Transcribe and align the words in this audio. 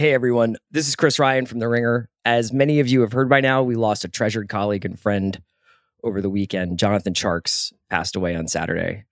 Hey 0.00 0.14
everyone, 0.14 0.56
this 0.70 0.86
is 0.86 0.94
Chris 0.94 1.18
Ryan 1.18 1.44
from 1.44 1.58
The 1.58 1.66
Ringer. 1.66 2.08
As 2.24 2.52
many 2.52 2.78
of 2.78 2.86
you 2.86 3.00
have 3.00 3.10
heard 3.10 3.28
by 3.28 3.40
now, 3.40 3.64
we 3.64 3.74
lost 3.74 4.04
a 4.04 4.08
treasured 4.08 4.48
colleague 4.48 4.84
and 4.84 4.96
friend 4.96 5.42
over 6.04 6.20
the 6.20 6.30
weekend. 6.30 6.78
Jonathan 6.78 7.14
Tjarks 7.14 7.72
passed 7.90 8.14
away 8.14 8.36
on 8.36 8.46
Saturday. 8.46 9.06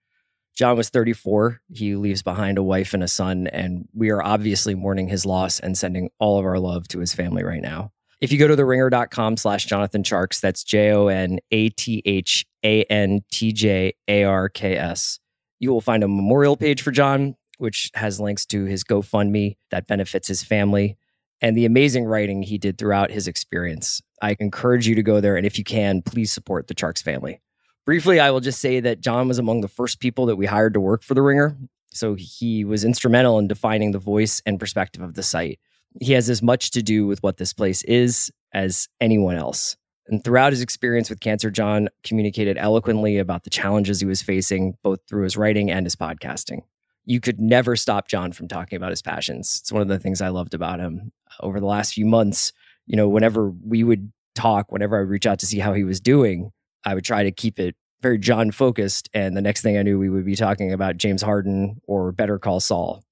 John 0.55 0.77
was 0.77 0.87
34. 0.87 1.59
He 1.73 1.97
leaves 1.97 2.23
behind 2.23 2.57
a 2.57 2.63
wife 2.63 2.93
and 2.93 3.03
a 3.03 3.09
son, 3.09 3.47
and 3.47 3.89
we 3.93 4.11
are 4.11 4.23
obviously 4.23 4.75
mourning 4.75 5.09
his 5.09 5.25
loss 5.25 5.59
and 5.59 5.77
sending 5.77 6.09
all 6.19 6.39
of 6.39 6.45
our 6.45 6.57
love 6.57 6.87
to 6.87 6.99
his 6.99 7.13
family 7.13 7.43
right 7.43 7.61
now. 7.61 7.91
If 8.21 8.31
you 8.31 8.39
go 8.39 8.47
to 8.47 8.55
theringer.com 8.55 9.35
slash 9.35 9.65
Jonathan 9.65 10.03
Tjarks, 10.03 10.39
that's 10.39 10.63
J 10.63 10.93
O 10.93 11.07
N 11.07 11.39
A 11.51 11.67
T 11.67 12.01
H 12.05 12.45
A 12.63 12.83
N 12.83 13.25
T 13.29 13.51
J 13.51 13.91
A 14.07 14.23
R 14.23 14.47
K 14.47 14.77
S, 14.77 15.19
you 15.59 15.69
will 15.69 15.81
find 15.81 16.01
a 16.01 16.07
memorial 16.07 16.55
page 16.55 16.81
for 16.81 16.91
John 16.91 17.35
which 17.57 17.91
has 17.95 18.19
links 18.19 18.45
to 18.47 18.65
his 18.65 18.83
GoFundMe 18.83 19.57
that 19.71 19.87
benefits 19.87 20.27
his 20.27 20.43
family 20.43 20.97
and 21.41 21.55
the 21.55 21.65
amazing 21.65 22.05
writing 22.05 22.41
he 22.41 22.57
did 22.57 22.77
throughout 22.77 23.11
his 23.11 23.27
experience. 23.27 24.01
I 24.21 24.35
encourage 24.39 24.87
you 24.87 24.95
to 24.95 25.03
go 25.03 25.19
there. 25.21 25.35
And 25.35 25.45
if 25.45 25.57
you 25.57 25.63
can, 25.63 26.01
please 26.01 26.31
support 26.31 26.67
the 26.67 26.75
Tjarks 26.75 27.03
family. 27.03 27.41
Briefly, 27.85 28.19
I 28.19 28.31
will 28.31 28.39
just 28.39 28.59
say 28.59 28.79
that 28.79 29.01
John 29.01 29.27
was 29.27 29.39
among 29.39 29.61
the 29.61 29.67
first 29.67 29.99
people 29.99 30.25
that 30.25 30.35
we 30.35 30.45
hired 30.45 30.73
to 30.73 30.79
work 30.79 31.03
for 31.03 31.13
The 31.13 31.21
Ringer. 31.21 31.57
So 31.89 32.15
he 32.15 32.65
was 32.65 32.83
instrumental 32.83 33.39
in 33.39 33.47
defining 33.47 33.91
the 33.91 33.99
voice 33.99 34.41
and 34.45 34.59
perspective 34.59 35.01
of 35.01 35.13
the 35.13 35.23
site. 35.23 35.59
He 36.01 36.13
has 36.13 36.29
as 36.29 36.41
much 36.41 36.71
to 36.71 36.83
do 36.83 37.07
with 37.07 37.23
what 37.23 37.37
this 37.37 37.53
place 37.53 37.83
is 37.83 38.31
as 38.53 38.87
anyone 38.99 39.35
else. 39.35 39.77
And 40.07 40.23
throughout 40.23 40.53
his 40.53 40.61
experience 40.61 41.09
with 41.09 41.19
cancer, 41.19 41.49
John 41.49 41.89
communicated 42.03 42.57
eloquently 42.57 43.17
about 43.17 43.43
the 43.43 43.49
challenges 43.49 43.99
he 43.99 44.05
was 44.05 44.21
facing, 44.21 44.77
both 44.83 44.99
through 45.07 45.23
his 45.23 45.37
writing 45.37 45.69
and 45.71 45.85
his 45.85 45.95
podcasting 45.95 46.61
you 47.07 47.21
could 47.21 47.39
never 47.39 47.77
stop 47.77 48.09
John 48.09 48.33
from 48.33 48.49
talking 48.49 48.75
about 48.75 48.89
his 48.89 49.01
passions. 49.01 49.59
It's 49.61 49.71
one 49.71 49.81
of 49.81 49.87
the 49.87 49.97
things 49.97 50.21
I 50.21 50.27
loved 50.27 50.53
about 50.53 50.81
him 50.81 51.13
over 51.39 51.61
the 51.61 51.65
last 51.65 51.93
few 51.93 52.05
months. 52.05 52.51
You 52.85 52.97
know, 52.97 53.07
whenever 53.07 53.49
we 53.49 53.81
would 53.85 54.11
talk, 54.35 54.73
whenever 54.73 54.97
I 54.97 54.99
would 54.99 55.09
reach 55.09 55.25
out 55.25 55.39
to 55.39 55.45
see 55.45 55.59
how 55.59 55.73
he 55.73 55.85
was 55.85 56.01
doing, 56.01 56.51
I 56.85 56.93
would 56.95 57.05
try 57.05 57.23
to 57.23 57.31
keep 57.31 57.59
it 57.59 57.75
very 58.01 58.17
John 58.17 58.51
focused. 58.51 59.09
And 59.13 59.37
the 59.37 59.41
next 59.41 59.61
thing 59.61 59.77
I 59.77 59.83
knew, 59.83 59.97
we 59.97 60.09
would 60.09 60.25
be 60.25 60.35
talking 60.35 60.73
about 60.73 60.97
James 60.97 61.21
Harden 61.21 61.79
or 61.87 62.11
Better 62.11 62.37
Call 62.37 62.59
Saul. 62.59 63.03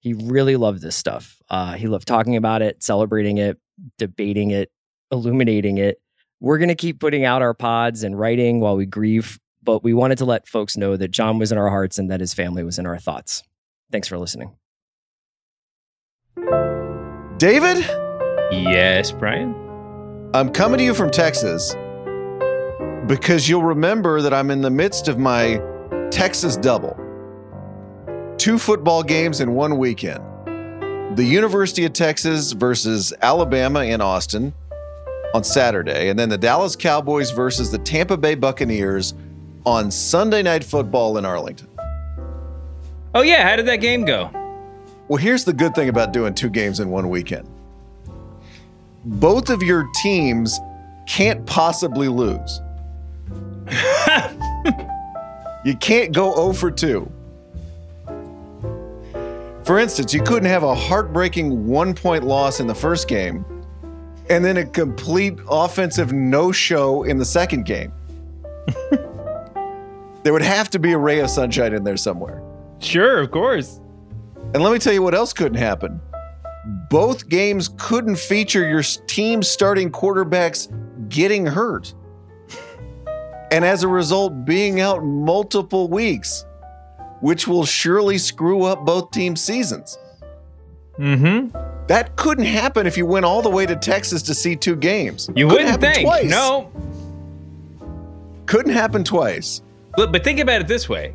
He 0.00 0.14
really 0.14 0.56
loved 0.56 0.80
this 0.80 0.96
stuff. 0.96 1.36
Uh, 1.50 1.74
he 1.74 1.88
loved 1.88 2.08
talking 2.08 2.36
about 2.36 2.62
it, 2.62 2.82
celebrating 2.82 3.36
it, 3.36 3.58
debating 3.98 4.50
it, 4.50 4.72
illuminating 5.10 5.76
it. 5.76 6.00
We're 6.40 6.58
going 6.58 6.70
to 6.70 6.74
keep 6.74 7.00
putting 7.00 7.26
out 7.26 7.42
our 7.42 7.54
pods 7.54 8.02
and 8.02 8.18
writing 8.18 8.60
while 8.60 8.76
we 8.76 8.86
grieve 8.86 9.38
but 9.62 9.84
we 9.84 9.94
wanted 9.94 10.18
to 10.18 10.24
let 10.24 10.48
folks 10.48 10.76
know 10.76 10.96
that 10.96 11.10
John 11.10 11.38
was 11.38 11.52
in 11.52 11.58
our 11.58 11.70
hearts 11.70 11.98
and 11.98 12.10
that 12.10 12.20
his 12.20 12.34
family 12.34 12.64
was 12.64 12.78
in 12.78 12.86
our 12.86 12.98
thoughts. 12.98 13.42
Thanks 13.90 14.08
for 14.08 14.18
listening. 14.18 14.52
David? 17.36 17.78
Yes, 18.50 19.12
Bryan? 19.12 19.54
I'm 20.34 20.50
coming 20.50 20.78
to 20.78 20.84
you 20.84 20.94
from 20.94 21.10
Texas 21.10 21.74
because 23.06 23.48
you'll 23.48 23.64
remember 23.64 24.22
that 24.22 24.32
I'm 24.32 24.50
in 24.50 24.60
the 24.60 24.70
midst 24.70 25.08
of 25.08 25.18
my 25.18 25.60
Texas 26.10 26.56
double. 26.56 26.96
Two 28.38 28.58
football 28.58 29.02
games 29.02 29.40
in 29.40 29.54
one 29.54 29.76
weekend. 29.78 30.22
The 31.16 31.24
University 31.24 31.84
of 31.84 31.92
Texas 31.92 32.52
versus 32.52 33.12
Alabama 33.20 33.80
in 33.80 34.00
Austin 34.00 34.54
on 35.34 35.44
Saturday, 35.44 36.08
and 36.08 36.18
then 36.18 36.28
the 36.28 36.38
Dallas 36.38 36.76
Cowboys 36.76 37.30
versus 37.30 37.70
the 37.70 37.78
Tampa 37.78 38.16
Bay 38.16 38.34
Buccaneers 38.34 39.14
on 39.64 39.90
Sunday 39.90 40.42
Night 40.42 40.64
Football 40.64 41.18
in 41.18 41.24
Arlington. 41.24 41.68
Oh, 43.14 43.22
yeah. 43.22 43.48
How 43.48 43.56
did 43.56 43.66
that 43.66 43.76
game 43.76 44.04
go? 44.04 44.30
Well, 45.08 45.18
here's 45.18 45.44
the 45.44 45.52
good 45.52 45.74
thing 45.74 45.88
about 45.88 46.12
doing 46.12 46.34
two 46.34 46.48
games 46.48 46.80
in 46.80 46.90
one 46.90 47.08
weekend 47.08 47.48
both 49.04 49.50
of 49.50 49.62
your 49.62 49.88
teams 49.94 50.60
can't 51.06 51.44
possibly 51.46 52.08
lose. 52.08 52.60
you 55.64 55.76
can't 55.76 56.12
go 56.12 56.34
0 56.34 56.52
for 56.52 56.70
2. 56.70 57.10
For 59.64 59.78
instance, 59.78 60.12
you 60.12 60.22
couldn't 60.22 60.48
have 60.48 60.62
a 60.62 60.74
heartbreaking 60.74 61.66
one 61.66 61.94
point 61.94 62.24
loss 62.24 62.60
in 62.60 62.66
the 62.66 62.74
first 62.74 63.08
game 63.08 63.44
and 64.28 64.44
then 64.44 64.56
a 64.56 64.64
complete 64.64 65.38
offensive 65.48 66.12
no 66.12 66.52
show 66.52 67.02
in 67.04 67.18
the 67.18 67.24
second 67.24 67.64
game. 67.64 67.92
There 70.22 70.32
would 70.32 70.42
have 70.42 70.70
to 70.70 70.78
be 70.78 70.92
a 70.92 70.98
ray 70.98 71.20
of 71.20 71.30
sunshine 71.30 71.74
in 71.74 71.84
there 71.84 71.96
somewhere. 71.96 72.42
Sure, 72.78 73.18
of 73.18 73.30
course. 73.30 73.80
And 74.54 74.62
let 74.62 74.72
me 74.72 74.78
tell 74.78 74.92
you 74.92 75.02
what 75.02 75.14
else 75.14 75.32
couldn't 75.32 75.58
happen. 75.58 76.00
Both 76.90 77.28
games 77.28 77.70
couldn't 77.76 78.16
feature 78.16 78.68
your 78.68 78.82
team 78.82 79.42
starting 79.42 79.90
quarterbacks 79.90 80.68
getting 81.08 81.46
hurt. 81.46 81.94
And 83.50 83.64
as 83.64 83.82
a 83.82 83.88
result, 83.88 84.44
being 84.44 84.80
out 84.80 85.04
multiple 85.04 85.88
weeks, 85.88 86.44
which 87.20 87.46
will 87.46 87.64
surely 87.64 88.18
screw 88.18 88.62
up 88.64 88.84
both 88.84 89.10
teams' 89.10 89.42
seasons. 89.42 89.98
Mm-hmm. 90.98 91.86
That 91.86 92.16
couldn't 92.16 92.44
happen 92.44 92.86
if 92.86 92.96
you 92.96 93.06
went 93.06 93.24
all 93.24 93.42
the 93.42 93.50
way 93.50 93.66
to 93.66 93.76
Texas 93.76 94.22
to 94.22 94.34
see 94.34 94.56
two 94.56 94.76
games. 94.76 95.28
You 95.34 95.48
couldn't 95.48 95.66
wouldn't 95.66 95.80
think. 95.80 96.06
Twice. 96.06 96.30
No. 96.30 96.70
Couldn't 98.46 98.72
happen 98.72 99.04
twice. 99.04 99.62
But, 99.96 100.12
but 100.12 100.24
think 100.24 100.40
about 100.40 100.60
it 100.60 100.68
this 100.68 100.88
way. 100.88 101.14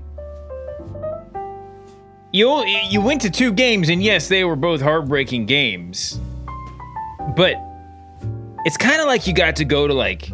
You 2.32 2.64
you 2.90 3.02
went 3.02 3.22
to 3.22 3.32
two 3.32 3.54
games, 3.54 3.90
and 3.90 4.04
yes, 4.04 4.28
they 4.28 4.44
were 4.44 4.56
both 4.56 4.82
heartbreaking 4.82 5.46
games. 5.46 6.20
But 7.36 7.56
it's 8.66 8.78
kind 8.78 9.00
of 9.00 9.08
like 9.08 9.28
you 9.28 9.34
got 9.34 9.56
to 9.58 9.66
go 9.66 9.88
to 9.88 9.94
like 9.94 10.30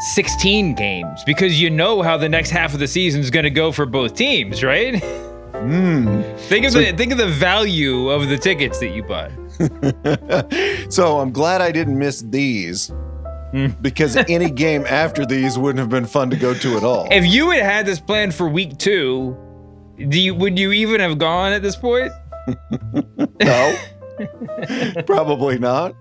16 0.00 0.74
games 0.74 1.22
because 1.24 1.60
you 1.60 1.70
know 1.70 2.02
how 2.02 2.16
the 2.16 2.28
next 2.28 2.50
half 2.50 2.74
of 2.74 2.80
the 2.80 2.88
season 2.88 3.20
is 3.20 3.30
going 3.30 3.44
to 3.44 3.50
go 3.50 3.70
for 3.72 3.86
both 3.86 4.14
teams, 4.14 4.64
right? 4.64 4.94
Mm. 4.94 6.38
think 6.48 6.66
of 6.66 6.72
so, 6.72 6.80
the 6.80 6.92
think 6.92 7.12
of 7.12 7.18
the 7.18 7.28
value 7.28 8.10
of 8.10 8.28
the 8.28 8.36
tickets 8.36 8.80
that 8.80 8.88
you 8.88 9.02
bought. 9.04 9.30
so 10.92 11.20
I'm 11.20 11.30
glad 11.30 11.60
I 11.60 11.70
didn't 11.70 11.96
miss 11.96 12.22
these 12.22 12.92
because 13.80 14.16
any 14.16 14.50
game 14.50 14.84
after 14.86 15.24
these 15.24 15.58
wouldn't 15.58 15.78
have 15.78 15.88
been 15.88 16.06
fun 16.06 16.30
to 16.30 16.36
go 16.36 16.54
to 16.54 16.76
at 16.76 16.82
all. 16.82 17.06
If 17.10 17.24
you 17.26 17.50
had 17.50 17.62
had 17.62 17.86
this 17.86 18.00
planned 18.00 18.34
for 18.34 18.48
week 18.48 18.78
two, 18.78 19.36
do 19.96 20.20
you 20.20 20.34
would 20.34 20.58
you 20.58 20.72
even 20.72 21.00
have 21.00 21.18
gone 21.18 21.52
at 21.52 21.62
this 21.62 21.76
point? 21.76 22.12
no, 23.40 23.78
probably 25.06 25.58
not. 25.58 25.94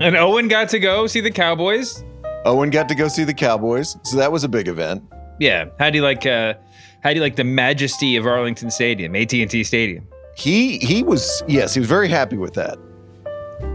And 0.00 0.16
Owen 0.16 0.48
got 0.48 0.68
to 0.70 0.78
go 0.78 1.06
see 1.06 1.20
the 1.20 1.30
Cowboys. 1.30 2.04
Owen 2.44 2.70
got 2.70 2.88
to 2.88 2.94
go 2.94 3.08
see 3.08 3.24
the 3.24 3.34
Cowboys, 3.34 3.96
so 4.02 4.16
that 4.18 4.30
was 4.30 4.44
a 4.44 4.48
big 4.48 4.68
event. 4.68 5.02
Yeah, 5.40 5.66
how 5.78 5.90
do 5.90 5.98
you 5.98 6.04
like? 6.04 6.26
Uh, 6.26 6.54
how 7.02 7.10
do 7.10 7.16
you 7.16 7.22
like 7.22 7.36
the 7.36 7.44
majesty 7.44 8.16
of 8.16 8.26
Arlington 8.26 8.70
Stadium, 8.70 9.16
AT 9.16 9.32
and 9.32 9.50
T 9.50 9.64
Stadium? 9.64 10.06
He 10.36 10.78
he 10.78 11.02
was 11.02 11.42
yes, 11.48 11.74
he 11.74 11.80
was 11.80 11.88
very 11.88 12.08
happy 12.08 12.36
with 12.36 12.54
that. 12.54 12.78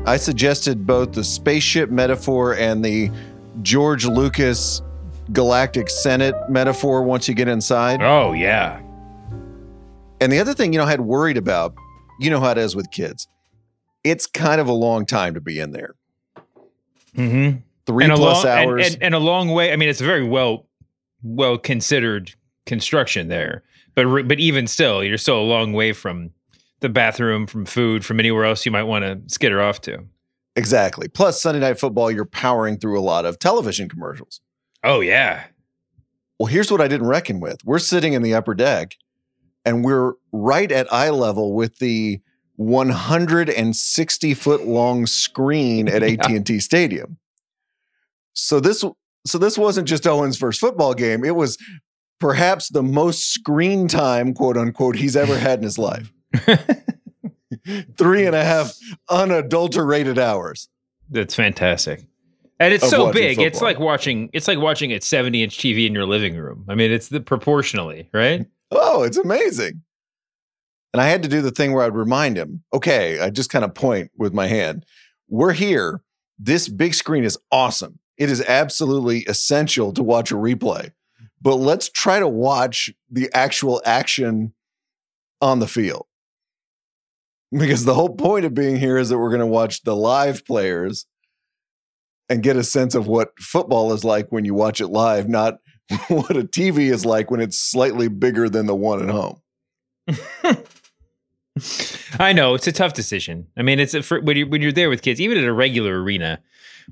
I 0.06 0.18
suggested 0.18 0.86
both 0.86 1.14
the 1.14 1.24
spaceship 1.24 1.90
metaphor 1.90 2.56
and 2.56 2.84
the 2.84 3.12
George 3.62 4.06
Lucas 4.06 4.82
Galactic 5.32 5.90
Senate 5.90 6.36
metaphor 6.50 7.04
once 7.04 7.28
you 7.28 7.34
get 7.34 7.48
inside. 7.48 8.02
Oh, 8.02 8.34
yeah. 8.34 8.82
And 10.22 10.32
the 10.32 10.40
other 10.40 10.54
thing, 10.54 10.74
you 10.74 10.80
know, 10.80 10.86
I 10.86 10.90
had 10.90 11.02
worried 11.02 11.38
about, 11.38 11.76
you 12.20 12.30
know 12.30 12.40
how 12.40 12.52
it 12.52 12.58
is 12.58 12.76
with 12.76 12.92
kids. 12.92 13.28
It's 14.04 14.26
kind 14.26 14.60
of 14.60 14.68
a 14.68 14.74
long 14.74 15.06
time 15.06 15.34
to 15.34 15.42
be 15.42 15.60
in 15.60 15.72
there. 15.72 15.96
Mm-hmm. 17.16 17.60
Three 17.86 18.06
and 18.06 18.14
plus 18.14 18.44
long, 18.44 18.54
hours. 18.54 18.86
And, 18.86 18.96
and, 18.96 19.04
and, 19.04 19.16
a 19.16 19.20
long 19.20 19.50
way. 19.50 19.72
I 19.74 19.76
mean, 19.76 19.90
it's 19.90 20.02
a 20.02 20.06
very 20.06 20.24
well 20.24 20.68
well 21.24 21.58
considered 21.58 22.34
construction 22.66 23.28
there. 23.28 23.64
But 23.96 24.28
but 24.28 24.40
even 24.40 24.68
still, 24.68 25.04
you're 25.04 25.18
still 25.18 25.40
a 25.40 25.44
long 25.44 25.74
way 25.74 25.94
from 25.94 26.32
the 26.80 26.90
bathroom, 26.90 27.48
from 27.48 27.66
food, 27.66 28.06
from 28.06 28.20
anywhere 28.20 28.46
else 28.46 28.66
you 28.66 28.72
might 28.72 28.84
want 28.84 29.04
to 29.04 29.22
skitter 29.34 29.62
off 29.62 29.82
to. 29.82 30.06
Exactly. 30.56 31.08
Plus, 31.08 31.42
Sunday 31.42 31.60
Night 31.60 31.80
Football, 31.80 32.12
you're 32.12 32.26
powering 32.26 32.78
through 32.78 33.00
a 33.00 33.02
lot 33.02 33.26
of 33.26 33.40
television 33.40 33.88
commercials. 33.88 34.42
Oh, 34.84 35.00
yeah. 35.00 35.46
Well, 36.38 36.48
here's 36.48 36.72
what 36.72 36.82
I 36.82 36.88
didn't 36.88 37.08
reckon 37.08 37.40
with. 37.40 37.64
We're 37.66 37.80
sitting 37.80 38.14
in 38.14 38.22
the 38.22 38.34
upper 38.34 38.54
deck 38.54 38.96
and 39.66 39.84
we're 39.84 40.14
right 40.32 40.72
at 40.72 40.92
eye 40.92 41.10
level 41.10 41.54
with 41.54 41.80
the 41.80 42.22
160 42.56 44.34
foot 44.34 44.66
long 44.66 45.06
screen 45.06 45.88
at 45.88 46.02
yeah. 46.10 46.38
AT&T 46.38 46.60
Stadium. 46.60 47.18
So 48.34 48.60
this 48.60 48.84
so 49.28 49.38
this 49.38 49.58
wasn't 49.58 49.88
just 49.88 50.08
Owen's 50.08 50.38
first 50.38 50.62
football 50.62 50.94
game. 50.94 51.26
It 51.26 51.36
was 51.36 51.58
perhaps 52.20 52.70
the 52.70 52.84
most 52.84 53.34
screen 53.34 53.88
time, 53.88 54.34
quote 54.34 54.58
unquote, 54.58 54.96
he's 54.96 55.16
ever 55.16 55.38
had 55.38 55.60
in 55.60 55.64
his 55.64 55.78
life. 55.78 56.12
Three 57.98 58.26
and 58.26 58.36
a 58.36 58.44
half 58.44 58.78
unadulterated 59.10 60.18
hours. 60.18 60.70
That's 61.10 61.36
fantastic. 61.36 62.06
And 62.60 62.74
it's 62.74 62.90
so 62.90 63.12
big. 63.12 63.40
It's 63.40 63.62
like 63.62 63.80
watching 63.80 64.30
it's 64.34 64.48
like 64.48 64.60
watching 64.60 64.92
a 64.92 65.02
70 65.02 65.44
inch 65.44 65.58
TV 65.58 65.88
in 65.88 65.94
your 65.94 66.06
living 66.06 66.36
room. 66.36 66.66
I 66.68 66.76
mean, 66.76 66.92
it's 66.92 67.08
the 67.08 67.22
proportionally, 67.22 68.10
right? 68.14 68.46
Oh, 68.72 69.04
it's 69.04 69.18
amazing. 69.18 69.82
And 70.94 71.02
I 71.02 71.08
had 71.08 71.24
to 71.24 71.30
do 71.30 71.42
the 71.42 71.52
thing 71.52 71.74
where 71.74 71.84
I'd 71.84 71.96
remind 71.96 72.38
him, 72.38 72.64
okay, 72.74 73.20
I 73.20 73.30
just 73.30 73.50
kind 73.50 73.64
of 73.64 73.74
point 73.74 74.12
with 74.18 74.34
my 74.34 74.48
hand. 74.48 74.86
We're 75.30 75.54
here. 75.54 76.02
This 76.38 76.68
big 76.68 76.94
screen 76.94 77.24
is 77.24 77.38
awesome. 77.52 78.00
It 78.18 78.30
is 78.30 78.42
absolutely 78.42 79.20
essential 79.20 79.94
to 79.94 80.04
watch 80.04 80.32
a 80.32 80.36
replay. 80.36 80.92
But 81.42 81.56
let's 81.56 81.90
try 81.90 82.20
to 82.20 82.28
watch 82.28 82.92
the 83.10 83.30
actual 83.34 83.82
action 83.86 84.54
on 85.42 85.60
the 85.60 85.68
field. 85.68 86.06
Because 87.52 87.86
the 87.86 87.96
whole 87.96 88.16
point 88.16 88.46
of 88.46 88.54
being 88.54 88.76
here 88.76 88.98
is 88.98 89.10
that 89.10 89.18
we're 89.18 89.30
going 89.30 89.40
to 89.40 89.46
watch 89.46 89.82
the 89.84 89.96
live 89.96 90.46
players 90.46 91.08
and 92.30 92.44
get 92.44 92.56
a 92.56 92.64
sense 92.64 92.94
of 92.94 93.08
what 93.08 93.32
football 93.40 93.92
is 93.92 94.04
like 94.04 94.32
when 94.32 94.46
you 94.46 94.54
watch 94.54 94.80
it 94.80 94.88
live, 94.88 95.28
not 95.28 95.58
what 96.08 96.38
a 96.38 96.44
TV 96.44 96.92
is 96.92 97.06
like 97.06 97.32
when 97.32 97.42
it's 97.42 97.58
slightly 97.58 98.08
bigger 98.08 98.48
than 98.50 98.68
the 98.68 98.76
one 98.76 99.02
at 99.02 99.10
home. 99.10 99.42
I 102.20 102.32
know 102.34 102.54
it's 102.54 102.68
a 102.68 102.72
tough 102.72 102.94
decision. 102.94 103.48
I 103.58 103.64
mean, 103.64 103.80
it's 103.80 103.94
a, 103.94 104.04
for, 104.04 104.22
when 104.22 104.38
you're 104.38 104.48
when 104.48 104.62
you're 104.62 104.72
there 104.72 104.90
with 104.90 105.02
kids, 105.02 105.20
even 105.20 105.38
at 105.38 105.44
a 105.44 105.54
regular 105.54 106.02
arena, 106.02 106.40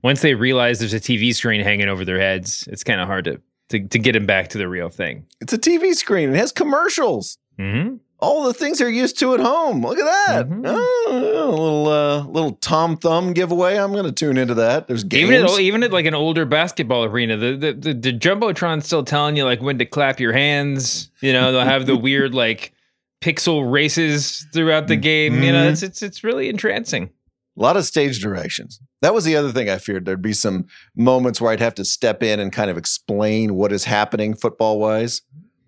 once 0.03 0.21
they 0.21 0.33
realize 0.33 0.79
there's 0.79 0.93
a 0.93 0.99
TV 0.99 1.33
screen 1.33 1.61
hanging 1.61 1.87
over 1.87 2.03
their 2.03 2.19
heads, 2.19 2.67
it's 2.71 2.83
kind 2.83 2.99
of 2.99 3.07
hard 3.07 3.25
to, 3.25 3.41
to 3.69 3.87
to 3.87 3.99
get 3.99 4.13
them 4.13 4.25
back 4.25 4.49
to 4.49 4.57
the 4.57 4.67
real 4.67 4.89
thing. 4.89 5.25
It's 5.39 5.53
a 5.53 5.57
TV 5.57 5.93
screen. 5.93 6.31
It 6.31 6.35
has 6.37 6.51
commercials. 6.51 7.37
Mm-hmm. 7.59 7.97
All 8.19 8.45
the 8.45 8.53
things 8.53 8.79
they're 8.79 8.89
used 8.89 9.19
to 9.19 9.35
at 9.35 9.39
home. 9.39 9.85
Look 9.85 9.99
at 9.99 10.05
that. 10.05 10.49
Mhm. 10.49 10.63
Oh, 10.65 11.07
a 11.11 11.49
little 11.49 11.87
uh, 11.87 12.25
little 12.25 12.53
Tom 12.53 12.97
Thumb 12.97 13.33
giveaway. 13.33 13.77
I'm 13.77 13.91
going 13.91 14.05
to 14.05 14.11
tune 14.11 14.37
into 14.37 14.55
that. 14.55 14.87
There's 14.87 15.03
games. 15.03 15.29
Even 15.29 15.45
at 15.45 15.59
even 15.59 15.83
at 15.83 15.91
like 15.91 16.05
an 16.05 16.15
older 16.15 16.45
basketball 16.45 17.03
arena, 17.05 17.37
the 17.37 17.55
the 17.55 17.73
the, 17.73 17.93
the 17.93 18.13
jumbotron's 18.13 18.85
still 18.87 19.03
telling 19.03 19.37
you 19.37 19.45
like 19.45 19.61
when 19.61 19.77
to 19.77 19.85
clap 19.85 20.19
your 20.19 20.33
hands. 20.33 21.11
You 21.21 21.31
know, 21.31 21.51
they'll 21.51 21.61
have 21.61 21.85
the 21.85 21.95
weird 22.07 22.33
like 22.33 22.73
pixel 23.21 23.71
races 23.71 24.47
throughout 24.51 24.87
the 24.87 24.95
game. 24.95 25.43
You 25.43 25.51
know, 25.51 25.69
it's 25.69 25.83
it's 25.83 26.01
it's 26.01 26.23
really 26.23 26.49
entrancing. 26.49 27.11
A 27.55 27.61
lot 27.61 27.77
of 27.77 27.85
stage 27.85 28.19
directions. 28.19 28.79
That 29.01 29.13
was 29.15 29.25
the 29.25 29.35
other 29.35 29.51
thing 29.51 29.67
I 29.69 29.77
feared. 29.77 30.05
There'd 30.05 30.21
be 30.21 30.33
some 30.33 30.65
moments 30.95 31.41
where 31.41 31.51
I'd 31.51 31.59
have 31.59 31.73
to 31.75 31.85
step 31.85 32.21
in 32.21 32.39
and 32.39 32.51
kind 32.51 32.69
of 32.69 32.77
explain 32.77 33.55
what 33.55 33.71
is 33.71 33.83
happening 33.85 34.35
football 34.35 34.79
wise. 34.79 35.21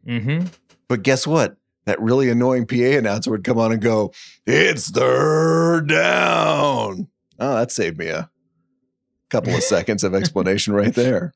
Mm-hmm. 0.07 0.47
But 0.87 1.01
guess 1.03 1.25
what? 1.25 1.57
That 1.89 1.99
really 1.99 2.29
annoying 2.29 2.67
PA 2.67 2.99
announcer 2.99 3.31
would 3.31 3.43
come 3.43 3.57
on 3.57 3.71
and 3.71 3.81
go, 3.81 4.13
It's 4.45 4.91
third 4.91 5.89
down. 5.89 7.07
Oh, 7.39 7.55
that 7.55 7.71
saved 7.71 7.97
me 7.97 8.09
a 8.09 8.29
couple 9.31 9.55
of 9.55 9.63
seconds 9.63 10.03
of 10.03 10.13
explanation 10.13 10.73
right 10.75 10.93
there. 10.93 11.33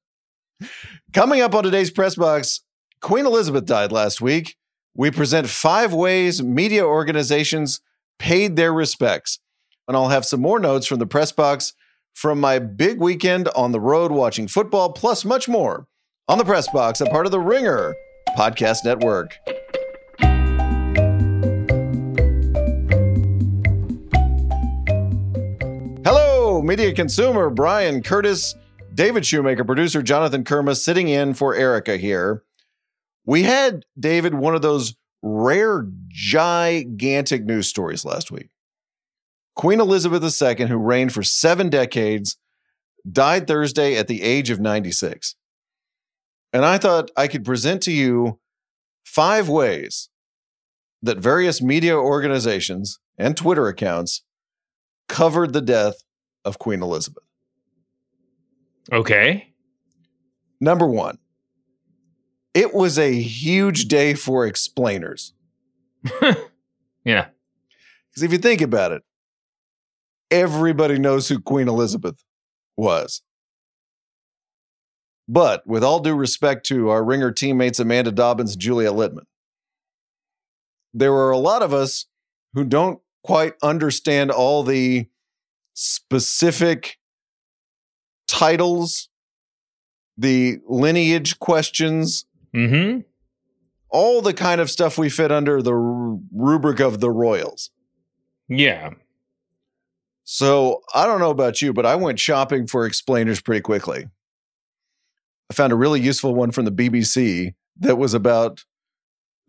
Coming 1.12 1.42
up 1.42 1.56
on 1.56 1.64
today's 1.64 1.90
press 1.90 2.14
box, 2.14 2.62
Queen 3.02 3.26
Elizabeth 3.26 3.66
died 3.66 3.92
last 3.92 4.22
week. 4.22 4.56
We 4.94 5.10
present 5.10 5.50
five 5.50 5.92
ways 5.92 6.44
media 6.44 6.86
organizations 6.86 7.82
paid 8.20 8.56
their 8.56 8.72
respects. 8.72 9.40
And 9.88 9.98
I'll 9.98 10.10
have 10.10 10.24
some 10.24 10.42
more 10.42 10.60
notes 10.60 10.86
from 10.86 11.00
the 11.00 11.08
press 11.08 11.32
box 11.32 11.74
from 12.14 12.40
my 12.40 12.60
big 12.60 13.00
weekend 13.00 13.48
on 13.56 13.72
the 13.72 13.80
road 13.82 14.12
watching 14.12 14.48
football, 14.48 14.92
plus 14.92 15.26
much 15.26 15.50
more 15.50 15.88
on 16.28 16.38
the 16.38 16.46
press 16.46 16.70
box, 16.70 17.02
a 17.02 17.08
part 17.08 17.26
of 17.26 17.32
the 17.32 17.40
Ringer 17.40 17.96
Podcast 18.38 18.86
Network. 18.86 19.40
Media 26.64 26.94
consumer 26.94 27.50
Bryan 27.50 28.02
Curtis, 28.02 28.56
David 28.94 29.26
Shoemaker, 29.26 29.64
producer 29.64 30.02
Jonathan 30.02 30.44
Kermah 30.44 30.78
sitting 30.78 31.10
in 31.10 31.34
for 31.34 31.56
Erica 31.56 31.98
here. 31.98 32.44
We 33.26 33.44
had, 33.44 33.86
David, 34.00 34.34
one 34.34 34.56
of 34.56 34.62
those 34.62 34.96
rare, 35.22 35.88
gigantic 36.08 37.46
news 37.46 37.68
stories 37.68 38.06
last 38.06 38.32
week. 38.32 38.50
Queen 39.56 39.80
Elizabeth 39.80 40.24
II, 40.24 40.68
who 40.68 40.78
reigned 40.78 41.14
for 41.14 41.24
seven 41.24 41.70
decades, 41.70 42.38
died 43.10 43.48
Thursday 43.48 43.96
at 43.96 44.08
the 44.08 44.22
age 44.22 44.50
of 44.50 44.60
96. 44.60 45.36
And 46.52 46.66
I 46.66 46.78
thought 46.78 47.12
I 47.18 47.28
could 47.28 47.44
present 47.44 47.82
to 47.84 47.92
you 47.92 48.40
five 49.04 49.50
ways 49.50 50.10
that 51.02 51.18
various 51.18 51.62
media 51.62 51.96
organizations 51.96 53.00
and 53.18 53.36
Twitter 53.36 53.68
accounts 53.68 54.24
covered 55.10 55.54
the 55.54 55.62
death 55.62 56.04
of 56.46 56.60
Queen 56.60 56.82
Elizabeth. 56.82 57.24
Okay. 58.92 59.54
Number 60.60 60.88
one, 60.88 61.18
it 62.54 62.74
was 62.74 63.00
a 63.00 63.14
huge 63.14 63.88
day 63.88 64.14
for 64.14 64.46
explainers. 64.46 65.34
Yeah. 67.06 67.28
Because 68.10 68.24
if 68.24 68.32
you 68.32 68.38
think 68.38 68.62
about 68.62 68.92
it, 68.92 69.04
everybody 70.32 70.98
knows 71.00 71.28
who 71.30 71.40
Queen 71.40 71.68
Elizabeth 71.68 72.24
was. 72.78 73.22
But 75.28 75.66
with 75.66 75.84
all 75.84 76.00
due 76.00 76.16
respect 76.16 76.66
to 76.68 76.90
our 76.90 77.04
ringer 77.04 77.32
teammates 77.32 77.80
Amanda 77.80 78.12
Dobbins 78.12 78.54
and 78.54 78.62
Juliet 78.62 78.94
Litman, 78.94 79.26
there 80.94 81.12
were 81.12 81.32
a 81.32 81.38
lot 81.38 81.62
of 81.62 81.74
us 81.74 82.06
who 82.54 82.64
don't 82.64 83.00
quite 83.24 83.56
understand 83.64 84.32
all 84.32 84.64
the 84.64 85.08
specific 85.74 86.98
titles, 88.28 89.10
the 90.18 90.58
lineage 90.68 91.40
questions, 91.40 92.26
Mm-hmm. 92.56 93.00
all 93.90 94.22
the 94.22 94.34
kind 94.34 94.62
of 94.62 94.70
stuff 94.70 94.96
we 95.00 95.10
fit 95.10 95.32
under 95.32 95.60
the 95.64 95.74
ru- 95.74 96.22
rubric 96.32 96.80
of 96.80 97.00
the 97.00 97.10
royals. 97.10 97.72
Yeah. 98.48 98.92
So 100.24 100.82
I 100.94 101.08
don't 101.08 101.20
know 101.20 101.32
about 101.32 101.64
you, 101.64 101.74
but 101.74 101.86
I 101.88 101.96
went 101.96 102.20
shopping 102.20 102.68
for 102.68 102.86
explainers 102.86 103.42
pretty 103.42 103.62
quickly. 103.62 104.06
I 105.50 105.54
found 105.56 105.74
a 105.74 105.76
really 105.76 106.00
useful 106.00 106.36
one 106.36 106.52
from 106.52 106.66
the 106.66 106.72
BBC 106.72 107.56
that 107.80 107.98
was 107.98 108.14
about 108.14 108.66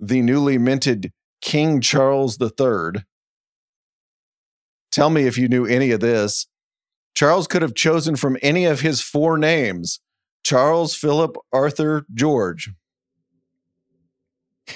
the 0.00 0.23
newly 0.23 0.56
minted 0.56 1.12
King 1.43 1.82
Charles 1.82 2.41
III. 2.41 3.03
Tell 4.94 5.11
me 5.11 5.26
if 5.26 5.37
you 5.37 5.49
knew 5.49 5.67
any 5.67 5.91
of 5.91 5.99
this. 5.99 6.46
Charles 7.17 7.49
could 7.49 7.62
have 7.62 7.75
chosen 7.75 8.14
from 8.14 8.37
any 8.43 8.64
of 8.64 8.81
his 8.81 9.00
four 9.00 9.37
names 9.37 9.99
Charles, 10.44 10.94
Philip, 10.94 11.37
Arthur, 11.52 12.06
George. 12.14 12.70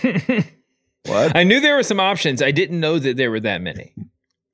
What? 0.02 0.56
I 1.36 1.44
knew 1.44 1.60
there 1.60 1.76
were 1.76 1.84
some 1.84 2.00
options. 2.00 2.42
I 2.42 2.50
didn't 2.50 2.80
know 2.80 2.98
that 2.98 3.16
there 3.16 3.30
were 3.30 3.38
that 3.40 3.62
many. 3.62 3.94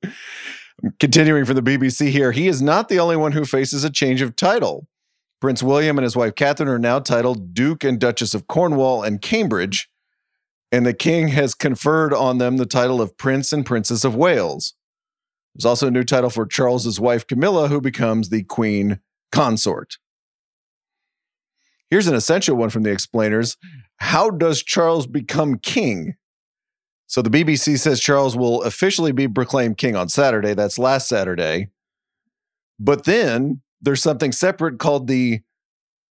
Continuing 0.99 1.45
from 1.45 1.55
the 1.55 1.63
BBC 1.63 2.09
here, 2.09 2.31
he 2.31 2.47
is 2.47 2.61
not 2.61 2.87
the 2.87 2.99
only 2.99 3.15
one 3.15 3.31
who 3.31 3.43
faces 3.43 3.83
a 3.83 3.89
change 3.89 4.21
of 4.21 4.35
title. 4.35 4.87
Prince 5.41 5.63
William 5.63 5.97
and 5.97 6.03
his 6.03 6.15
wife 6.15 6.35
Catherine 6.35 6.69
are 6.69 6.77
now 6.77 6.99
titled 6.99 7.55
Duke 7.55 7.83
and 7.83 7.99
Duchess 7.99 8.35
of 8.35 8.45
Cornwall 8.45 9.01
and 9.01 9.19
Cambridge, 9.19 9.89
and 10.71 10.85
the 10.85 10.93
King 10.93 11.29
has 11.29 11.55
conferred 11.55 12.13
on 12.13 12.37
them 12.37 12.57
the 12.57 12.67
title 12.67 13.01
of 13.01 13.17
Prince 13.17 13.51
and 13.51 13.65
Princess 13.65 14.03
of 14.03 14.15
Wales. 14.15 14.75
There's 15.55 15.65
also 15.65 15.87
a 15.87 15.91
new 15.91 16.03
title 16.03 16.29
for 16.29 16.45
Charles's 16.45 16.99
wife 16.99 17.25
Camilla, 17.25 17.69
who 17.69 17.79
becomes 17.79 18.29
the 18.29 18.43
Queen 18.43 18.99
Consort. 19.31 19.97
Here's 21.89 22.07
an 22.07 22.15
essential 22.15 22.57
one 22.57 22.69
from 22.69 22.83
the 22.83 22.91
explainers 22.91 23.57
How 23.97 24.29
does 24.29 24.61
Charles 24.61 25.07
become 25.07 25.57
king? 25.59 26.15
So 27.07 27.21
the 27.21 27.29
BBC 27.29 27.79
says 27.79 28.01
Charles 28.01 28.35
will 28.35 28.63
officially 28.63 29.11
be 29.11 29.27
proclaimed 29.27 29.77
king 29.77 29.95
on 29.95 30.09
Saturday. 30.09 30.53
That's 30.53 30.79
last 30.79 31.07
Saturday. 31.07 31.69
But 32.79 33.05
then 33.05 33.61
there's 33.79 34.01
something 34.01 34.31
separate 34.31 34.79
called 34.79 35.07
the 35.07 35.41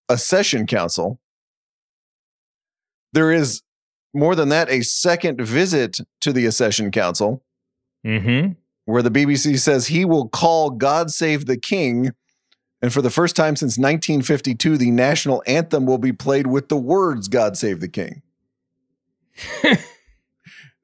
Accession 0.08 0.66
Council. 0.66 1.20
There 3.12 3.32
is 3.32 3.62
more 4.14 4.36
than 4.36 4.48
that, 4.50 4.70
a 4.70 4.82
second 4.82 5.40
visit 5.40 5.98
to 6.20 6.32
the 6.32 6.46
Accession 6.46 6.92
Council 6.92 7.42
Mm-hmm. 8.04 8.52
Where 8.84 9.02
the 9.02 9.10
BBC 9.10 9.58
says 9.58 9.86
he 9.86 10.04
will 10.04 10.28
call 10.28 10.70
God 10.70 11.10
Save 11.10 11.46
the 11.46 11.56
King. 11.56 12.12
And 12.82 12.92
for 12.92 13.02
the 13.02 13.10
first 13.10 13.34
time 13.34 13.56
since 13.56 13.78
1952, 13.78 14.76
the 14.76 14.90
national 14.90 15.42
anthem 15.46 15.86
will 15.86 15.98
be 15.98 16.12
played 16.12 16.46
with 16.46 16.68
the 16.68 16.76
words 16.76 17.28
God 17.28 17.56
Save 17.56 17.80
the 17.80 17.88
King. 17.88 18.22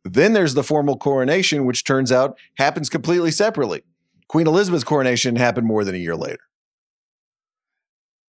then 0.05 0.33
there's 0.33 0.55
the 0.55 0.65
formal 0.65 0.97
coronation, 0.97 1.67
which 1.67 1.85
turns 1.85 2.11
out 2.11 2.39
happens 2.57 2.89
completely 2.89 3.31
separately. 3.31 3.83
Queen 4.29 4.47
Elizabeth's 4.47 4.85
coronation 4.85 5.37
happened 5.37 5.67
more 5.67 5.85
than 5.85 5.95
a 5.95 5.99
year 5.99 6.17
later. 6.17 6.41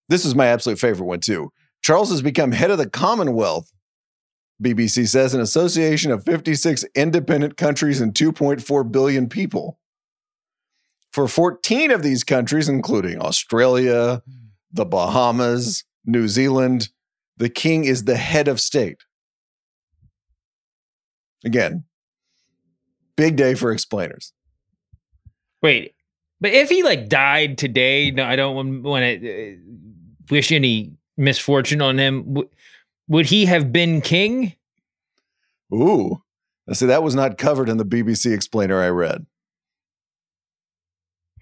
This 0.08 0.24
is 0.24 0.34
my 0.34 0.46
absolute 0.46 0.78
favorite 0.78 1.06
one, 1.06 1.20
too. 1.20 1.52
Charles 1.80 2.10
has 2.10 2.22
become 2.22 2.52
head 2.52 2.70
of 2.70 2.78
the 2.78 2.90
Commonwealth, 2.90 3.72
BBC 4.60 5.08
says, 5.08 5.34
an 5.34 5.40
association 5.40 6.10
of 6.10 6.24
56 6.24 6.84
independent 6.94 7.56
countries 7.56 8.00
and 8.00 8.14
2.4 8.14 8.90
billion 8.90 9.28
people. 9.28 9.78
For 11.12 11.28
14 11.28 11.90
of 11.90 12.02
these 12.02 12.24
countries, 12.24 12.68
including 12.68 13.20
Australia, 13.20 14.22
the 14.72 14.84
Bahamas, 14.84 15.84
New 16.04 16.26
Zealand, 16.26 16.88
the 17.36 17.48
king 17.48 17.84
is 17.84 18.04
the 18.04 18.16
head 18.16 18.48
of 18.48 18.60
state. 18.60 18.98
Again, 21.44 21.84
Big 23.16 23.36
day 23.36 23.54
for 23.54 23.72
explainers. 23.72 24.32
Wait, 25.62 25.94
but 26.40 26.52
if 26.52 26.70
he 26.70 26.82
like 26.82 27.08
died 27.08 27.58
today, 27.58 28.10
no, 28.10 28.24
I 28.24 28.36
don't 28.36 28.82
want 28.82 29.02
to 29.02 29.52
uh, 29.52 29.56
wish 30.30 30.50
any 30.50 30.92
misfortune 31.16 31.82
on 31.82 31.98
him. 31.98 32.36
Would 33.12 33.26
he 33.26 33.44
have 33.44 33.74
been 33.74 34.00
king? 34.00 34.54
Ooh. 35.70 36.22
I 36.66 36.72
see 36.72 36.86
that 36.86 37.02
was 37.02 37.14
not 37.14 37.36
covered 37.36 37.68
in 37.68 37.76
the 37.76 37.84
BBC 37.84 38.32
explainer 38.32 38.80
I 38.80 38.88
read. 38.88 39.26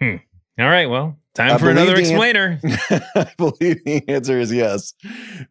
Hmm. 0.00 0.16
All 0.58 0.66
right. 0.66 0.90
Well, 0.90 1.16
time 1.32 1.52
I 1.52 1.58
for 1.58 1.70
another 1.70 1.92
the 1.92 1.98
an- 1.98 2.00
explainer. 2.00 2.60
I 3.14 3.32
believe 3.36 3.84
the 3.84 4.02
answer 4.08 4.40
is 4.40 4.52
yes. 4.52 4.94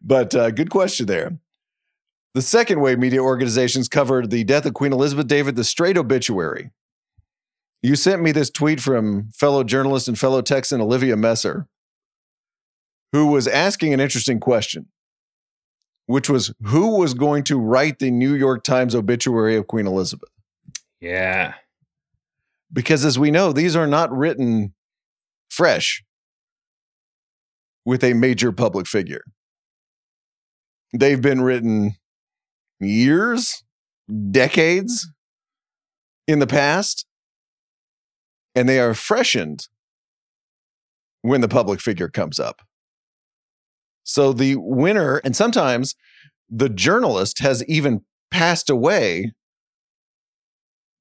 But 0.02 0.34
uh, 0.34 0.50
good 0.50 0.68
question 0.68 1.06
there. 1.06 1.38
The 2.34 2.42
second 2.42 2.82
way 2.82 2.96
media 2.96 3.22
organizations 3.22 3.88
covered 3.88 4.30
the 4.30 4.44
death 4.44 4.66
of 4.66 4.74
Queen 4.74 4.92
Elizabeth 4.92 5.26
David, 5.26 5.56
the 5.56 5.64
straight 5.64 5.96
obituary. 5.96 6.70
You 7.82 7.96
sent 7.96 8.20
me 8.20 8.30
this 8.30 8.50
tweet 8.50 8.78
from 8.78 9.30
fellow 9.32 9.64
journalist 9.64 10.06
and 10.06 10.18
fellow 10.18 10.42
Texan 10.42 10.82
Olivia 10.82 11.16
Messer, 11.16 11.66
who 13.12 13.28
was 13.28 13.48
asking 13.48 13.94
an 13.94 14.00
interesting 14.00 14.38
question, 14.38 14.88
which 16.10 16.28
was 16.28 16.52
who 16.64 16.98
was 16.98 17.14
going 17.14 17.44
to 17.44 17.56
write 17.56 18.00
the 18.00 18.10
New 18.10 18.34
York 18.34 18.64
Times 18.64 18.96
obituary 18.96 19.54
of 19.56 19.68
Queen 19.68 19.86
Elizabeth? 19.86 20.28
yeah. 21.00 21.54
because 22.72 23.04
as 23.04 23.16
we 23.16 23.30
know, 23.30 23.52
these 23.52 23.76
are 23.76 23.86
not 23.86 24.10
written 24.10 24.74
fresh 25.48 26.02
with 27.84 28.02
a 28.02 28.12
major 28.12 28.50
public 28.50 28.88
figure. 28.88 29.22
They've 30.92 31.22
been 31.22 31.42
written 31.42 31.94
years, 32.80 33.62
decades 34.30 35.08
in 36.26 36.40
the 36.40 36.46
past, 36.46 37.06
and 38.56 38.68
they 38.68 38.80
are 38.80 38.94
freshened 38.94 39.68
when 41.22 41.40
the 41.40 41.48
public 41.48 41.80
figure 41.80 42.08
comes 42.08 42.40
up. 42.40 42.62
So 44.04 44.32
the 44.32 44.56
winner, 44.56 45.18
and 45.24 45.36
sometimes 45.36 45.94
the 46.48 46.68
journalist 46.68 47.40
has 47.40 47.64
even 47.66 48.02
passed 48.30 48.68
away 48.68 49.32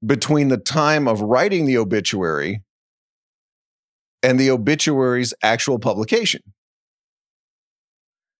between 0.05 0.47
the 0.47 0.57
time 0.57 1.07
of 1.07 1.21
writing 1.21 1.65
the 1.65 1.77
obituary 1.77 2.61
and 4.21 4.39
the 4.39 4.49
obituary's 4.51 5.33
actual 5.41 5.79
publication. 5.79 6.41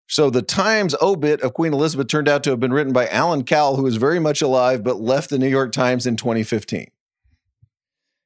So 0.07 0.31
the 0.31 0.41
Times 0.41 0.95
obit 1.01 1.41
of 1.41 1.53
Queen 1.53 1.71
Elizabeth 1.71 2.07
turned 2.07 2.27
out 2.27 2.43
to 2.43 2.49
have 2.49 2.59
been 2.59 2.73
written 2.73 2.93
by 2.93 3.07
Alan 3.09 3.43
Cowell, 3.43 3.75
who 3.75 3.85
is 3.85 3.97
very 3.97 4.19
much 4.19 4.41
alive 4.41 4.83
but 4.83 4.99
left 4.99 5.29
the 5.29 5.37
New 5.37 5.47
York 5.47 5.71
Times 5.71 6.07
in 6.07 6.15
2015. 6.15 6.87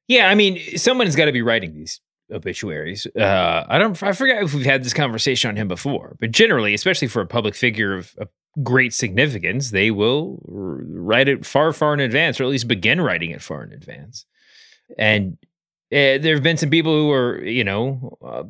Yeah. 0.08 0.28
I 0.28 0.34
mean, 0.34 0.58
someone's 0.76 1.14
got 1.14 1.26
to 1.26 1.32
be 1.32 1.42
writing 1.42 1.74
these 1.74 2.00
obituaries. 2.32 3.06
Uh, 3.18 3.64
I 3.68 3.78
don't, 3.78 4.00
I 4.02 4.12
forget 4.12 4.42
if 4.42 4.54
we've 4.54 4.64
had 4.64 4.84
this 4.84 4.94
conversation 4.94 5.50
on 5.50 5.56
him 5.56 5.68
before, 5.68 6.16
but 6.20 6.30
generally, 6.30 6.74
especially 6.74 7.08
for 7.08 7.22
a 7.22 7.26
public 7.26 7.54
figure 7.54 7.94
of, 7.94 8.14
of 8.18 8.28
great 8.62 8.92
significance, 8.92 9.70
they 9.70 9.90
will 9.90 10.40
write 10.44 11.28
it 11.28 11.44
far, 11.44 11.72
far 11.72 11.94
in 11.94 12.00
advance, 12.00 12.40
or 12.40 12.44
at 12.44 12.50
least 12.50 12.68
begin 12.68 13.00
writing 13.00 13.30
it 13.30 13.42
far 13.42 13.62
in 13.62 13.72
advance. 13.72 14.26
And 14.98 15.38
uh, 15.92 16.18
there 16.18 16.34
have 16.34 16.42
been 16.42 16.56
some 16.56 16.70
people 16.70 16.92
who 16.92 17.10
are, 17.10 17.42
you 17.44 17.64
know, 17.64 18.16
uh, 18.24 18.44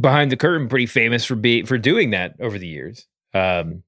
behind 0.00 0.30
the 0.30 0.36
curtain, 0.36 0.68
pretty 0.68 0.86
famous 0.86 1.24
for 1.24 1.34
be 1.34 1.62
for 1.64 1.78
doing 1.78 2.10
that 2.10 2.34
over 2.40 2.58
the 2.58 2.68
years. 2.68 3.06
Um, 3.32 3.82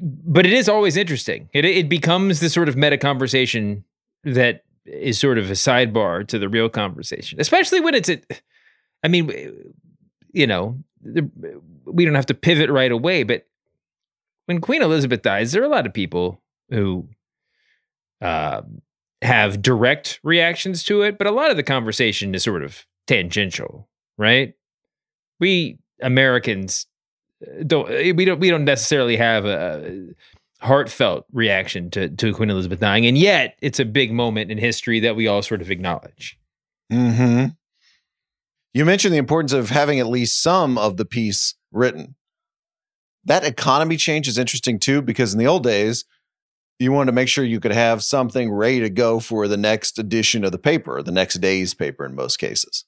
but 0.00 0.46
it 0.46 0.52
is 0.52 0.68
always 0.68 0.96
interesting. 0.96 1.48
It 1.52 1.64
it 1.64 1.88
becomes 1.88 2.40
the 2.40 2.50
sort 2.50 2.68
of 2.68 2.76
meta 2.76 2.98
conversation 2.98 3.84
that 4.24 4.64
is 4.84 5.18
sort 5.18 5.38
of 5.38 5.50
a 5.50 5.54
sidebar 5.54 6.26
to 6.28 6.38
the 6.38 6.48
real 6.48 6.68
conversation, 6.68 7.40
especially 7.40 7.80
when 7.80 7.94
it's 7.94 8.08
a. 8.08 8.20
I 9.02 9.08
mean, 9.08 9.30
you 10.32 10.46
know, 10.46 10.78
we 11.84 12.04
don't 12.04 12.14
have 12.14 12.26
to 12.26 12.34
pivot 12.34 12.70
right 12.70 12.92
away, 12.92 13.22
but 13.22 13.46
when 14.46 14.60
Queen 14.60 14.82
Elizabeth 14.82 15.22
dies, 15.22 15.52
there 15.52 15.62
are 15.62 15.66
a 15.66 15.70
lot 15.70 15.86
of 15.86 15.94
people 15.94 16.42
who 16.70 17.08
uh, 18.20 18.62
have 19.22 19.62
direct 19.62 20.20
reactions 20.22 20.82
to 20.84 21.02
it, 21.02 21.18
but 21.18 21.26
a 21.26 21.32
lot 21.32 21.50
of 21.50 21.56
the 21.56 21.62
conversation 21.62 22.34
is 22.34 22.42
sort 22.42 22.62
of 22.62 22.86
tangential, 23.06 23.88
right? 24.18 24.54
We 25.38 25.78
Americans 26.02 26.86
uh, 27.46 27.62
don't 27.66 27.88
we 28.16 28.24
don't 28.24 28.40
we 28.40 28.50
don't 28.50 28.64
necessarily 28.64 29.16
have 29.16 29.44
a 29.44 30.08
heartfelt 30.60 31.26
reaction 31.32 31.90
to 31.90 32.08
to 32.08 32.32
Queen 32.34 32.50
Elizabeth 32.50 32.80
dying, 32.80 33.06
and 33.06 33.16
yet 33.16 33.56
it's 33.62 33.80
a 33.80 33.84
big 33.84 34.12
moment 34.12 34.50
in 34.50 34.58
history 34.58 35.00
that 35.00 35.16
we 35.16 35.26
all 35.26 35.42
sort 35.42 35.60
of 35.60 35.70
acknowledge. 35.70 36.38
Mm-hmm. 36.92 37.46
You 38.72 38.84
mentioned 38.84 39.14
the 39.14 39.18
importance 39.18 39.52
of 39.52 39.70
having 39.70 39.98
at 39.98 40.06
least 40.06 40.42
some 40.42 40.78
of 40.78 40.96
the 40.96 41.04
piece 41.04 41.54
written. 41.72 42.14
That 43.24 43.44
economy 43.44 43.96
change 43.96 44.28
is 44.28 44.38
interesting 44.38 44.78
too, 44.78 45.02
because 45.02 45.32
in 45.32 45.38
the 45.38 45.46
old 45.46 45.64
days, 45.64 46.04
you 46.78 46.92
wanted 46.92 47.06
to 47.06 47.14
make 47.14 47.28
sure 47.28 47.44
you 47.44 47.60
could 47.60 47.72
have 47.72 48.02
something 48.02 48.50
ready 48.50 48.80
to 48.80 48.88
go 48.88 49.20
for 49.20 49.46
the 49.46 49.56
next 49.56 49.98
edition 49.98 50.44
of 50.44 50.52
the 50.52 50.58
paper, 50.58 51.02
the 51.02 51.12
next 51.12 51.34
day's 51.36 51.74
paper 51.74 52.06
in 52.06 52.14
most 52.14 52.38
cases. 52.38 52.84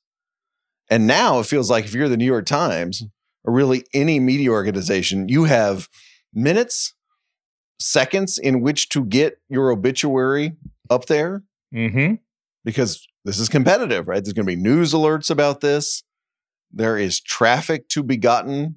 And 0.88 1.06
now 1.06 1.40
it 1.40 1.46
feels 1.46 1.70
like 1.70 1.84
if 1.84 1.94
you're 1.94 2.08
the 2.08 2.16
New 2.16 2.24
York 2.24 2.46
Times 2.46 3.04
or 3.44 3.52
really 3.52 3.84
any 3.92 4.18
media 4.18 4.50
organization, 4.50 5.28
you 5.28 5.44
have 5.44 5.88
minutes, 6.32 6.94
seconds 7.80 8.38
in 8.38 8.60
which 8.60 8.88
to 8.90 9.04
get 9.04 9.38
your 9.48 9.70
obituary 9.70 10.52
up 10.90 11.06
there 11.06 11.42
Mm-hmm. 11.74 12.16
because 12.64 13.06
this 13.24 13.38
is 13.38 13.48
competitive, 13.48 14.06
right? 14.06 14.22
There's 14.22 14.34
going 14.34 14.46
to 14.46 14.56
be 14.56 14.60
news 14.60 14.92
alerts 14.92 15.30
about 15.30 15.62
this. 15.62 16.02
There 16.70 16.98
is 16.98 17.18
traffic 17.18 17.88
to 17.88 18.02
be 18.02 18.18
gotten 18.18 18.76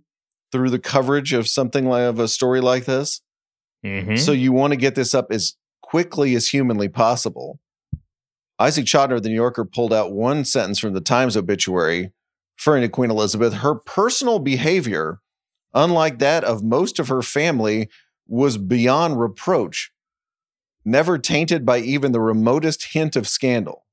through 0.52 0.70
the 0.70 0.80
coverage 0.80 1.34
of 1.34 1.50
something 1.50 1.86
like 1.90 2.04
of 2.04 2.20
a 2.20 2.30
story 2.30 2.62
like 2.62 2.86
this. 2.86 3.22
Mm-hmm. 3.86 4.16
So 4.16 4.32
you 4.32 4.54
want 4.54 4.72
to 4.72 4.78
get 4.78 4.96
this 4.96 5.14
up 5.14 5.28
as 5.30 5.56
quickly 5.82 6.36
as 6.36 6.50
humanly 6.50 6.88
possible. 6.88 7.60
Isaac 8.60 8.86
Chotiner 8.86 9.16
of 9.16 9.24
the 9.24 9.30
New 9.30 9.36
Yorker 9.36 9.66
pulled 9.66 9.92
out 9.92 10.14
one 10.14 10.46
sentence 10.46 10.80
from 10.80 10.94
the 10.94 11.02
Times 11.02 11.36
obituary 11.36 12.12
referring 12.58 12.84
to 12.84 12.90
Queen 12.90 13.12
Elizabeth. 13.12 13.56
Her 13.56 13.76
personal 13.76 14.40
behavior, 14.40 15.20
unlike 15.74 16.20
that 16.20 16.46
of 16.46 16.64
most 16.64 16.98
of 17.00 17.10
her 17.10 17.22
family, 17.22 17.90
was 18.28 18.58
beyond 18.58 19.20
reproach, 19.20 19.92
never 20.84 21.18
tainted 21.18 21.66
by 21.66 21.80
even 21.80 22.12
the 22.12 22.22
remotest 22.22 22.94
hint 22.94 23.16
of 23.16 23.28
scandal. 23.28 23.86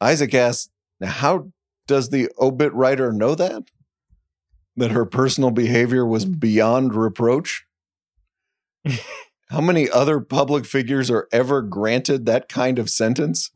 Isaac 0.00 0.34
asks, 0.34 0.70
now 0.98 1.08
how 1.08 1.52
does 1.86 2.10
the 2.10 2.30
obit 2.38 2.72
writer 2.72 3.12
know 3.12 3.34
that? 3.34 3.64
That 4.76 4.92
her 4.92 5.04
personal 5.04 5.50
behavior 5.50 6.06
was 6.06 6.24
hmm. 6.24 6.32
beyond 6.34 6.94
reproach? 6.94 7.66
How 9.50 9.60
many 9.60 9.90
other 9.90 10.20
public 10.20 10.64
figures 10.64 11.10
are 11.10 11.26
ever 11.32 11.60
granted 11.60 12.24
that 12.26 12.48
kind 12.48 12.78
of 12.78 12.88
sentence 12.88 13.50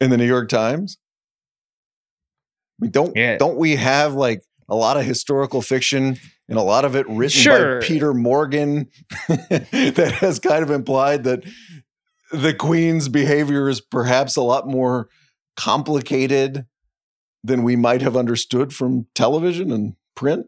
in 0.00 0.10
the 0.10 0.16
New 0.16 0.26
York 0.26 0.48
Times? 0.48 0.96
I 2.78 2.84
mean, 2.84 2.92
don't 2.92 3.16
Yeah. 3.16 3.36
don't 3.36 3.58
we 3.58 3.74
have 3.74 4.14
like 4.14 4.44
a 4.68 4.76
lot 4.76 4.96
of 4.96 5.04
historical 5.04 5.60
fiction 5.60 6.18
and 6.48 6.58
a 6.58 6.62
lot 6.62 6.84
of 6.84 6.94
it 6.94 7.08
written 7.08 7.30
Sure. 7.40 7.80
by 7.80 7.86
Peter 7.86 8.12
Morgan 8.14 8.88
that 9.28 10.16
has 10.20 10.38
kind 10.38 10.62
of 10.62 10.70
implied 10.70 11.24
that 11.24 11.44
the 12.32 12.54
Queen's 12.54 13.08
behavior 13.08 13.68
is 13.68 13.80
perhaps 13.80 14.36
a 14.36 14.42
lot 14.42 14.66
more 14.66 15.08
complicated 15.56 16.66
than 17.42 17.62
we 17.62 17.76
might 17.76 18.02
have 18.02 18.16
understood 18.16 18.72
from 18.72 19.06
television 19.14 19.70
and 19.70 19.94
print? 20.14 20.46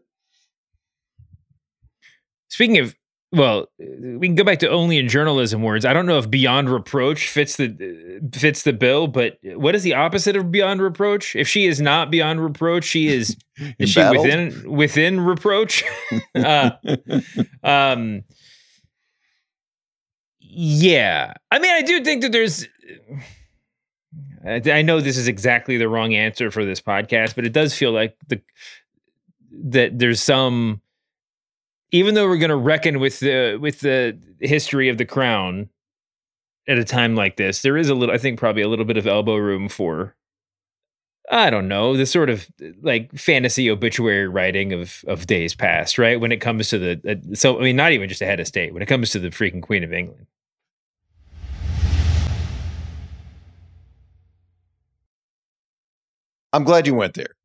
Speaking 2.49 2.79
of, 2.79 2.95
well, 3.31 3.67
we 3.77 4.27
can 4.27 4.35
go 4.35 4.45
back 4.45 4.59
to 4.59 4.69
only 4.69 4.97
in 4.97 5.09
journalism 5.09 5.61
words. 5.61 5.83
I 5.83 5.91
don't 5.91 6.05
know 6.05 6.17
if 6.17 6.29
beyond 6.29 6.69
reproach 6.69 7.27
fits 7.27 7.57
the 7.57 8.21
fits 8.33 8.63
the 8.63 8.71
bill, 8.71 9.07
but 9.07 9.37
what 9.43 9.75
is 9.75 9.83
the 9.83 9.95
opposite 9.95 10.37
of 10.37 10.49
beyond 10.49 10.81
reproach? 10.81 11.35
If 11.35 11.47
she 11.47 11.65
is 11.65 11.81
not 11.81 12.09
beyond 12.09 12.41
reproach, 12.41 12.85
she 12.85 13.07
is 13.07 13.35
is 13.79 13.89
she 13.89 13.99
within 13.99 14.71
within 14.71 15.19
reproach? 15.19 15.83
uh, 16.35 16.71
um, 17.63 18.23
yeah, 20.39 21.33
I 21.51 21.59
mean, 21.59 21.73
I 21.73 21.81
do 21.81 22.03
think 22.03 22.21
that 22.21 22.31
there's. 22.31 22.65
I 24.45 24.61
I 24.71 24.81
know 24.83 25.01
this 25.01 25.17
is 25.17 25.27
exactly 25.27 25.77
the 25.77 25.89
wrong 25.89 26.13
answer 26.13 26.49
for 26.49 26.63
this 26.63 26.79
podcast, 26.79 27.35
but 27.35 27.45
it 27.45 27.51
does 27.51 27.73
feel 27.73 27.91
like 27.91 28.15
the 28.29 28.41
that 29.51 29.99
there's 29.99 30.21
some 30.21 30.81
even 31.91 32.15
though 32.15 32.27
we're 32.27 32.37
going 32.37 32.49
to 32.49 32.55
reckon 32.55 32.99
with 32.99 33.19
the 33.19 33.57
with 33.59 33.79
the 33.79 34.17
history 34.39 34.89
of 34.89 34.97
the 34.97 35.05
crown 35.05 35.69
at 36.67 36.77
a 36.77 36.83
time 36.83 37.15
like 37.15 37.37
this, 37.37 37.61
there 37.61 37.77
is 37.77 37.89
a 37.89 37.95
little, 37.95 38.13
I 38.13 38.17
think, 38.17 38.39
probably 38.39 38.61
a 38.61 38.67
little 38.67 38.85
bit 38.85 38.97
of 38.97 39.07
elbow 39.07 39.37
room 39.37 39.69
for, 39.69 40.15
I 41.31 41.49
don't 41.49 41.69
know, 41.69 41.95
the 41.95 42.05
sort 42.05 42.29
of 42.29 42.47
like 42.81 43.13
fantasy 43.13 43.71
obituary 43.71 44.27
writing 44.27 44.73
of 44.73 45.05
of 45.07 45.27
days 45.27 45.55
past, 45.55 45.97
right? 45.97 46.19
When 46.19 46.31
it 46.31 46.41
comes 46.41 46.69
to 46.69 46.79
the, 46.79 47.01
uh, 47.07 47.35
so 47.35 47.59
I 47.59 47.63
mean, 47.63 47.75
not 47.75 47.93
even 47.93 48.09
just 48.09 48.21
a 48.21 48.25
head 48.25 48.39
of 48.39 48.47
state. 48.47 48.73
When 48.73 48.83
it 48.83 48.87
comes 48.87 49.11
to 49.11 49.19
the 49.19 49.29
freaking 49.29 49.61
Queen 49.61 49.83
of 49.83 49.93
England. 49.93 50.27
I'm 56.53 56.63
glad 56.63 56.87
you 56.87 56.95
went 56.95 57.13
there 57.13 57.35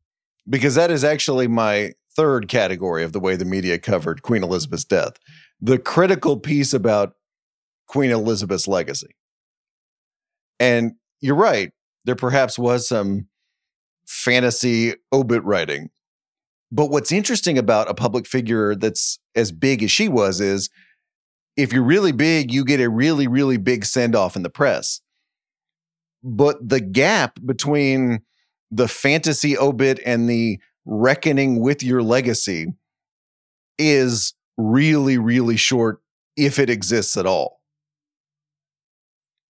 because 0.49 0.75
that 0.75 0.89
is 0.89 1.03
actually 1.03 1.47
my 1.47 1.93
third 2.15 2.47
category 2.47 3.03
of 3.03 3.13
the 3.13 3.19
way 3.19 3.35
the 3.35 3.45
media 3.45 3.79
covered 3.79 4.21
Queen 4.21 4.43
Elizabeth's 4.43 4.85
death. 4.85 5.13
The 5.61 5.79
critical 5.79 6.37
piece 6.37 6.73
about 6.73 7.13
Queen 7.87 8.11
Elizabeth's 8.11 8.67
legacy. 8.67 9.15
And 10.59 10.93
you're 11.21 11.35
right, 11.35 11.71
there 12.05 12.15
perhaps 12.15 12.57
was 12.59 12.87
some 12.87 13.27
fantasy 14.05 14.95
obit 15.11 15.43
writing. 15.43 15.89
But 16.71 16.89
what's 16.89 17.11
interesting 17.11 17.57
about 17.57 17.89
a 17.89 17.93
public 17.93 18.25
figure 18.25 18.75
that's 18.75 19.19
as 19.35 19.51
big 19.51 19.83
as 19.83 19.91
she 19.91 20.07
was 20.07 20.41
is 20.41 20.69
if 21.55 21.71
you're 21.71 21.83
really 21.83 22.11
big, 22.11 22.51
you 22.51 22.65
get 22.65 22.79
a 22.79 22.89
really, 22.89 23.27
really 23.27 23.57
big 23.57 23.85
send 23.85 24.15
off 24.15 24.35
in 24.35 24.43
the 24.43 24.49
press. 24.49 25.01
But 26.23 26.67
the 26.67 26.79
gap 26.79 27.37
between 27.45 28.21
the 28.71 28.87
fantasy 28.87 29.57
obit 29.57 29.99
and 30.05 30.27
the 30.27 30.59
reckoning 30.85 31.59
with 31.59 31.83
your 31.83 32.01
legacy 32.03 32.67
is 33.77 34.33
really, 34.57 35.17
really 35.17 35.57
short 35.57 36.01
if 36.35 36.59
it 36.59 36.69
exists 36.69 37.17
at 37.17 37.25
all. 37.25 37.61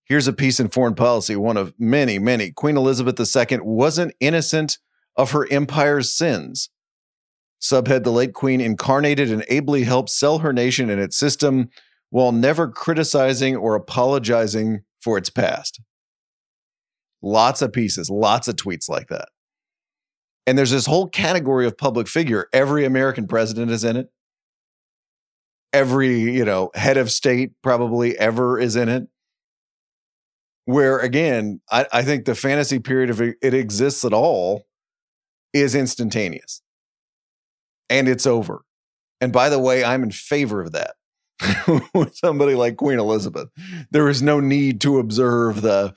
Here's 0.05 0.27
a 0.27 0.33
piece 0.33 0.59
in 0.59 0.69
foreign 0.69 0.95
policy, 0.95 1.35
one 1.35 1.57
of 1.57 1.73
many, 1.79 2.19
many. 2.19 2.51
Queen 2.51 2.77
Elizabeth 2.77 3.19
II 3.19 3.59
wasn't 3.61 4.13
innocent 4.19 4.77
of 5.15 5.31
her 5.31 5.47
empire's 5.51 6.11
sins. 6.15 6.69
Subhead, 7.61 8.03
the 8.03 8.11
late 8.11 8.33
queen 8.33 8.59
incarnated 8.59 9.31
and 9.31 9.45
ably 9.47 9.83
helped 9.83 10.09
sell 10.09 10.39
her 10.39 10.51
nation 10.51 10.89
and 10.89 10.99
its 10.99 11.17
system 11.17 11.69
while 12.09 12.33
never 12.33 12.67
criticizing 12.67 13.55
or 13.55 13.75
apologizing 13.75 14.81
for 15.01 15.17
its 15.17 15.29
past. 15.29 15.81
Lots 17.21 17.61
of 17.61 17.71
pieces, 17.71 18.09
lots 18.09 18.49
of 18.49 18.57
tweets 18.57 18.89
like 18.89 19.07
that. 19.07 19.29
And 20.45 20.57
there's 20.57 20.71
this 20.71 20.85
whole 20.85 21.07
category 21.07 21.65
of 21.65 21.77
public 21.77 22.07
figure. 22.07 22.47
Every 22.51 22.85
American 22.85 23.27
president 23.27 23.71
is 23.71 23.83
in 23.83 23.95
it. 23.95 24.11
Every, 25.71 26.19
you 26.19 26.45
know, 26.45 26.69
head 26.75 26.97
of 26.97 27.11
state 27.11 27.53
probably 27.61 28.17
ever 28.17 28.59
is 28.59 28.75
in 28.75 28.89
it. 28.89 29.07
Where 30.65 30.99
again, 30.99 31.61
I, 31.71 31.85
I 31.91 32.01
think 32.03 32.25
the 32.25 32.35
fantasy 32.35 32.79
period, 32.79 33.09
if 33.09 33.19
it, 33.19 33.37
it 33.41 33.53
exists 33.53 34.05
at 34.05 34.13
all, 34.13 34.67
is 35.53 35.75
instantaneous. 35.75 36.61
And 37.89 38.07
it's 38.07 38.25
over. 38.25 38.63
And 39.21 39.31
by 39.31 39.49
the 39.49 39.59
way, 39.59 39.83
I'm 39.83 40.03
in 40.03 40.11
favor 40.11 40.61
of 40.61 40.73
that. 40.73 40.95
With 41.93 42.15
somebody 42.15 42.55
like 42.55 42.77
Queen 42.77 42.99
Elizabeth, 42.99 43.49
there 43.91 44.07
is 44.07 44.21
no 44.21 44.39
need 44.39 44.81
to 44.81 44.99
observe 44.99 45.61
the 45.61 45.93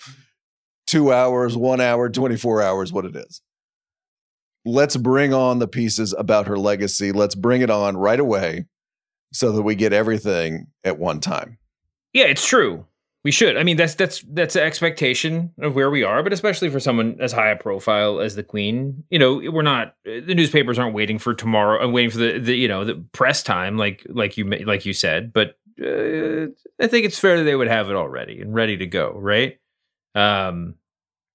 two 0.86 1.12
hours, 1.12 1.56
one 1.56 1.80
hour, 1.80 2.08
24 2.08 2.62
hours, 2.62 2.92
what 2.92 3.04
it 3.04 3.16
is. 3.16 3.42
Let's 4.66 4.96
bring 4.96 5.32
on 5.32 5.60
the 5.60 5.68
pieces 5.68 6.14
about 6.18 6.48
her 6.48 6.58
legacy. 6.58 7.12
Let's 7.12 7.36
bring 7.36 7.62
it 7.62 7.70
on 7.70 7.96
right 7.96 8.18
away 8.20 8.66
so 9.32 9.52
that 9.52 9.62
we 9.62 9.76
get 9.76 9.92
everything 9.92 10.66
at 10.84 10.98
one 10.98 11.20
time. 11.20 11.58
Yeah, 12.12 12.24
it's 12.24 12.46
true. 12.46 12.84
We 13.22 13.30
should. 13.30 13.56
I 13.56 13.62
mean, 13.64 13.76
that's 13.76 13.94
that's 13.94 14.24
that's 14.28 14.54
the 14.54 14.62
expectation 14.62 15.52
of 15.60 15.74
where 15.74 15.90
we 15.90 16.04
are, 16.04 16.22
but 16.22 16.32
especially 16.32 16.68
for 16.68 16.78
someone 16.78 17.16
as 17.20 17.32
high 17.32 17.50
a 17.50 17.56
profile 17.56 18.20
as 18.20 18.36
the 18.36 18.44
Queen, 18.44 19.04
you 19.10 19.18
know, 19.18 19.34
we're 19.50 19.62
not. 19.62 19.96
The 20.04 20.34
newspapers 20.34 20.78
aren't 20.78 20.94
waiting 20.94 21.18
for 21.18 21.34
tomorrow. 21.34 21.80
and 21.80 21.90
uh, 21.90 21.92
waiting 21.92 22.10
for 22.10 22.18
the, 22.18 22.38
the 22.38 22.56
you 22.56 22.68
know 22.68 22.84
the 22.84 23.04
press 23.12 23.42
time, 23.42 23.76
like 23.76 24.06
like 24.08 24.36
you 24.36 24.44
like 24.44 24.86
you 24.86 24.92
said. 24.92 25.32
But 25.32 25.58
uh, 25.80 26.46
I 26.80 26.86
think 26.86 27.04
it's 27.04 27.18
fair 27.18 27.38
that 27.38 27.44
they 27.44 27.56
would 27.56 27.68
have 27.68 27.90
it 27.90 27.96
already 27.96 28.40
and 28.40 28.54
ready 28.54 28.76
to 28.76 28.86
go, 28.86 29.12
right? 29.16 29.58
Um, 30.14 30.76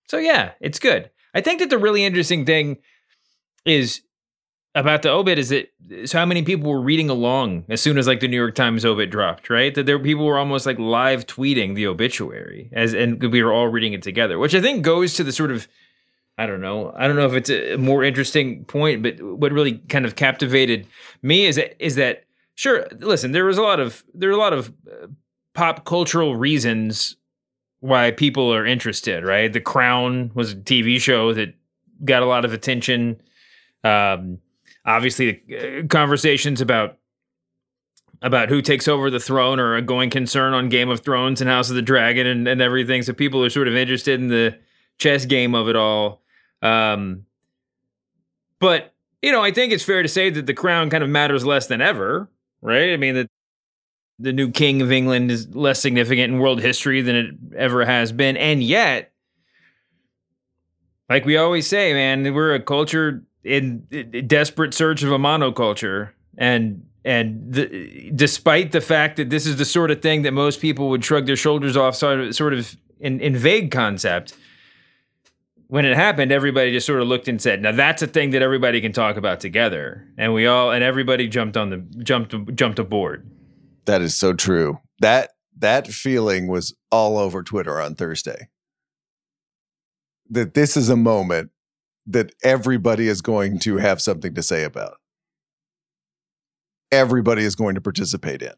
so 0.08 0.18
yeah, 0.18 0.52
it's 0.62 0.80
good. 0.80 1.12
I 1.34 1.42
think 1.42 1.60
that 1.60 1.70
the 1.70 1.78
really 1.78 2.04
interesting 2.06 2.46
thing 2.46 2.78
is 3.66 4.02
about 4.74 5.02
the 5.02 5.10
obit 5.10 5.38
is 5.38 5.50
that 5.50 5.70
so 6.06 6.18
how 6.18 6.26
many 6.26 6.42
people 6.44 6.72
were 6.72 6.82
reading 6.82 7.10
along 7.10 7.66
as 7.68 7.82
soon 7.82 7.98
as 7.98 8.08
like 8.08 8.22
the 8.22 8.28
New 8.28 8.38
York 8.38 8.56
Times 8.56 8.86
obit 8.86 9.10
dropped, 9.10 9.50
right? 9.50 9.76
That 9.76 9.86
there 9.86 10.00
people 10.00 10.26
were 10.26 10.38
almost 10.38 10.66
like 10.66 10.80
live 10.80 11.28
tweeting 11.28 11.76
the 11.76 11.88
obituary 11.88 12.70
as 12.72 12.94
and 12.94 13.22
we 13.22 13.44
were 13.44 13.52
all 13.52 13.68
reading 13.68 13.94
it 13.94 14.02
together, 14.02 14.40
which 14.40 14.56
I 14.56 14.62
think 14.62 14.84
goes 14.84 15.14
to 15.16 15.24
the 15.24 15.32
sort 15.32 15.52
of 15.52 15.68
I 16.38 16.48
don't 16.48 16.62
know. 16.62 16.94
I 16.98 17.08
don't 17.08 17.18
know 17.18 17.28
if 17.28 17.34
it's 17.34 17.50
a 17.50 17.76
more 17.76 18.04
interesting 18.04 18.66
point, 18.66 19.04
but 19.04 19.22
what 19.22 19.52
really 19.52 19.78
kind 19.90 20.06
of 20.06 20.16
captivated 20.16 20.88
me 21.22 21.46
is 21.46 21.58
that 21.58 21.76
is 21.84 21.96
that 21.96 22.24
sure. 22.56 22.88
Listen, 22.98 23.32
there 23.32 23.46
was 23.46 23.58
a 23.58 23.62
lot 23.62 23.80
of 23.80 24.04
there 24.14 24.30
are 24.30 24.34
a 24.34 24.38
lot 24.38 24.54
of 24.54 24.74
uh, 24.90 25.08
pop 25.54 25.86
cultural 25.86 26.36
reasons 26.36 27.18
why 27.82 28.12
people 28.12 28.54
are 28.54 28.66
interested, 28.66 29.24
right? 29.24 29.52
The 29.52 29.60
Crown 29.60 30.32
was 30.34 30.54
a 30.54 30.56
TV 30.56 31.00
show 31.00 31.34
that 31.34 31.54
got 32.06 32.24
a 32.24 32.28
lot 32.28 32.46
of 32.46 32.54
attention. 32.54 33.22
Um, 33.84 34.40
obviously, 34.86 35.42
uh, 35.52 35.88
conversations 35.88 36.62
about 36.62 36.98
about 38.22 38.50
who 38.50 38.62
takes 38.62 38.88
over 38.88 39.10
the 39.10 39.20
throne 39.20 39.60
are 39.60 39.76
a 39.76 39.82
going 39.82 40.10
concern 40.10 40.54
on 40.54 40.70
Game 40.70 40.90
of 40.90 41.00
Thrones 41.00 41.42
and 41.42 41.50
House 41.50 41.70
of 41.70 41.76
the 41.76 41.82
Dragon 41.82 42.28
and, 42.28 42.48
and 42.48 42.62
everything. 42.62 43.02
So 43.02 43.14
people 43.14 43.44
are 43.44 43.50
sort 43.50 43.68
of 43.68 43.76
interested 43.76 44.20
in 44.20 44.28
the 44.28 44.60
chess 45.00 45.26
game 45.26 45.56
of 45.56 45.68
it 45.68 45.76
all. 45.76 46.22
Um, 46.62 47.26
but 48.60 48.94
you 49.22 49.32
know, 49.32 49.44
I 49.44 49.52
think 49.52 49.74
it's 49.74 49.84
fair 49.84 50.04
to 50.04 50.10
say 50.10 50.30
that 50.30 50.46
the 50.46 50.54
crown 50.54 50.90
kind 50.90 51.04
of 51.04 51.10
matters 51.10 51.46
less 51.46 51.68
than 51.68 51.82
ever, 51.82 52.30
right? 52.62 52.94
I 52.94 52.98
mean 52.98 53.16
that 53.16 53.28
the 54.20 54.34
new 54.34 54.52
king 54.52 54.82
of 54.82 54.92
England 54.92 55.32
is 55.32 55.54
less 55.56 55.80
significant 55.80 56.34
in 56.34 56.40
world 56.40 56.62
history 56.62 57.02
than 57.02 57.16
it 57.16 57.36
ever 57.58 57.86
has 57.86 58.12
been. 58.12 58.38
And 58.38 58.64
yet, 58.64 59.12
like 61.10 61.26
we 61.26 61.38
always 61.38 61.68
say, 61.68 61.94
man, 61.94 62.34
we're 62.34 62.54
a 62.54 62.60
culture 62.60 63.24
in, 63.44 63.88
in 63.92 64.28
desperate 64.28 64.74
search 64.74 65.04
of 65.04 65.12
a 65.12 65.18
monoculture. 65.18 66.12
And 66.38 66.86
and 67.04 67.52
the, 67.52 68.12
despite 68.14 68.72
the 68.72 68.82
fact 68.82 69.18
that 69.18 69.30
this 69.30 69.48
is 69.48 69.58
the 69.58 69.66
sort 69.66 69.90
of 69.90 70.02
thing 70.02 70.22
that 70.22 70.34
most 70.34 70.62
people 70.62 70.90
would 70.90 71.04
shrug 71.04 71.26
their 71.26 71.36
shoulders 71.36 71.76
off, 71.76 71.96
sort 71.96 72.20
of, 72.20 72.36
sort 72.36 72.54
of 72.54 72.78
in, 73.00 73.20
in 73.20 73.36
vague 73.36 73.72
concept, 73.72 74.36
when 75.68 75.86
it 75.86 75.96
happened, 75.96 76.32
everybody 76.32 76.72
just 76.72 76.86
sort 76.86 77.02
of 77.02 77.08
looked 77.08 77.30
and 77.30 77.42
said, 77.42 77.62
"Now 77.62 77.72
that's 77.72 78.02
a 78.02 78.08
thing 78.08 78.32
that 78.32 78.42
everybody 78.42 78.82
can 78.82 78.92
talk 78.92 79.16
about 79.16 79.40
together." 79.40 80.06
And 80.18 80.34
we 80.34 80.46
all 80.46 80.70
and 80.70 80.84
everybody 80.84 81.30
jumped 81.30 81.56
on 81.56 81.70
the 81.70 81.78
jumped 82.04 82.36
jumped 82.56 82.78
aboard. 82.78 83.30
That 83.86 84.02
is 84.02 84.18
so 84.18 84.34
true. 84.34 84.80
That 85.00 85.32
that 85.58 85.88
feeling 85.88 86.48
was 86.48 86.76
all 86.92 87.18
over 87.18 87.42
Twitter 87.42 87.80
on 87.80 87.96
Thursday. 87.96 88.50
That 90.30 90.56
this 90.56 90.76
is 90.76 90.90
a 90.90 90.98
moment 90.98 91.52
that 92.14 92.34
everybody 92.44 93.08
is 93.08 93.22
going 93.22 93.60
to 93.60 93.78
have 93.78 94.02
something 94.02 94.34
to 94.36 94.44
say 94.44 94.64
about. 94.64 94.98
Everybody 96.92 97.44
is 97.44 97.56
going 97.56 97.76
to 97.76 97.82
participate 97.82 98.42
in. 98.42 98.54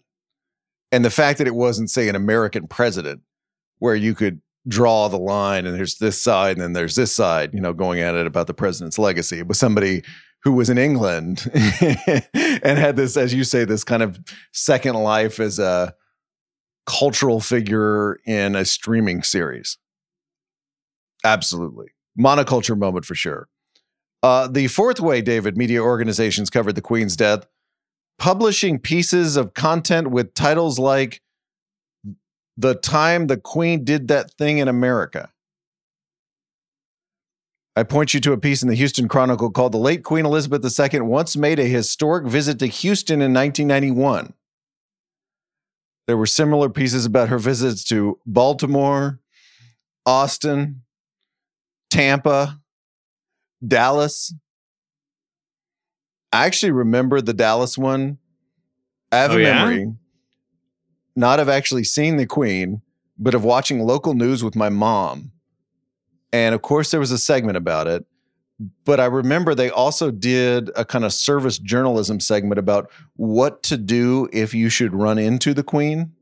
And 0.92 1.04
the 1.04 1.10
fact 1.10 1.38
that 1.40 1.48
it 1.48 1.56
wasn't, 1.56 1.90
say, 1.90 2.08
an 2.08 2.16
American 2.16 2.68
president 2.68 3.22
where 3.80 3.96
you 3.96 4.16
could 4.16 4.42
draw 4.68 5.08
the 5.08 5.18
line 5.18 5.66
and 5.66 5.76
there's 5.76 5.98
this 5.98 6.22
side 6.22 6.54
and 6.54 6.62
then 6.62 6.74
there's 6.74 6.96
this 6.96 7.12
side, 7.12 7.54
you 7.54 7.60
know, 7.60 7.74
going 7.74 8.00
at 8.00 8.16
it 8.16 8.26
about 8.26 8.48
the 8.48 8.54
president's 8.54 9.00
legacy. 9.00 9.40
It 9.40 9.48
was 9.48 9.60
somebody 9.60 10.04
who 10.44 10.54
was 10.54 10.70
in 10.70 10.78
England 10.78 11.50
and 11.54 12.78
had 12.78 12.96
this, 12.96 13.18
as 13.18 13.34
you 13.34 13.44
say, 13.44 13.66
this 13.66 13.84
kind 13.84 14.04
of 14.04 14.20
second 14.52 14.96
life 14.96 15.40
as 15.40 15.60
a 15.60 15.94
cultural 16.86 17.40
figure 17.40 18.20
in 18.26 18.56
a 18.56 18.66
streaming 18.66 19.24
series. 19.24 19.78
Absolutely. 21.24 21.92
Monoculture 22.20 22.78
moment 22.78 23.06
for 23.06 23.16
sure. 23.16 23.48
Uh, 24.22 24.48
the 24.48 24.68
fourth 24.68 25.00
way, 25.00 25.22
David, 25.22 25.58
media 25.58 25.82
organizations 25.82 26.50
covered 26.50 26.76
the 26.76 26.82
Queen's 26.82 27.16
death, 27.16 27.46
publishing 28.18 28.80
pieces 28.80 29.36
of 29.36 29.54
content 29.54 30.12
with 30.12 30.34
titles 30.34 30.80
like 30.80 31.22
The 32.56 32.76
Time 32.76 33.28
the 33.28 33.38
Queen 33.38 33.84
Did 33.84 34.08
That 34.08 34.32
Thing 34.32 34.60
in 34.60 34.68
America 34.68 35.34
I 37.76 37.82
point 37.82 38.14
you 38.14 38.20
to 38.20 38.34
a 38.34 38.38
piece 38.38 38.62
in 38.62 38.70
the 38.70 38.76
Houston 38.76 39.08
Chronicle 39.08 39.50
called 39.50 39.72
The 39.72 39.80
Late 39.80 40.04
Queen 40.04 40.26
Elizabeth 40.26 40.64
II 40.64 41.02
Once 41.02 41.36
Made 41.36 41.58
a 41.58 41.66
Historic 41.66 42.28
Visit 42.28 42.60
to 42.60 42.68
Houston 42.68 43.16
in 43.16 43.34
1991. 43.34 44.34
There 46.06 46.18
were 46.18 46.28
similar 46.28 46.70
pieces 46.70 47.06
about 47.06 47.30
her 47.30 47.40
visits 47.40 47.84
to 47.86 48.20
Baltimore, 48.28 49.20
Austin, 50.06 50.84
Tampa, 51.94 52.60
Dallas. 53.66 54.34
I 56.32 56.48
actually 56.48 56.72
remember 56.72 57.22
the 57.22 57.34
Dallas 57.34 57.78
one. 57.78 58.18
I 59.12 59.18
have 59.18 59.32
Oh, 59.32 59.38
a 59.38 59.42
yeah? 59.42 59.54
memory, 59.66 59.94
not 61.16 61.40
of 61.40 61.48
actually 61.48 61.84
seeing 61.84 62.18
the 62.18 62.26
Queen, 62.26 62.82
but 63.20 63.36
of 63.36 63.44
watching 63.44 63.80
local 63.84 64.16
news 64.16 64.44
with 64.44 64.56
my 64.56 64.70
mom. 64.70 65.32
And 66.32 66.56
of 66.56 66.64
course, 66.64 66.90
there 66.90 67.00
was 67.00 67.12
a 67.12 67.20
segment 67.20 67.58
about 67.58 67.86
it. 67.88 68.06
But 68.86 69.00
I 69.00 69.06
remember 69.06 69.54
they 69.54 69.70
also 69.70 70.10
did 70.10 70.72
a 70.76 70.86
kind 70.86 71.06
of 71.06 71.14
service 71.14 71.60
journalism 71.60 72.20
segment 72.20 72.58
about 72.58 72.90
what 73.18 73.62
to 73.64 73.78
do 73.78 74.28
if 74.34 74.56
you 74.56 74.70
should 74.70 74.96
run 74.96 75.20
into 75.20 75.54
the 75.54 75.64
Queen. 75.64 76.14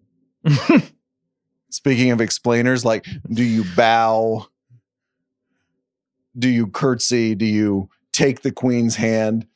Speaking 1.70 2.12
of 2.12 2.20
explainers, 2.20 2.84
like, 2.84 3.06
do 3.32 3.44
you 3.44 3.64
bow? 3.78 4.48
Do 6.38 6.50
you 6.50 6.67
curtsy? 6.67 7.36
Do 7.36 7.46
you 7.46 7.89
take 8.12 8.41
the 8.41 8.52
queen's 8.52 8.96
hand? 8.96 9.48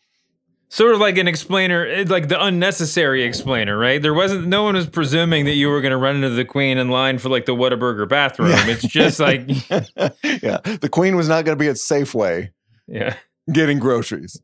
Sort 0.70 0.94
of 0.94 1.00
like 1.00 1.18
an 1.18 1.28
explainer, 1.28 1.86
eh, 1.86 2.06
like 2.08 2.28
the 2.28 2.44
unnecessary 2.44 3.24
explainer, 3.24 3.78
right? 3.78 4.02
There 4.02 4.14
wasn't, 4.14 4.48
no 4.48 4.64
one 4.64 4.76
was 4.76 4.88
presuming 4.88 5.46
that 5.46 5.54
you 5.54 5.70
were 5.70 5.80
going 5.80 5.92
to 5.92 5.98
run 5.98 6.16
into 6.16 6.32
the 6.32 6.44
queen 6.44 6.78
in 6.78 6.90
line 6.90 7.18
for 7.18 7.30
like 7.30 7.46
the 7.46 7.56
Whataburger 7.56 8.10
bathroom. 8.10 8.50
Yeah. 8.50 8.68
It's 8.68 8.84
just 8.86 9.20
like, 9.20 9.48
yeah, 10.44 10.60
the 10.82 10.90
queen 10.92 11.16
was 11.16 11.30
not 11.30 11.46
going 11.46 11.58
to 11.58 11.64
be 11.64 11.70
at 11.70 11.76
Safeway 11.76 12.50
yeah. 12.88 13.16
getting 13.52 13.80
groceries. 13.80 14.42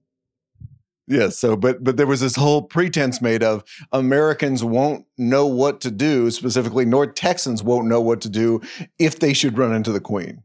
Yes, 1.07 1.37
so 1.37 1.57
but 1.57 1.83
but 1.83 1.97
there 1.97 2.07
was 2.07 2.21
this 2.21 2.37
whole 2.37 2.61
pretense 2.61 3.21
made 3.21 3.43
of 3.43 3.65
Americans 3.91 4.63
won't 4.63 5.05
know 5.17 5.45
what 5.45 5.81
to 5.81 5.91
do, 5.91 6.31
specifically 6.31 6.85
North 6.85 7.15
Texans 7.15 7.61
won't 7.61 7.87
know 7.87 7.99
what 7.99 8.21
to 8.21 8.29
do 8.29 8.61
if 8.97 9.19
they 9.19 9.33
should 9.33 9.57
run 9.57 9.73
into 9.73 9.91
the 9.91 9.99
queen. 9.99 10.43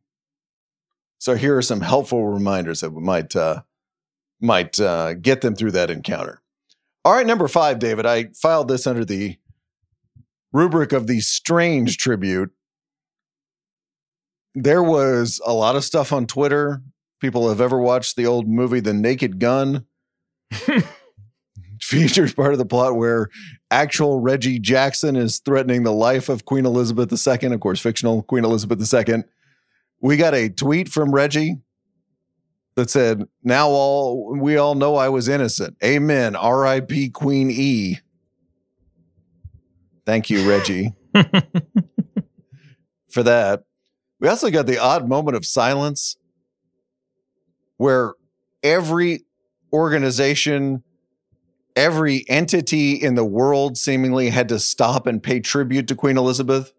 So 1.26 1.34
here 1.34 1.56
are 1.56 1.62
some 1.62 1.80
helpful 1.80 2.24
reminders 2.24 2.82
that 2.82 2.92
might 2.92 3.34
uh, 3.34 3.62
might 4.40 4.78
uh, 4.78 5.14
get 5.14 5.40
them 5.40 5.56
through 5.56 5.72
that 5.72 5.90
encounter. 5.90 6.40
All 7.04 7.14
right, 7.14 7.26
number 7.26 7.48
five, 7.48 7.80
David. 7.80 8.06
I 8.06 8.26
filed 8.26 8.68
this 8.68 8.86
under 8.86 9.04
the 9.04 9.36
rubric 10.52 10.92
of 10.92 11.08
the 11.08 11.18
strange 11.18 11.98
tribute. 11.98 12.52
There 14.54 14.84
was 14.84 15.40
a 15.44 15.52
lot 15.52 15.74
of 15.74 15.82
stuff 15.82 16.12
on 16.12 16.28
Twitter. 16.28 16.80
People 17.20 17.48
have 17.48 17.60
ever 17.60 17.80
watched 17.80 18.14
the 18.14 18.26
old 18.26 18.46
movie 18.46 18.78
The 18.78 18.94
Naked 18.94 19.40
Gun 19.40 19.84
features 21.80 22.34
part 22.34 22.52
of 22.52 22.58
the 22.60 22.64
plot 22.64 22.94
where 22.94 23.30
actual 23.72 24.20
Reggie 24.20 24.60
Jackson 24.60 25.16
is 25.16 25.40
threatening 25.40 25.82
the 25.82 25.92
life 25.92 26.28
of 26.28 26.44
Queen 26.44 26.64
Elizabeth 26.64 27.10
II, 27.12 27.52
of 27.52 27.58
course, 27.58 27.80
fictional 27.80 28.22
Queen 28.22 28.44
Elizabeth 28.44 28.94
II. 28.94 29.24
We 30.06 30.16
got 30.16 30.34
a 30.34 30.48
tweet 30.48 30.88
from 30.88 31.10
Reggie 31.10 31.56
that 32.76 32.90
said, 32.90 33.24
"Now 33.42 33.66
all 33.70 34.38
we 34.38 34.56
all 34.56 34.76
know 34.76 34.94
I 34.94 35.08
was 35.08 35.26
innocent. 35.26 35.76
Amen. 35.82 36.36
R.I.P. 36.36 37.10
Queen 37.10 37.50
E." 37.50 37.98
Thank 40.04 40.30
you, 40.30 40.48
Reggie, 40.48 40.92
for 43.10 43.24
that. 43.24 43.64
We 44.20 44.28
also 44.28 44.48
got 44.48 44.66
the 44.66 44.78
odd 44.78 45.08
moment 45.08 45.36
of 45.36 45.44
silence 45.44 46.16
where 47.76 48.14
every 48.62 49.24
organization, 49.72 50.84
every 51.74 52.24
entity 52.28 52.92
in 52.92 53.16
the 53.16 53.24
world 53.24 53.76
seemingly 53.76 54.30
had 54.30 54.48
to 54.50 54.60
stop 54.60 55.08
and 55.08 55.20
pay 55.20 55.40
tribute 55.40 55.88
to 55.88 55.96
Queen 55.96 56.16
Elizabeth. 56.16 56.72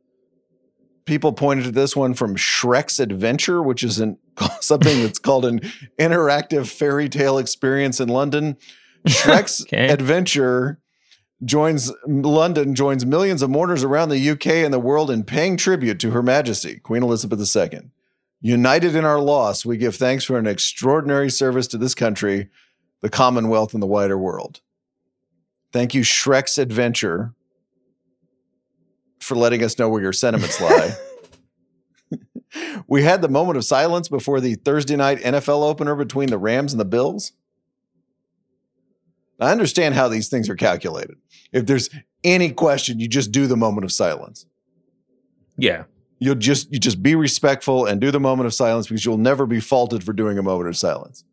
People 1.08 1.34
pointed 1.34 1.64
to 1.64 1.72
this 1.72 1.96
one 1.96 2.14
from 2.14 2.36
Shrek's 2.36 3.00
Adventure, 3.00 3.64
which 3.64 3.82
is 3.82 4.00
an, 4.00 4.20
something 4.60 5.02
that's 5.02 5.18
called 5.18 5.46
an 5.46 5.62
interactive 5.98 6.68
fairy 6.68 7.10
tale 7.10 7.38
experience 7.38 8.00
in 8.00 8.10
London. 8.10 8.58
Shrek's 9.08 9.62
Okay. 9.64 9.88
Adventure 9.88 10.80
joins 11.46 11.92
London 12.06 12.76
joins 12.76 13.06
millions 13.06 13.42
of 13.42 13.50
mourners 13.50 13.84
around 13.84 14.10
the 14.10 14.30
UK 14.30 14.48
and 14.48 14.74
the 14.74 14.80
world 14.80 15.10
in 15.10 15.24
paying 15.24 15.56
tribute 15.56 16.00
to 16.00 16.12
Her 16.12 16.22
Majesty 16.22 16.80
Queen 16.80 17.04
Elizabeth 17.04 17.56
II. 17.56 17.92
United 18.42 18.96
in 18.96 19.06
our 19.06 19.20
loss, 19.20 19.66
we 19.66 19.78
give 19.78 19.96
thanks 19.96 20.26
for 20.26 20.38
an 20.38 20.46
extraordinary 20.46 21.30
service 21.30 21.68
to 21.68 21.78
this 21.78 21.96
country, 21.96 22.50
the 23.02 23.10
Commonwealth, 23.10 23.74
and 23.74 23.82
the 23.82 23.88
wider 23.88 24.18
world. 24.18 24.62
Thank 25.72 25.94
you, 25.94 26.02
Shrek's 26.02 26.58
Adventure, 26.58 27.34
for 29.20 29.36
letting 29.36 29.64
us 29.64 29.78
know 29.80 29.90
where 29.90 30.02
your 30.02 30.14
sentiments 30.14 30.60
lie. 30.62 30.96
we 32.88 33.04
had 33.04 33.22
the 33.22 33.30
moment 33.30 33.58
of 33.58 33.66
silence 33.66 34.10
before 34.10 34.40
the 34.40 34.56
Thursday 34.56 34.96
night 34.96 35.20
NFL 35.20 35.64
opener 35.68 35.96
between 35.96 36.30
the 36.30 36.38
Rams 36.38 36.74
and 36.74 36.80
the 36.80 36.86
Bills. 36.86 37.34
I 39.40 39.52
understand 39.52 39.96
how 39.96 40.08
these 40.08 40.30
things 40.30 40.50
are 40.50 40.56
calculated. 40.56 41.16
If 41.52 41.66
there's 41.68 41.90
any 42.24 42.52
question, 42.52 43.00
you 43.00 43.08
just 43.08 43.32
do 43.32 43.46
the 43.48 43.58
moment 43.58 43.86
of 43.86 43.92
silence 43.92 44.46
Yeah. 45.58 45.84
you'll 46.20 46.36
just 46.36 46.72
you 46.74 46.80
just 46.80 47.04
be 47.04 47.14
respectful 47.14 47.86
and 47.86 48.02
do 48.02 48.10
the 48.10 48.20
moment 48.20 48.48
of 48.48 48.54
silence 48.54 48.88
because 48.88 49.06
you'll 49.06 49.18
never 49.20 49.46
be 49.46 49.60
faulted 49.60 50.04
for 50.04 50.14
doing 50.14 50.38
a 50.40 50.44
moment 50.44 50.68
of 50.70 50.76
silence. 50.76 51.24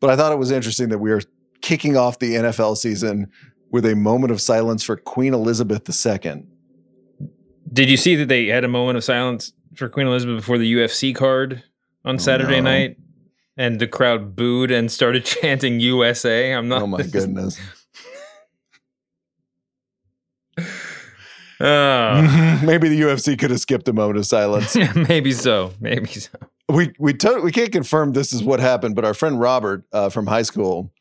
But 0.00 0.08
I 0.10 0.16
thought 0.16 0.32
it 0.32 0.38
was 0.38 0.50
interesting 0.50 0.88
that 0.88 0.98
we 0.98 1.10
are 1.12 1.20
kicking 1.60 1.96
off 1.96 2.18
the 2.18 2.34
NFL 2.36 2.76
season 2.78 3.30
with 3.70 3.84
a 3.84 3.94
moment 3.94 4.30
of 4.32 4.40
silence 4.40 4.82
for 4.82 4.96
Queen 4.96 5.34
Elizabeth 5.34 5.82
II. 6.06 6.44
Did 7.72 7.90
you 7.90 7.96
see 7.96 8.14
that 8.16 8.28
they 8.28 8.46
had 8.46 8.64
a 8.64 8.68
moment 8.68 8.96
of 8.96 9.04
silence 9.04 9.52
for 9.74 9.88
Queen 9.88 10.06
Elizabeth 10.06 10.36
before 10.36 10.58
the 10.58 10.72
UFC 10.72 11.14
card 11.14 11.62
on 12.04 12.18
Saturday 12.18 12.60
no. 12.60 12.70
night? 12.70 12.96
And 13.56 13.80
the 13.80 13.88
crowd 13.88 14.36
booed 14.36 14.70
and 14.70 14.90
started 14.90 15.24
chanting 15.24 15.80
USA. 15.80 16.52
I'm 16.52 16.68
not. 16.68 16.82
Oh 16.82 16.86
my 16.86 17.02
goodness. 17.02 17.58
Oh. 21.60 22.60
Maybe 22.64 22.88
the 22.88 23.00
UFC 23.00 23.36
could 23.36 23.50
have 23.50 23.60
skipped 23.60 23.88
a 23.88 23.92
moment 23.92 24.18
of 24.18 24.26
silence. 24.26 24.76
maybe 24.94 25.32
so. 25.32 25.72
Maybe 25.80 26.06
so. 26.06 26.30
we 26.68 26.92
we 27.00 27.14
to- 27.14 27.40
we 27.42 27.50
can't 27.50 27.72
confirm 27.72 28.12
this 28.12 28.32
is 28.32 28.44
what 28.44 28.60
happened, 28.60 28.94
but 28.94 29.04
our 29.04 29.14
friend 29.14 29.40
Robert 29.40 29.84
uh, 29.92 30.08
from 30.08 30.28
high 30.28 30.42
school 30.42 30.92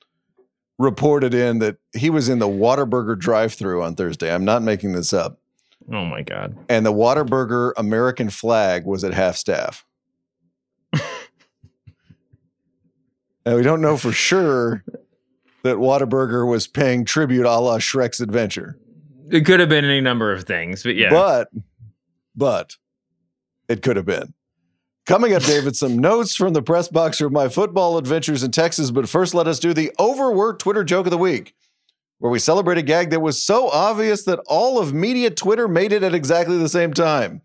reported 0.79 1.35
in 1.35 1.59
that 1.59 1.77
he 1.95 2.09
was 2.09 2.27
in 2.27 2.39
the 2.39 2.47
Whataburger 2.47 3.17
drive-through 3.17 3.83
on 3.83 3.95
Thursday. 3.95 4.33
I'm 4.33 4.45
not 4.45 4.61
making 4.63 4.93
this 4.93 5.13
up. 5.13 5.39
Oh 5.91 6.05
my 6.05 6.21
God. 6.21 6.57
and 6.67 6.85
the 6.85 6.91
Whataburger 6.91 7.71
American 7.77 8.29
flag 8.29 8.85
was 8.85 9.03
at 9.03 9.13
half 9.13 9.37
staff. 9.37 9.85
and 13.45 13.55
we 13.55 13.61
don't 13.61 13.81
know 13.81 13.95
for 13.97 14.11
sure 14.11 14.83
that 15.63 15.77
Whataburger 15.77 16.47
was 16.49 16.67
paying 16.67 17.05
tribute 17.05 17.45
a 17.45 17.59
la 17.59 17.77
Shrek's 17.77 18.19
Adventure. 18.19 18.77
It 19.29 19.45
could 19.45 19.59
have 19.59 19.69
been 19.69 19.85
any 19.85 20.01
number 20.01 20.31
of 20.31 20.43
things, 20.45 20.83
but 20.83 20.95
yeah. 20.95 21.09
But, 21.09 21.49
but 22.35 22.75
it 23.67 23.81
could 23.81 23.95
have 23.95 24.05
been. 24.05 24.33
Coming 25.05 25.33
up, 25.33 25.43
David, 25.43 25.75
some 25.75 25.97
notes 25.99 26.35
from 26.35 26.53
the 26.53 26.61
press 26.61 26.89
box 26.89 27.21
of 27.21 27.31
my 27.31 27.47
football 27.47 27.97
adventures 27.97 28.43
in 28.43 28.51
Texas. 28.51 28.91
But 28.91 29.07
first, 29.07 29.33
let 29.33 29.47
us 29.47 29.59
do 29.59 29.73
the 29.73 29.91
overworked 29.99 30.61
Twitter 30.61 30.83
joke 30.83 31.05
of 31.07 31.11
the 31.11 31.17
week, 31.17 31.55
where 32.19 32.31
we 32.31 32.39
celebrate 32.39 32.77
a 32.77 32.83
gag 32.83 33.09
that 33.11 33.19
was 33.19 33.43
so 33.43 33.69
obvious 33.69 34.23
that 34.25 34.39
all 34.47 34.79
of 34.79 34.93
media 34.93 35.29
Twitter 35.29 35.67
made 35.67 35.91
it 35.91 36.03
at 36.03 36.15
exactly 36.15 36.57
the 36.57 36.69
same 36.69 36.93
time. 36.93 37.41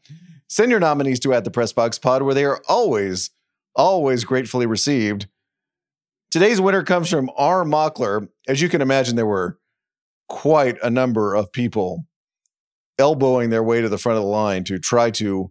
Send 0.48 0.70
your 0.70 0.80
nominees 0.80 1.20
to 1.20 1.32
at 1.32 1.44
the 1.44 1.50
press 1.50 1.72
box 1.72 1.98
pod, 1.98 2.22
where 2.22 2.34
they 2.34 2.44
are 2.44 2.62
always, 2.68 3.30
always 3.74 4.24
gratefully 4.24 4.66
received. 4.66 5.26
Today's 6.30 6.60
winner 6.60 6.82
comes 6.82 7.10
from 7.10 7.30
R. 7.36 7.64
Mockler. 7.64 8.28
As 8.48 8.60
you 8.60 8.68
can 8.68 8.80
imagine, 8.80 9.16
there 9.16 9.26
were 9.26 9.58
quite 10.28 10.78
a 10.82 10.90
number 10.90 11.34
of 11.34 11.52
people 11.52 12.06
elbowing 12.98 13.50
their 13.50 13.62
way 13.62 13.80
to 13.80 13.88
the 13.88 13.98
front 13.98 14.16
of 14.16 14.24
the 14.24 14.30
line 14.30 14.64
to 14.64 14.78
try 14.78 15.10
to 15.10 15.50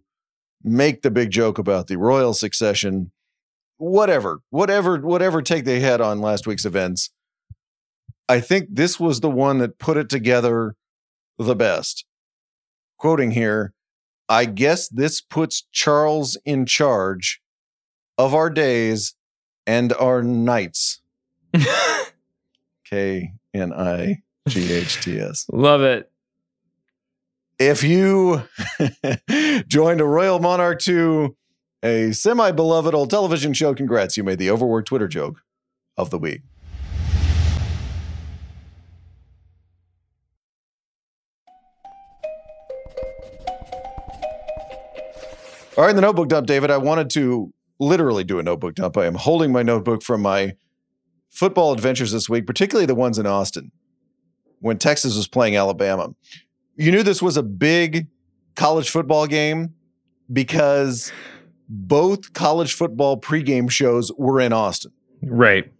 make 0.62 1.02
the 1.02 1.10
big 1.10 1.30
joke 1.30 1.58
about 1.58 1.86
the 1.86 1.96
royal 1.96 2.34
succession 2.34 3.10
whatever 3.78 4.40
whatever 4.50 4.98
whatever 4.98 5.42
take 5.42 5.64
they 5.64 5.80
had 5.80 6.00
on 6.00 6.20
last 6.20 6.46
week's 6.46 6.64
events 6.64 7.10
i 8.28 8.40
think 8.40 8.68
this 8.70 8.98
was 9.00 9.20
the 9.20 9.30
one 9.30 9.58
that 9.58 9.78
put 9.78 9.96
it 9.96 10.08
together 10.08 10.74
the 11.38 11.56
best 11.56 12.04
quoting 12.98 13.30
here 13.32 13.72
i 14.28 14.44
guess 14.44 14.88
this 14.88 15.20
puts 15.20 15.66
charles 15.72 16.36
in 16.44 16.66
charge 16.66 17.40
of 18.18 18.34
our 18.34 18.50
days 18.50 19.14
and 19.66 19.92
our 19.94 20.22
nights 20.22 21.00
k 22.84 23.32
n 23.54 23.72
i 23.72 24.22
g 24.48 24.72
h 24.72 25.02
t 25.02 25.18
s 25.18 25.46
Love 25.52 25.82
it. 25.82 26.10
if 27.58 27.82
you 27.82 28.42
joined 29.68 30.00
a 30.00 30.04
Royal 30.04 30.40
Monarch 30.40 30.80
2, 30.80 31.36
a 31.84 32.12
semi 32.12 32.50
beloved 32.50 32.94
old 32.94 33.10
television 33.10 33.52
show, 33.52 33.74
congrats. 33.74 34.16
You 34.16 34.24
made 34.24 34.38
the 34.38 34.50
overworked 34.50 34.88
Twitter 34.88 35.08
joke 35.08 35.42
of 35.96 36.10
the 36.10 36.18
week. 36.18 36.42
All 45.76 45.84
right, 45.84 45.90
in 45.90 45.96
the 45.96 46.02
notebook 46.02 46.28
dump, 46.28 46.46
David, 46.46 46.70
I 46.70 46.78
wanted 46.78 47.10
to 47.10 47.52
literally 47.78 48.24
do 48.24 48.38
a 48.38 48.42
notebook 48.42 48.74
dump. 48.74 48.96
I 48.96 49.06
am 49.06 49.14
holding 49.14 49.52
my 49.52 49.62
notebook 49.62 50.02
from 50.02 50.22
my 50.22 50.54
football 51.30 51.72
adventures 51.72 52.12
this 52.12 52.28
week, 52.28 52.46
particularly 52.46 52.86
the 52.86 52.94
ones 52.94 53.18
in 53.18 53.26
Austin 53.26 53.72
when 54.60 54.78
Texas 54.78 55.16
was 55.16 55.26
playing 55.26 55.56
Alabama 55.56 56.14
you 56.76 56.90
knew 56.90 57.02
this 57.02 57.22
was 57.22 57.36
a 57.36 57.42
big 57.42 58.06
college 58.54 58.90
football 58.90 59.26
game 59.26 59.74
because 60.32 61.12
both 61.68 62.32
college 62.32 62.74
football 62.74 63.20
pregame 63.20 63.70
shows 63.70 64.12
were 64.16 64.40
in 64.40 64.52
Austin. 64.52 64.92
Right. 65.22 65.72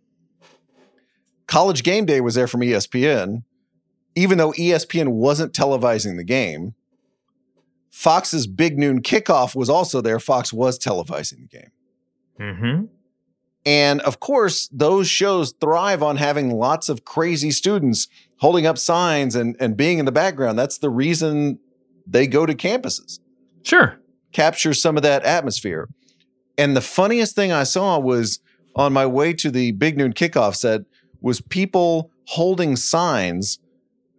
College 1.46 1.82
game 1.82 2.06
day 2.06 2.20
was 2.20 2.34
there 2.34 2.46
from 2.46 2.60
ESPN, 2.60 3.42
even 4.14 4.38
though 4.38 4.52
ESPN 4.52 5.08
wasn't 5.08 5.52
televising 5.52 6.16
the 6.16 6.24
game. 6.24 6.74
Fox's 7.92 8.46
big 8.46 8.78
noon 8.78 9.02
kickoff 9.02 9.54
was 9.54 9.68
also 9.68 10.00
there. 10.00 10.18
Fox 10.18 10.50
was 10.52 10.78
televising 10.78 11.42
the 11.42 11.46
game. 11.46 11.70
Mm-hmm. 12.40 12.84
And 13.64 14.00
of 14.00 14.18
course, 14.18 14.68
those 14.72 15.08
shows 15.08 15.52
thrive 15.60 16.02
on 16.02 16.16
having 16.16 16.50
lots 16.50 16.88
of 16.88 17.04
crazy 17.04 17.50
students 17.50 18.08
holding 18.38 18.66
up 18.66 18.78
signs 18.78 19.36
and, 19.36 19.54
and 19.60 19.76
being 19.76 19.98
in 19.98 20.06
the 20.06 20.10
background. 20.10 20.58
That's 20.58 20.78
the 20.78 20.90
reason 20.90 21.60
they 22.06 22.26
go 22.26 22.46
to 22.46 22.54
campuses. 22.54 23.20
Sure. 23.62 24.00
Capture 24.32 24.72
some 24.72 24.96
of 24.96 25.02
that 25.04 25.22
atmosphere. 25.22 25.88
And 26.56 26.74
the 26.74 26.80
funniest 26.80 27.36
thing 27.36 27.52
I 27.52 27.62
saw 27.62 27.98
was 27.98 28.40
on 28.74 28.94
my 28.94 29.04
way 29.04 29.34
to 29.34 29.50
the 29.50 29.72
big 29.72 29.98
noon 29.98 30.14
kickoff 30.14 30.56
set 30.56 30.80
was 31.20 31.42
people 31.42 32.10
holding 32.24 32.74
signs 32.74 33.58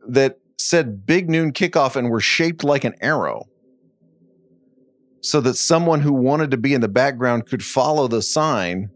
that 0.07 0.39
said 0.57 1.05
big 1.07 1.27
noon 1.27 1.51
kickoff 1.51 1.95
and 1.95 2.09
were 2.09 2.21
shaped 2.21 2.63
like 2.63 2.83
an 2.83 2.93
arrow 3.01 3.47
so 5.23 5.39
that 5.41 5.55
someone 5.55 6.01
who 6.01 6.13
wanted 6.13 6.51
to 6.51 6.57
be 6.57 6.73
in 6.73 6.81
the 6.81 6.88
background 6.89 7.45
could 7.47 7.63
follow 7.63 8.07
the 8.07 8.21
sign 8.21 8.89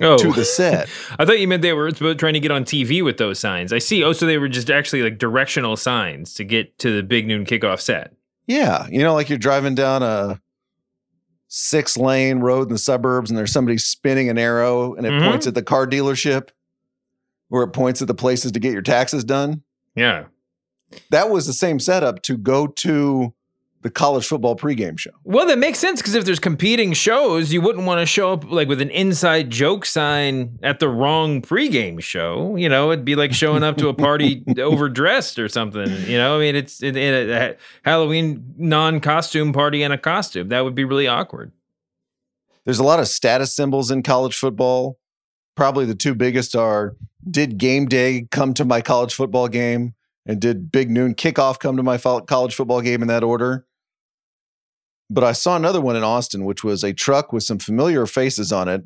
Oh, 0.00 0.16
to 0.16 0.32
the 0.32 0.44
set. 0.46 0.88
I 1.18 1.26
thought 1.26 1.38
you 1.38 1.46
meant 1.46 1.60
they 1.60 1.74
were 1.74 1.90
trying 1.92 2.32
to 2.32 2.40
get 2.40 2.50
on 2.50 2.64
TV 2.64 3.04
with 3.04 3.18
those 3.18 3.38
signs. 3.38 3.74
I 3.74 3.78
see. 3.78 4.02
Oh, 4.02 4.12
so 4.14 4.24
they 4.24 4.38
were 4.38 4.48
just 4.48 4.70
actually 4.70 5.02
like 5.02 5.18
directional 5.18 5.76
signs 5.76 6.32
to 6.34 6.44
get 6.44 6.78
to 6.78 6.96
the 6.96 7.02
big 7.02 7.26
noon 7.26 7.44
kickoff 7.44 7.78
set. 7.80 8.14
Yeah, 8.46 8.86
you 8.88 9.00
know, 9.00 9.12
like 9.12 9.28
you're 9.28 9.38
driving 9.38 9.74
down 9.74 10.02
a 10.02 10.40
six 11.48 11.96
lane 11.98 12.38
road 12.40 12.68
in 12.68 12.72
the 12.72 12.78
suburbs 12.78 13.30
and 13.30 13.36
there's 13.38 13.52
somebody 13.52 13.76
spinning 13.76 14.30
an 14.30 14.38
arrow 14.38 14.94
and 14.94 15.06
it 15.06 15.12
Mhm. 15.12 15.30
points 15.30 15.46
at 15.46 15.54
the 15.54 15.62
car 15.62 15.86
dealership 15.86 16.48
or 17.50 17.62
it 17.62 17.68
points 17.68 18.00
at 18.00 18.08
the 18.08 18.14
places 18.14 18.52
to 18.52 18.60
get 18.60 18.72
your 18.72 18.80
taxes 18.82 19.24
done. 19.24 19.62
Yeah. 19.94 20.24
That 21.10 21.28
was 21.28 21.46
the 21.46 21.52
same 21.52 21.78
setup 21.78 22.22
to 22.22 22.38
go 22.38 22.66
to 22.66 23.34
the 23.82 23.90
college 23.90 24.26
football 24.26 24.56
pregame 24.56 24.98
show. 24.98 25.10
Well, 25.24 25.46
that 25.46 25.58
makes 25.58 25.78
sense 25.78 26.00
because 26.00 26.14
if 26.14 26.24
there's 26.24 26.38
competing 26.38 26.92
shows, 26.92 27.52
you 27.52 27.60
wouldn't 27.60 27.84
want 27.84 28.00
to 28.00 28.06
show 28.06 28.32
up 28.32 28.50
like 28.50 28.68
with 28.68 28.80
an 28.80 28.90
inside 28.90 29.50
joke 29.50 29.84
sign 29.84 30.58
at 30.62 30.78
the 30.78 30.88
wrong 30.88 31.42
pregame 31.42 32.00
show. 32.00 32.56
You 32.56 32.68
know, 32.68 32.92
it'd 32.92 33.04
be 33.04 33.16
like 33.16 33.32
showing 33.32 33.62
up 33.62 33.76
to 33.78 33.88
a 33.88 33.94
party 33.94 34.44
overdressed 34.58 35.38
or 35.38 35.48
something. 35.48 35.88
You 36.06 36.16
know, 36.16 36.36
I 36.36 36.40
mean, 36.40 36.56
it's 36.56 36.82
in, 36.82 36.96
a 36.96 37.56
Halloween 37.84 38.54
non-costume 38.56 39.52
party 39.52 39.82
in 39.82 39.92
a 39.92 39.98
costume. 39.98 40.48
That 40.48 40.62
would 40.62 40.74
be 40.74 40.84
really 40.84 41.08
awkward. 41.08 41.52
There's 42.64 42.78
a 42.78 42.84
lot 42.84 43.00
of 43.00 43.08
status 43.08 43.54
symbols 43.54 43.90
in 43.90 44.02
college 44.04 44.38
football. 44.38 44.98
Probably 45.56 45.84
the 45.84 45.96
two 45.96 46.14
biggest 46.14 46.54
are 46.54 46.96
did 47.28 47.58
game 47.58 47.86
day 47.86 48.26
come 48.30 48.54
to 48.54 48.64
my 48.64 48.80
college 48.80 49.14
football 49.14 49.48
game? 49.48 49.94
And 50.24 50.40
did 50.40 50.70
big 50.70 50.88
noon 50.88 51.14
kickoff 51.14 51.58
come 51.58 51.76
to 51.76 51.82
my 51.82 51.98
college 51.98 52.54
football 52.54 52.80
game 52.80 53.02
in 53.02 53.08
that 53.08 53.24
order? 53.24 53.66
But 55.10 55.24
I 55.24 55.32
saw 55.32 55.56
another 55.56 55.80
one 55.80 55.96
in 55.96 56.02
Austin, 56.02 56.44
which 56.44 56.64
was 56.64 56.82
a 56.82 56.92
truck 56.92 57.32
with 57.32 57.42
some 57.42 57.58
familiar 57.58 58.06
faces 58.06 58.52
on 58.52 58.68
it 58.68 58.82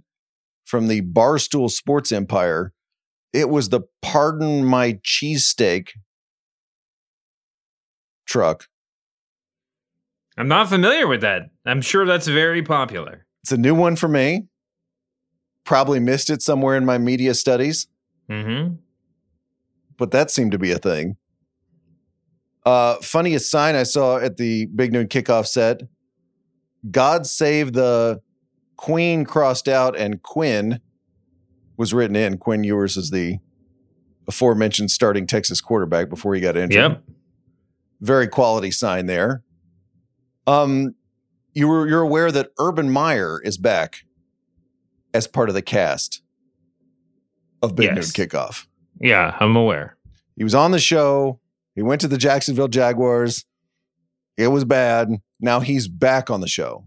from 0.65 0.89
the 0.89 1.03
Barstool 1.03 1.71
Sports 1.71 2.11
Empire. 2.11 2.73
It 3.33 3.49
was 3.49 3.69
the 3.69 3.83
Pardon 4.03 4.65
My 4.65 4.95
Cheesesteak 5.05 5.91
truck. 8.27 8.69
I'm 10.37 10.49
not 10.49 10.69
familiar 10.69 11.07
with 11.07 11.21
that. 11.21 11.51
I'm 11.65 11.81
sure 11.81 12.05
that's 12.05 12.27
very 12.27 12.63
popular. 12.63 13.27
It's 13.43 13.53
a 13.53 13.57
new 13.57 13.75
one 13.75 13.97
for 13.97 14.09
me. 14.09 14.49
Probably 15.65 16.01
missed 16.01 16.29
it 16.31 16.43
somewhere 16.43 16.77
in 16.77 16.85
my 16.85 16.99
media 16.99 17.35
studies. 17.35 17.87
Mm-hmm. 18.29 18.75
but 19.97 20.11
that 20.11 20.33
seemed 20.33 20.51
to 20.51 20.59
be 20.59 20.73
a 20.73 20.79
thing. 20.79 21.17
Uh, 22.65 22.97
funniest 22.97 23.49
sign 23.53 23.77
I 23.77 23.85
saw 23.85 24.19
at 24.19 24.37
the 24.37 24.67
Big 24.67 24.93
Noon 24.93 25.07
kickoff 25.07 25.47
set 25.47 25.83
God 26.91 27.27
save 27.27 27.73
the 27.73 28.21
Queen 28.77 29.25
crossed 29.25 29.69
out 29.69 29.97
and 29.97 30.23
Quinn 30.23 30.81
was 31.77 31.93
written 31.95 32.17
in. 32.17 32.39
Quinn 32.39 32.65
Ewers 32.65 32.97
is 32.97 33.11
the 33.11 33.39
aforementioned 34.29 34.91
starting 34.91 35.27
Texas 35.27 35.61
quarterback 35.61 36.09
before 36.09 36.35
he 36.35 36.41
got 36.41 36.57
injured. 36.57 36.93
Yep. 36.93 37.03
Very 38.01 38.29
quality 38.29 38.71
sign 38.71 39.07
there. 39.07 39.43
Um, 40.47 40.95
you 41.55 41.69
were 41.69 41.89
you're 41.89 42.03
aware 42.03 42.31
that 42.31 42.51
Urban 42.59 42.91
Meyer 42.91 43.41
is 43.43 43.57
back 43.57 44.05
as 45.15 45.27
part 45.27 45.49
of 45.49 45.55
the 45.55 45.63
cast 45.63 46.23
of 47.63 47.75
Big 47.75 47.87
Yes. 47.95 48.17
Noon 48.17 48.29
Kickoff. 48.29 48.67
Yeah, 49.01 49.37
I'm 49.41 49.57
aware. 49.57 49.97
He 50.37 50.45
was 50.45 50.55
on 50.55 50.71
the 50.71 50.79
show. 50.79 51.41
He 51.75 51.83
went 51.83 52.01
to 52.03 52.09
the 52.09 52.19
Jacksonville 52.19 52.69
Jaguars. 52.69 53.47
It 54.37 54.49
was 54.49 54.65
bad. 54.65 55.11
Now 55.41 55.61
he's 55.61 55.89
back 55.89 56.31
on 56.31 56.41
the 56.41 56.49
show. 56.49 56.85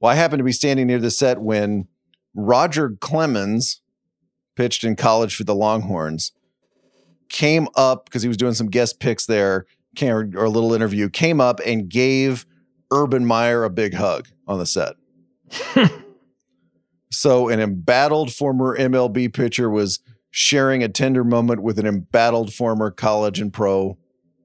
Well, 0.00 0.12
I 0.12 0.14
happened 0.14 0.40
to 0.40 0.44
be 0.44 0.52
standing 0.52 0.86
near 0.86 0.98
the 0.98 1.10
set 1.10 1.40
when 1.40 1.88
Roger 2.34 2.90
Clemens 3.00 3.82
pitched 4.56 4.84
in 4.84 4.96
college 4.96 5.34
for 5.34 5.44
the 5.44 5.54
Longhorns. 5.54 6.32
Came 7.28 7.68
up 7.74 8.04
because 8.04 8.22
he 8.22 8.28
was 8.28 8.36
doing 8.36 8.54
some 8.54 8.68
guest 8.68 9.00
picks 9.00 9.26
there, 9.26 9.66
came, 9.96 10.36
or 10.36 10.44
a 10.44 10.50
little 10.50 10.72
interview. 10.72 11.08
Came 11.08 11.40
up 11.40 11.60
and 11.66 11.88
gave 11.88 12.46
Urban 12.90 13.26
Meyer 13.26 13.64
a 13.64 13.70
big 13.70 13.94
hug 13.94 14.28
on 14.46 14.58
the 14.58 14.66
set. 14.66 14.94
so, 17.12 17.48
an 17.48 17.60
embattled 17.60 18.32
former 18.32 18.76
MLB 18.78 19.32
pitcher 19.32 19.68
was 19.68 20.00
sharing 20.30 20.82
a 20.82 20.88
tender 20.88 21.24
moment 21.24 21.62
with 21.62 21.78
an 21.78 21.86
embattled 21.86 22.54
former 22.54 22.90
college 22.90 23.40
and 23.40 23.52
pro 23.52 23.98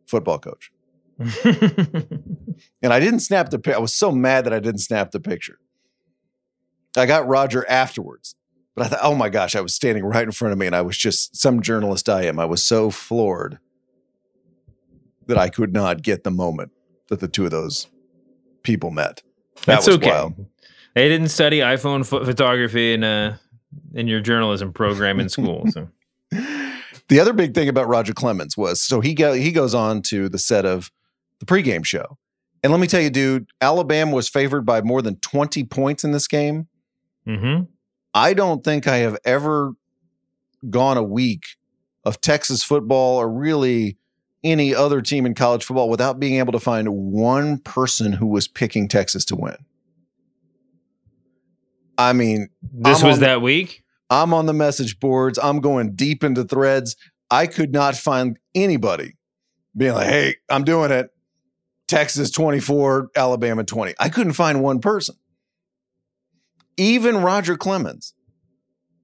football 0.08 0.40
coach. 0.40 0.73
And 2.82 2.92
I 2.92 3.00
didn't 3.00 3.22
snap 3.22 3.50
the 3.50 3.60
pic. 3.60 3.76
I 3.76 3.80
was 3.80 3.96
so 3.96 4.12
mad 4.12 4.46
that 4.46 4.54
I 4.54 4.60
didn't 4.60 4.82
snap 4.82 5.12
the 5.12 5.20
picture. 5.20 5.58
I 6.98 7.06
got 7.06 7.28
Roger 7.28 7.66
afterwards, 7.70 8.36
but 8.76 8.86
I 8.86 8.90
thought, 8.90 9.00
oh 9.02 9.16
my 9.16 9.30
gosh, 9.30 9.56
I 9.56 9.62
was 9.62 9.74
standing 9.74 10.04
right 10.04 10.24
in 10.24 10.32
front 10.32 10.52
of 10.52 10.58
me 10.58 10.66
and 10.66 10.76
I 10.76 10.82
was 10.82 10.98
just 10.98 11.38
some 11.38 11.62
journalist 11.62 12.10
I 12.10 12.24
am. 12.24 12.40
I 12.40 12.46
was 12.46 12.62
so 12.62 12.92
floored 12.92 13.58
that 15.28 15.38
I 15.38 15.48
could 15.48 15.74
not 15.74 16.02
get 16.02 16.24
the 16.24 16.32
moment 16.32 16.72
that 17.08 17.22
the 17.22 17.28
two 17.30 17.46
of 17.46 17.52
those 17.52 17.88
people 18.64 18.92
met. 18.92 19.24
That 19.56 19.66
That's 19.66 19.88
was 19.88 19.96
okay. 19.96 20.10
wild. 20.10 20.34
They 20.94 21.08
didn't 21.08 21.30
study 21.30 21.60
iPhone 21.60 22.06
pho- 22.06 22.26
photography 22.26 22.94
in 22.94 23.04
uh 23.04 23.38
in 23.94 24.08
your 24.08 24.20
journalism 24.20 24.74
program 24.74 25.20
in 25.20 25.30
school. 25.30 25.66
So 25.72 25.90
The 27.10 27.20
other 27.20 27.34
big 27.34 27.54
thing 27.54 27.70
about 27.70 27.88
Roger 27.88 28.14
Clemens 28.14 28.58
was 28.58 28.82
so 28.82 29.02
he 29.02 29.14
go, 29.14 29.34
he 29.34 29.52
goes 29.52 29.74
on 29.74 30.02
to 30.04 30.30
the 30.30 30.40
set 30.40 30.66
of 30.66 30.92
the 31.46 31.54
pregame 31.54 31.86
show. 31.86 32.18
And 32.64 32.72
let 32.72 32.80
me 32.80 32.88
tell 32.88 33.02
you, 33.02 33.10
dude, 33.10 33.48
Alabama 33.62 34.14
was 34.16 34.30
favored 34.30 34.66
by 34.66 34.82
more 34.82 35.02
than 35.02 35.18
20 35.18 35.64
points 35.66 36.04
in 36.04 36.12
this 36.12 36.28
game. 36.28 36.68
hmm 37.26 37.62
I 38.16 38.34
don't 38.36 38.64
think 38.64 38.88
I 38.88 38.98
have 38.98 39.18
ever 39.26 39.74
gone 40.70 40.98
a 40.98 41.04
week 41.04 41.44
of 42.06 42.22
Texas 42.22 42.64
football 42.64 43.18
or 43.18 43.28
really 43.28 43.98
any 44.44 44.76
other 44.76 45.02
team 45.02 45.26
in 45.26 45.34
college 45.34 45.64
football 45.66 45.90
without 45.90 46.20
being 46.20 46.38
able 46.38 46.52
to 46.52 46.60
find 46.60 46.90
one 46.90 47.58
person 47.58 48.14
who 48.14 48.28
was 48.28 48.48
picking 48.48 48.88
Texas 48.88 49.26
to 49.26 49.36
win. 49.36 49.56
I 51.98 52.14
mean, 52.14 52.50
This 52.62 53.02
I'm 53.02 53.08
was 53.08 53.20
the- 53.20 53.26
that 53.26 53.42
week. 53.42 53.84
I'm 54.10 54.34
on 54.34 54.46
the 54.46 54.54
message 54.54 55.00
boards. 55.00 55.40
I'm 55.42 55.60
going 55.60 55.96
deep 55.96 56.24
into 56.24 56.44
threads. 56.44 56.96
I 57.32 57.48
could 57.48 57.72
not 57.72 57.96
find 57.96 58.38
anybody 58.54 59.16
being 59.76 59.94
like, 59.94 60.08
hey, 60.08 60.36
I'm 60.50 60.64
doing 60.64 60.92
it. 60.92 61.10
Texas 61.94 62.32
24, 62.32 63.12
Alabama 63.16 63.64
20. 63.64 63.94
I 64.00 64.10
couldn't 64.10 64.34
find 64.34 64.62
one 64.62 64.80
person. 64.80 65.16
Even 66.76 67.18
Roger 67.18 67.56
Clemens, 67.56 68.14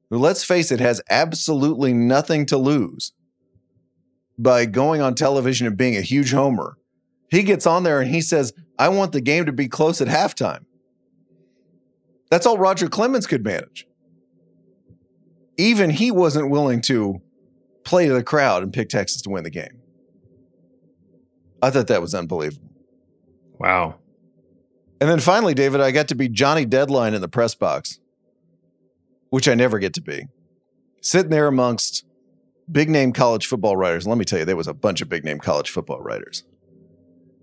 who, 0.09 0.17
let's 0.17 0.43
face 0.43 0.71
it, 0.71 0.79
has 0.79 1.01
absolutely 1.09 1.93
nothing 1.93 2.45
to 2.47 2.57
lose 2.57 3.13
by 4.37 4.65
going 4.65 5.01
on 5.01 5.13
television 5.13 5.67
and 5.67 5.77
being 5.77 5.97
a 5.97 6.01
huge 6.01 6.31
homer. 6.31 6.77
He 7.29 7.43
gets 7.43 7.67
on 7.67 7.83
there 7.83 8.01
and 8.01 8.09
he 8.09 8.21
says, 8.21 8.53
I 8.79 8.89
want 8.89 9.11
the 9.11 9.21
game 9.21 9.45
to 9.45 9.51
be 9.51 9.67
close 9.67 10.01
at 10.01 10.07
halftime. 10.07 10.65
That's 12.31 12.45
all 12.45 12.57
Roger 12.57 12.87
Clemens 12.87 13.27
could 13.27 13.43
manage 13.43 13.85
even 15.59 15.89
he 15.89 16.09
wasn't 16.09 16.49
willing 16.49 16.79
to 16.79 17.21
play 17.83 18.07
to 18.07 18.13
the 18.13 18.23
crowd 18.23 18.63
and 18.63 18.71
pick 18.71 18.87
Texas 18.87 19.21
to 19.21 19.29
win 19.29 19.43
the 19.43 19.49
game. 19.49 19.81
I 21.61 21.69
thought 21.69 21.87
that 21.87 22.01
was 22.01 22.15
unbelievable. 22.15 22.68
Wow. 23.59 23.95
And 25.01 25.09
then 25.09 25.19
finally, 25.19 25.53
David, 25.53 25.81
I 25.81 25.91
got 25.91 26.07
to 26.09 26.15
be 26.15 26.27
Johnny 26.27 26.65
Deadline 26.65 27.13
in 27.13 27.21
the 27.21 27.27
press 27.27 27.55
box, 27.55 27.99
which 29.29 29.47
I 29.47 29.55
never 29.55 29.79
get 29.79 29.93
to 29.93 30.01
be. 30.01 30.27
Sitting 31.01 31.31
there 31.31 31.47
amongst 31.47 32.05
big 32.71 32.89
name 32.89 33.13
college 33.13 33.47
football 33.47 33.77
writers. 33.77 34.07
Let 34.07 34.17
me 34.17 34.25
tell 34.25 34.39
you, 34.39 34.45
there 34.45 34.55
was 34.55 34.67
a 34.67 34.73
bunch 34.73 35.01
of 35.01 35.09
big 35.09 35.23
name 35.23 35.39
college 35.39 35.69
football 35.69 36.01
writers. 36.01 36.43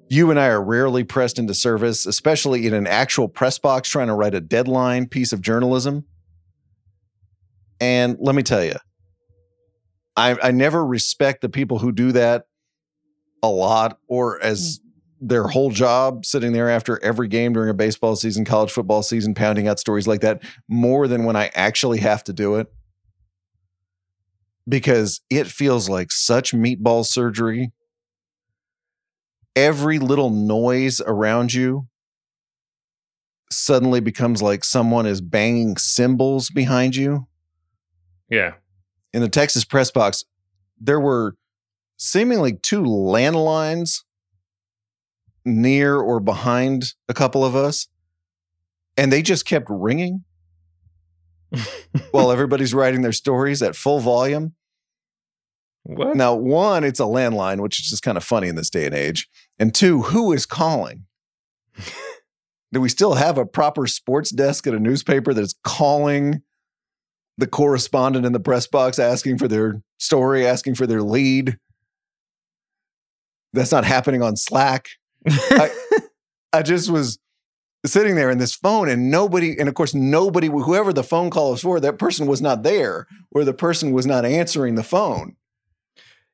You 0.08 0.30
and 0.30 0.38
I 0.38 0.46
are 0.46 0.62
rarely 0.62 1.02
pressed 1.02 1.38
into 1.38 1.54
service, 1.54 2.06
especially 2.06 2.66
in 2.66 2.74
an 2.74 2.86
actual 2.86 3.28
press 3.28 3.58
box 3.58 3.88
trying 3.88 4.06
to 4.06 4.14
write 4.14 4.34
a 4.34 4.40
deadline 4.40 5.08
piece 5.08 5.32
of 5.32 5.40
journalism. 5.40 6.04
And 7.80 8.16
let 8.20 8.34
me 8.34 8.42
tell 8.42 8.64
you, 8.64 8.76
I, 10.16 10.36
I 10.42 10.50
never 10.50 10.84
respect 10.84 11.40
the 11.40 11.48
people 11.48 11.78
who 11.78 11.92
do 11.92 12.12
that 12.12 12.46
a 13.42 13.48
lot 13.48 13.98
or 14.08 14.42
as 14.42 14.80
hmm. 14.80 14.85
Their 15.20 15.48
whole 15.48 15.70
job 15.70 16.26
sitting 16.26 16.52
there 16.52 16.68
after 16.68 17.02
every 17.02 17.28
game 17.28 17.52
during 17.52 17.70
a 17.70 17.74
baseball 17.74 18.16
season, 18.16 18.44
college 18.44 18.70
football 18.70 19.02
season, 19.02 19.34
pounding 19.34 19.68
out 19.68 19.80
stories 19.80 20.06
like 20.06 20.20
that 20.20 20.42
more 20.68 21.08
than 21.08 21.24
when 21.24 21.36
I 21.36 21.50
actually 21.54 21.98
have 21.98 22.22
to 22.24 22.32
do 22.32 22.56
it. 22.56 22.72
Because 24.68 25.20
it 25.30 25.46
feels 25.46 25.88
like 25.88 26.10
such 26.10 26.52
meatball 26.52 27.06
surgery. 27.06 27.72
Every 29.54 29.98
little 29.98 30.30
noise 30.30 31.00
around 31.00 31.54
you 31.54 31.86
suddenly 33.50 34.00
becomes 34.00 34.42
like 34.42 34.64
someone 34.64 35.06
is 35.06 35.20
banging 35.20 35.76
cymbals 35.76 36.50
behind 36.50 36.96
you. 36.96 37.26
Yeah. 38.28 38.54
In 39.14 39.22
the 39.22 39.28
Texas 39.28 39.64
press 39.64 39.90
box, 39.90 40.24
there 40.78 41.00
were 41.00 41.36
seemingly 41.96 42.54
two 42.54 42.82
landlines 42.82 44.02
near 45.46 45.96
or 45.96 46.20
behind 46.20 46.84
a 47.08 47.14
couple 47.14 47.44
of 47.44 47.56
us, 47.56 47.88
and 48.96 49.12
they 49.12 49.22
just 49.22 49.46
kept 49.46 49.66
ringing 49.70 50.24
while 52.10 52.32
everybody's 52.32 52.74
writing 52.74 53.02
their 53.02 53.12
stories 53.12 53.62
at 53.62 53.76
full 53.76 54.00
volume. 54.00 54.54
What? 55.84 56.16
Now, 56.16 56.34
one, 56.34 56.82
it's 56.82 56.98
a 56.98 57.04
landline, 57.04 57.60
which 57.60 57.80
is 57.80 57.88
just 57.88 58.02
kind 58.02 58.16
of 58.16 58.24
funny 58.24 58.48
in 58.48 58.56
this 58.56 58.70
day 58.70 58.86
and 58.86 58.94
age. 58.94 59.28
And 59.58 59.72
two, 59.72 60.02
who 60.02 60.32
is 60.32 60.44
calling? 60.44 61.04
Do 62.72 62.80
we 62.80 62.88
still 62.88 63.14
have 63.14 63.38
a 63.38 63.46
proper 63.46 63.86
sports 63.86 64.30
desk 64.30 64.66
at 64.66 64.74
a 64.74 64.80
newspaper 64.80 65.32
that's 65.32 65.54
calling 65.62 66.42
the 67.38 67.46
correspondent 67.46 68.26
in 68.26 68.32
the 68.32 68.40
press 68.40 68.66
box 68.66 68.98
asking 68.98 69.38
for 69.38 69.46
their 69.46 69.82
story, 69.98 70.44
asking 70.44 70.74
for 70.74 70.88
their 70.88 71.02
lead? 71.02 71.56
That's 73.52 73.70
not 73.72 73.84
happening 73.84 74.22
on 74.22 74.36
Slack. 74.36 74.88
I, 75.50 75.70
I 76.52 76.62
just 76.62 76.90
was 76.90 77.18
sitting 77.84 78.14
there 78.16 78.30
in 78.30 78.38
this 78.38 78.54
phone 78.54 78.88
and 78.88 79.10
nobody, 79.10 79.56
and 79.58 79.68
of 79.68 79.74
course, 79.74 79.94
nobody, 79.94 80.48
whoever 80.48 80.92
the 80.92 81.04
phone 81.04 81.30
call 81.30 81.52
was 81.52 81.62
for, 81.62 81.78
that 81.80 81.98
person 81.98 82.26
was 82.26 82.40
not 82.42 82.62
there 82.62 83.06
or 83.32 83.44
the 83.44 83.52
person 83.54 83.92
was 83.92 84.06
not 84.06 84.24
answering 84.24 84.74
the 84.74 84.82
phone. 84.82 85.36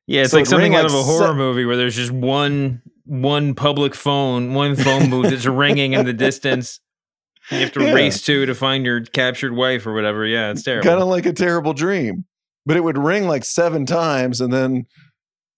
Yeah, 0.07 0.23
it's 0.23 0.31
So 0.31 0.37
like 0.37 0.47
it 0.47 0.49
something 0.49 0.75
out 0.75 0.83
like 0.83 0.91
of 0.93 0.99
a 0.99 1.03
horror 1.03 1.27
se- 1.27 1.33
movie 1.37 1.65
where 1.65 1.77
there's 1.77 1.95
just 1.95 2.11
one 2.11 2.81
one 3.05 3.53
public 3.53 3.93
phone, 3.95 4.53
one 4.53 4.75
phone 4.75 5.09
booth 5.09 5.29
that's 5.29 5.45
ringing 5.45 5.93
in 5.93 6.05
the 6.05 6.13
distance. 6.13 6.79
You 7.51 7.59
have 7.59 7.71
to 7.73 7.83
Yeah. 7.83 7.93
race 7.93 8.21
to 8.23 8.45
to 8.45 8.55
find 8.55 8.85
your 8.85 9.01
captured 9.01 9.53
wife 9.53 9.85
or 9.85 9.93
whatever. 9.93 10.25
Yeah, 10.25 10.51
it's 10.51 10.63
terrible. 10.63 10.87
Kind 10.89 11.01
of 11.01 11.07
like 11.07 11.25
a 11.25 11.33
terrible 11.33 11.73
dream. 11.73 12.25
But 12.65 12.77
it 12.77 12.81
would 12.81 12.97
ring 12.97 13.27
like 13.27 13.43
seven 13.43 13.85
times, 13.85 14.39
and 14.39 14.51
then 14.53 14.85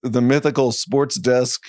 the 0.02 0.22
mythical 0.22 0.72
sports 0.72 1.16
desk 1.20 1.62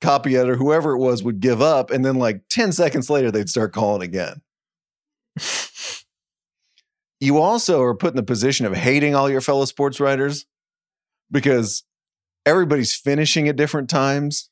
copy 0.00 0.36
editor, 0.36 0.56
whoever 0.56 0.92
it 0.92 0.98
was, 0.98 1.22
would 1.22 1.40
give 1.40 1.60
up. 1.60 1.90
And 1.90 2.04
then, 2.04 2.16
like 2.16 2.42
10 2.50 2.72
seconds 2.72 3.10
later, 3.10 3.30
they'd 3.30 3.48
start 3.48 3.72
calling 3.72 4.02
again. 4.02 4.42
you 7.20 7.38
also 7.38 7.82
are 7.82 7.94
put 7.94 8.10
in 8.10 8.16
the 8.16 8.22
position 8.22 8.66
of 8.66 8.74
hating 8.74 9.14
all 9.14 9.30
your 9.30 9.40
fellow 9.40 9.64
sports 9.64 10.00
writers 10.00 10.46
because 11.30 11.84
everybody's 12.46 12.94
finishing 12.94 13.48
at 13.48 13.56
different 13.56 13.90
times, 13.90 14.50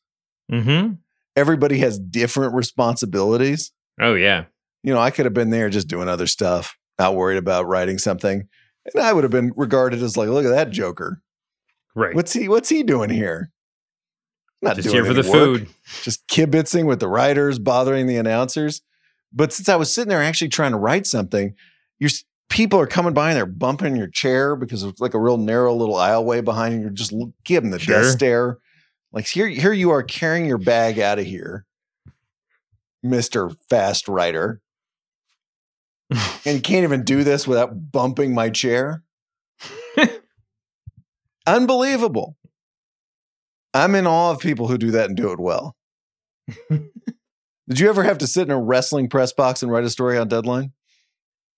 mm-hmm. 0.51 0.95
everybody 1.35 1.79
has 1.79 1.99
different 1.99 2.55
responsibilities. 2.55 3.73
Oh 4.01 4.15
yeah. 4.15 4.45
you 4.83 4.93
know, 4.93 5.01
I 5.01 5.11
could 5.11 5.25
have 5.25 5.35
been 5.35 5.51
there 5.51 5.71
just 5.71 5.89
doing 5.89 6.09
other 6.09 6.27
stuff, 6.27 6.77
not 6.99 7.15
worried 7.15 7.39
about 7.39 7.67
writing 7.67 7.99
something. 7.99 8.49
And 8.95 9.03
I 9.03 9.13
would 9.13 9.25
have 9.25 9.33
been 9.33 9.53
regarded 9.57 10.03
as 10.03 10.17
like, 10.17 10.29
look 10.29 10.45
at 10.45 10.51
that 10.51 10.71
joker. 10.71 11.23
Right. 11.95 12.15
What's 12.15 12.35
he 12.35 12.49
what's 12.49 12.69
he 12.69 12.83
doing 12.83 13.11
here? 13.11 13.51
Not 14.67 14.77
just 14.77 14.89
here 14.91 15.05
for 15.05 15.15
the 15.15 15.23
work, 15.23 15.33
food. 15.33 15.69
Just 16.03 16.27
kibitzing 16.29 16.87
with 16.87 17.01
the 17.01 17.09
writers, 17.09 17.59
bothering 17.59 18.07
the 18.07 18.17
announcers. 18.17 18.83
But 19.33 19.53
since 19.53 19.69
I 19.69 19.77
was 19.77 19.93
sitting 19.93 20.09
there 20.09 20.23
actually 20.23 20.49
trying 20.49 20.73
to 20.73 20.79
write 20.79 21.07
something, 21.07 21.55
your 21.99 22.09
s- 22.09 22.25
people 22.49 22.79
are 22.79 22.87
coming 22.87 23.13
by 23.15 23.29
and 23.31 23.37
they're 23.37 23.47
bumping 23.47 23.97
your 23.97 24.07
chair 24.09 24.57
because 24.57 24.83
it's 24.83 25.01
like 25.01 25.15
a 25.15 25.21
real 25.21 25.37
narrow 25.37 25.75
little 25.75 25.97
aisleway 25.97 26.45
behind 26.45 26.75
you. 26.75 26.81
You're 26.83 26.91
just 26.91 27.13
giving 27.45 27.71
the 27.71 27.79
Sure. 27.79 28.03
death 28.03 28.13
stare. 28.13 28.59
Like 29.13 29.27
here, 29.27 29.47
here 29.49 29.73
you 29.73 29.91
are 29.91 30.03
carrying 30.03 30.47
your 30.47 30.59
bag 30.59 30.99
out 30.99 31.19
of 31.19 31.25
here, 31.27 31.65
Mister 33.03 33.51
Fast 33.71 34.09
Writer, 34.09 34.61
and 36.11 36.57
you 36.57 36.61
can't 36.61 36.85
even 36.85 37.03
do 37.05 37.25
this 37.25 37.47
without 37.49 37.91
bumping 37.93 38.35
my 38.35 38.51
chair. 38.51 39.03
Unbelievable. 41.47 42.37
I'm 43.77 43.95
in 43.95 44.07
awe 44.07 44.33
of 44.33 44.41
people 44.41 44.69
who 44.69 44.79
do 44.79 44.91
that 44.93 45.09
and 45.09 45.17
do 45.17 45.33
it 45.33 45.41
well. 45.41 45.77
Did 46.71 47.81
you 47.81 47.89
ever 47.89 48.05
have 48.05 48.19
to 48.19 48.27
sit 48.27 48.43
in 48.43 48.51
a 48.51 48.61
wrestling 48.61 49.09
press 49.09 49.33
box 49.33 49.63
and 49.63 49.73
write 49.73 49.85
a 49.85 49.91
story 49.91 50.17
on 50.17 50.29
deadline? 50.29 50.73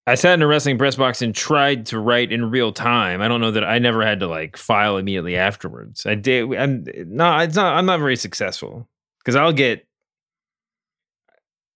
I 0.06 0.14
sat 0.14 0.32
in 0.32 0.42
a 0.42 0.46
wrestling 0.46 0.78
press 0.78 0.96
box 0.96 1.20
and 1.20 1.34
tried 1.34 1.84
to 1.86 1.98
write 1.98 2.32
in 2.32 2.50
real 2.50 2.72
time. 2.72 3.20
I 3.20 3.28
don't 3.28 3.42
know 3.42 3.50
that 3.50 3.64
I 3.64 3.78
never 3.78 4.02
had 4.02 4.20
to 4.20 4.26
like 4.26 4.56
file 4.56 4.96
immediately 4.96 5.36
afterwards. 5.36 6.06
I 6.06 6.14
did. 6.14 6.54
I'm 6.54 6.86
no, 7.06 7.38
it's 7.40 7.56
not. 7.56 7.76
I'm 7.76 7.84
not 7.84 8.00
very 8.00 8.16
successful 8.16 8.88
because 9.18 9.36
I'll 9.36 9.52
get. 9.52 9.86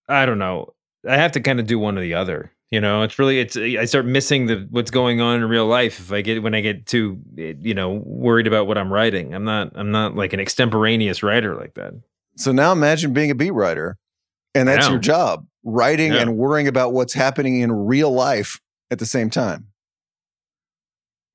I 0.09 0.24
don't 0.24 0.38
know. 0.38 0.72
I 1.07 1.16
have 1.16 1.33
to 1.33 1.40
kind 1.40 1.61
of 1.61 1.66
do 1.66 1.78
one 1.78 1.98
or 1.98 2.00
the 2.00 2.14
other. 2.14 2.52
You 2.73 2.81
know, 2.81 3.03
it's 3.03 3.19
really 3.19 3.39
it's. 3.39 3.55
Eh, 3.55 3.77
I 3.79 3.85
start 3.85 4.07
missing 4.07 4.47
the 4.47 4.67
what's 4.71 4.91
going 4.91 5.21
on 5.21 5.37
in 5.37 5.49
real 5.49 5.67
life 5.67 6.01
if 6.01 6.11
I 6.11 6.23
get 6.23 6.43
when 6.43 6.55
I 6.55 6.63
get 6.63 6.87
too 6.87 7.21
eh, 7.39 7.53
you 7.61 7.75
know 7.75 8.03
worried 8.05 8.47
about 8.47 8.67
what 8.67 8.79
I'm 8.79 8.91
writing. 8.91 9.35
I'm 9.35 9.45
not. 9.45 9.73
I'm 9.75 9.91
not 9.91 10.17
like 10.17 10.33
an 10.33 10.41
extemporaneous 10.41 11.23
writer 11.23 11.55
like 11.55 11.75
that. 11.75 11.93
So 12.39 12.51
now 12.51 12.73
imagine 12.73 13.13
being 13.13 13.31
a 13.31 13.35
beat 13.35 13.51
writer, 13.51 13.99
and 14.55 14.67
that's 14.67 14.89
your 14.89 14.99
job 14.99 15.47
writing 15.65 16.15
Yeah. 16.15 16.23
and 16.23 16.37
worrying 16.39 16.67
about 16.67 16.95
what's 16.95 17.13
happening 17.13 17.61
in 17.61 17.71
real 17.71 18.11
life 18.11 18.59
at 18.91 18.99
the 18.99 19.07
same 19.07 19.29
time. 19.29 19.67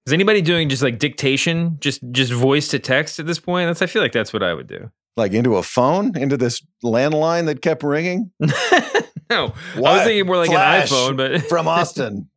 Is 0.07 0.13
anybody 0.13 0.41
doing 0.41 0.69
just 0.69 0.81
like 0.81 0.97
dictation, 0.97 1.77
just 1.79 2.01
just 2.11 2.31
voice 2.33 2.67
to 2.69 2.79
text 2.79 3.19
at 3.19 3.27
this 3.27 3.39
point? 3.39 3.69
That's 3.69 3.83
I 3.83 3.85
feel 3.85 4.01
like 4.01 4.11
that's 4.11 4.33
what 4.33 4.41
I 4.41 4.55
would 4.55 4.67
do. 4.67 4.89
Like 5.15 5.33
into 5.33 5.57
a 5.57 5.61
phone, 5.63 6.17
into 6.17 6.35
this 6.35 6.61
landline 6.83 7.45
that 7.45 7.61
kept 7.61 7.83
ringing 7.83 8.31
no, 9.35 9.53
I 9.75 9.79
was 9.79 10.03
thinking 10.03 10.25
more 10.25 10.37
like 10.37 10.49
Flash 10.49 10.91
an 10.91 10.97
iPhone, 10.97 11.17
but 11.17 11.41
from 11.49 11.67
Austin. 11.67 12.29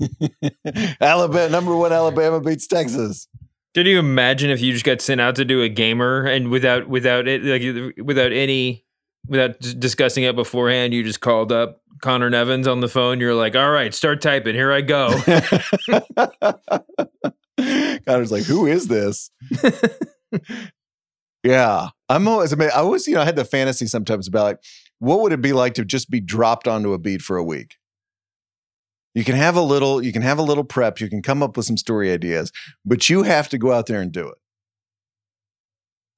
Alabama, 1.00 1.48
number 1.48 1.76
one, 1.76 1.92
Alabama 1.92 2.40
beats 2.40 2.66
Texas. 2.66 3.28
Can 3.74 3.86
you 3.86 3.98
imagine 3.98 4.50
if 4.50 4.60
you 4.60 4.72
just 4.72 4.84
got 4.84 5.00
sent 5.00 5.20
out 5.20 5.36
to 5.36 5.44
do 5.44 5.62
a 5.62 5.68
gamer 5.68 6.24
and 6.24 6.48
without 6.50 6.88
without 6.88 7.26
it 7.26 7.42
like 7.42 7.96
without 8.04 8.32
any 8.32 8.84
without 9.26 9.58
discussing 9.60 10.24
it 10.24 10.36
beforehand, 10.36 10.92
you 10.92 11.02
just 11.02 11.20
called 11.20 11.52
up 11.52 11.80
Connor 12.02 12.28
Nevins 12.28 12.66
on 12.66 12.80
the 12.80 12.88
phone. 12.88 13.20
You're 13.20 13.34
like, 13.34 13.56
"All 13.56 13.70
right, 13.70 13.94
start 13.94 14.20
typing. 14.20 14.54
Here 14.54 14.72
I 14.72 14.80
go." 14.82 15.10
Connor's 18.06 18.32
like, 18.32 18.44
who 18.44 18.66
is 18.66 18.88
this? 18.88 19.30
yeah. 21.42 21.88
I'm 22.08 22.28
always 22.28 22.52
amazed. 22.52 22.72
I 22.72 22.78
always, 22.78 23.06
you 23.06 23.14
know, 23.14 23.22
I 23.22 23.24
had 23.24 23.36
the 23.36 23.44
fantasy 23.44 23.86
sometimes 23.86 24.28
about 24.28 24.44
like, 24.44 24.58
what 25.02 25.20
would 25.20 25.32
it 25.32 25.40
be 25.42 25.52
like 25.52 25.74
to 25.74 25.84
just 25.84 26.08
be 26.10 26.20
dropped 26.20 26.68
onto 26.68 26.92
a 26.92 26.98
beat 26.98 27.22
for 27.22 27.36
a 27.36 27.42
week? 27.42 27.76
You 29.14 29.24
can 29.24 29.34
have 29.34 29.56
a 29.56 29.60
little, 29.60 30.00
you 30.00 30.12
can 30.12 30.22
have 30.22 30.38
a 30.38 30.42
little 30.42 30.62
prep, 30.62 31.00
you 31.00 31.08
can 31.08 31.22
come 31.22 31.42
up 31.42 31.56
with 31.56 31.66
some 31.66 31.76
story 31.76 32.12
ideas, 32.12 32.52
but 32.84 33.10
you 33.10 33.24
have 33.24 33.48
to 33.48 33.58
go 33.58 33.72
out 33.72 33.86
there 33.86 34.00
and 34.00 34.12
do 34.12 34.28
it. 34.28 34.38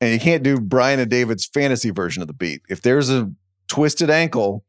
And 0.03 0.12
you 0.12 0.20
can't 0.20 0.42
do 0.42 0.61
Bryan 0.61 1.01
and 1.01 1.11
David's 1.11 1.47
fantasy 1.47 1.90
version 1.90 2.20
of 2.20 2.29
the 2.29 2.35
beat. 2.35 2.61
If 2.68 2.83
there's 2.83 3.09
a 3.11 3.33
twisted 3.68 4.11
ankle, 4.11 4.64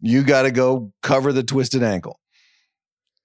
you 0.00 0.24
got 0.24 0.42
to 0.42 0.50
go 0.50 0.92
cover 1.02 1.32
the 1.32 1.44
twisted 1.44 1.82
ankle 1.84 2.18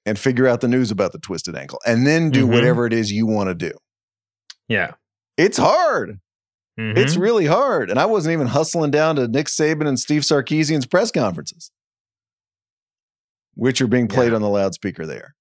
and 0.05 0.19
figure 0.19 0.47
out 0.47 0.61
the 0.61 0.67
news 0.67 0.91
about 0.91 1.11
the 1.11 1.17
twisted 1.17 1.55
ankle 1.55 1.79
and 1.87 2.05
then 2.05 2.29
do 2.29 2.45
Mhm. 2.45 2.51
whatever 2.53 2.85
it 2.85 2.93
is 2.93 3.11
you 3.11 3.25
want 3.25 3.49
to 3.49 3.55
do. 3.55 3.71
yeah, 4.67 4.91
It's 5.37 5.57
hard. 5.57 6.19
Mhm. 6.79 6.97
It's 6.97 7.15
really 7.15 7.45
hard. 7.45 7.89
And 7.89 7.99
I 7.99 8.05
wasn't 8.05 8.33
even 8.33 8.47
hustling 8.47 8.91
down 8.91 9.15
to 9.15 9.27
Nick 9.27 9.47
Saban 9.47 9.87
and 9.87 9.99
Steve 9.99 10.23
Sarkisian's 10.23 10.85
press 10.85 11.09
conferences, 11.11 11.71
which 13.53 13.81
are 13.81 13.87
being 13.87 14.07
played 14.07 14.29
Yeah. 14.29 14.35
on 14.35 14.41
the 14.41 14.49
loudspeaker 14.49 15.05
there. 15.05 15.35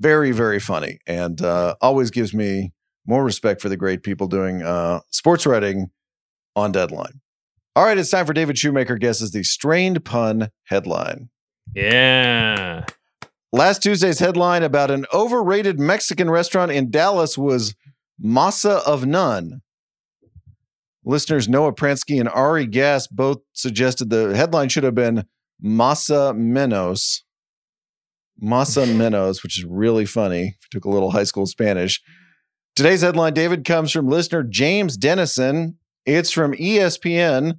Very, 0.00 0.30
very 0.30 0.60
funny. 0.60 0.98
And 1.06 1.40
uh, 1.42 1.74
always 1.80 2.10
gives 2.10 2.32
me 2.32 2.72
more 3.06 3.24
respect 3.24 3.60
for 3.60 3.68
the 3.68 3.76
great 3.76 4.02
people 4.02 4.28
doing 4.28 4.62
uh, 4.62 5.00
sports 5.10 5.44
writing 5.46 5.90
on 6.54 6.72
deadline. 6.72 7.20
All 7.76 7.84
right, 7.84 7.98
it's 7.98 8.10
time 8.10 8.26
for 8.26 8.32
David 8.32 8.58
Shoemaker 8.58 8.96
guesses 8.98 9.30
the 9.30 9.42
strained 9.44 10.04
pun 10.04 10.48
headline. 10.64 11.28
yeah. 11.74 12.84
Last 13.50 13.82
Tuesday's 13.82 14.18
headline 14.18 14.62
about 14.62 14.90
an 14.90 15.06
overrated 15.12 15.78
Mexican 15.80 16.28
restaurant 16.28 16.70
in 16.70 16.90
Dallas 16.90 17.38
was 17.38 17.74
Masa 18.22 18.82
of 18.86 19.06
None. 19.06 19.62
Listeners 21.08 21.48
Noah 21.48 21.72
Pransky 21.72 22.20
and 22.20 22.28
Ari 22.28 22.66
Gass 22.66 23.06
both 23.06 23.38
suggested 23.54 24.10
the 24.10 24.36
headline 24.36 24.68
should 24.68 24.84
have 24.84 24.94
been 24.94 25.24
Masa 25.64 26.36
Menos. 26.36 27.22
Masa 28.40 28.86
Menos, 28.94 29.42
which 29.42 29.58
is 29.58 29.64
really 29.64 30.04
funny. 30.04 30.56
Took 30.70 30.84
a 30.84 30.90
little 30.90 31.10
high 31.12 31.24
school 31.24 31.46
Spanish. 31.46 32.02
Today's 32.76 33.00
headline, 33.00 33.32
David, 33.32 33.64
comes 33.64 33.90
from 33.90 34.06
listener 34.06 34.42
James 34.42 34.98
Dennison. 34.98 35.78
It's 36.04 36.30
from 36.30 36.52
ESPN, 36.52 37.58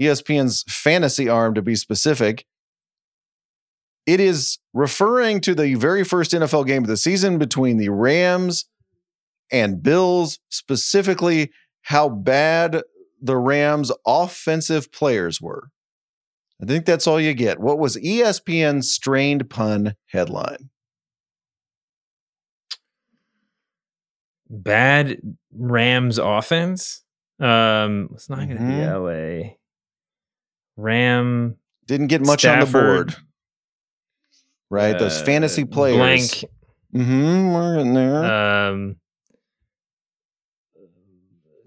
ESPN's 0.00 0.64
fantasy 0.66 1.28
arm 1.28 1.54
to 1.54 1.62
be 1.62 1.74
specific. 1.74 2.46
It 4.06 4.18
is 4.18 4.58
referring 4.72 5.42
to 5.42 5.54
the 5.54 5.74
very 5.74 6.04
first 6.04 6.32
NFL 6.32 6.66
game 6.66 6.84
of 6.84 6.88
the 6.88 6.96
season 6.96 7.36
between 7.36 7.76
the 7.76 7.90
Rams 7.90 8.64
and 9.52 9.82
Bills, 9.82 10.38
specifically 10.48 11.50
how 11.88 12.06
bad 12.06 12.82
the 13.18 13.36
Rams' 13.38 13.90
offensive 14.06 14.92
players 14.92 15.40
were. 15.40 15.70
I 16.62 16.66
think 16.66 16.84
that's 16.84 17.06
all 17.06 17.18
you 17.18 17.32
get. 17.32 17.58
What 17.60 17.78
was 17.78 17.96
ESPN's 17.96 18.92
strained 18.92 19.48
pun 19.48 19.94
headline? 20.08 20.68
Bad 24.50 25.18
Rams 25.50 26.18
offense. 26.18 27.04
Um, 27.40 28.10
it's 28.12 28.28
not 28.28 28.40
going 28.40 28.50
to 28.50 28.56
be 28.56 28.60
Mhm. 28.64 28.86
L.A. 28.86 29.58
Ram 30.76 31.56
Didn't 31.86 32.08
get 32.08 32.20
much 32.20 32.44
on 32.44 32.60
the 32.60 32.66
board. 32.66 33.16
Right? 34.68 34.98
Those 34.98 35.22
uh, 35.22 35.24
fantasy 35.24 35.64
players. 35.64 35.96
Blank. 35.96 36.52
Mm-hmm. 36.94 37.52
We're 37.54 37.78
in 37.78 37.94
there. 37.94 38.24
Um, 38.24 38.96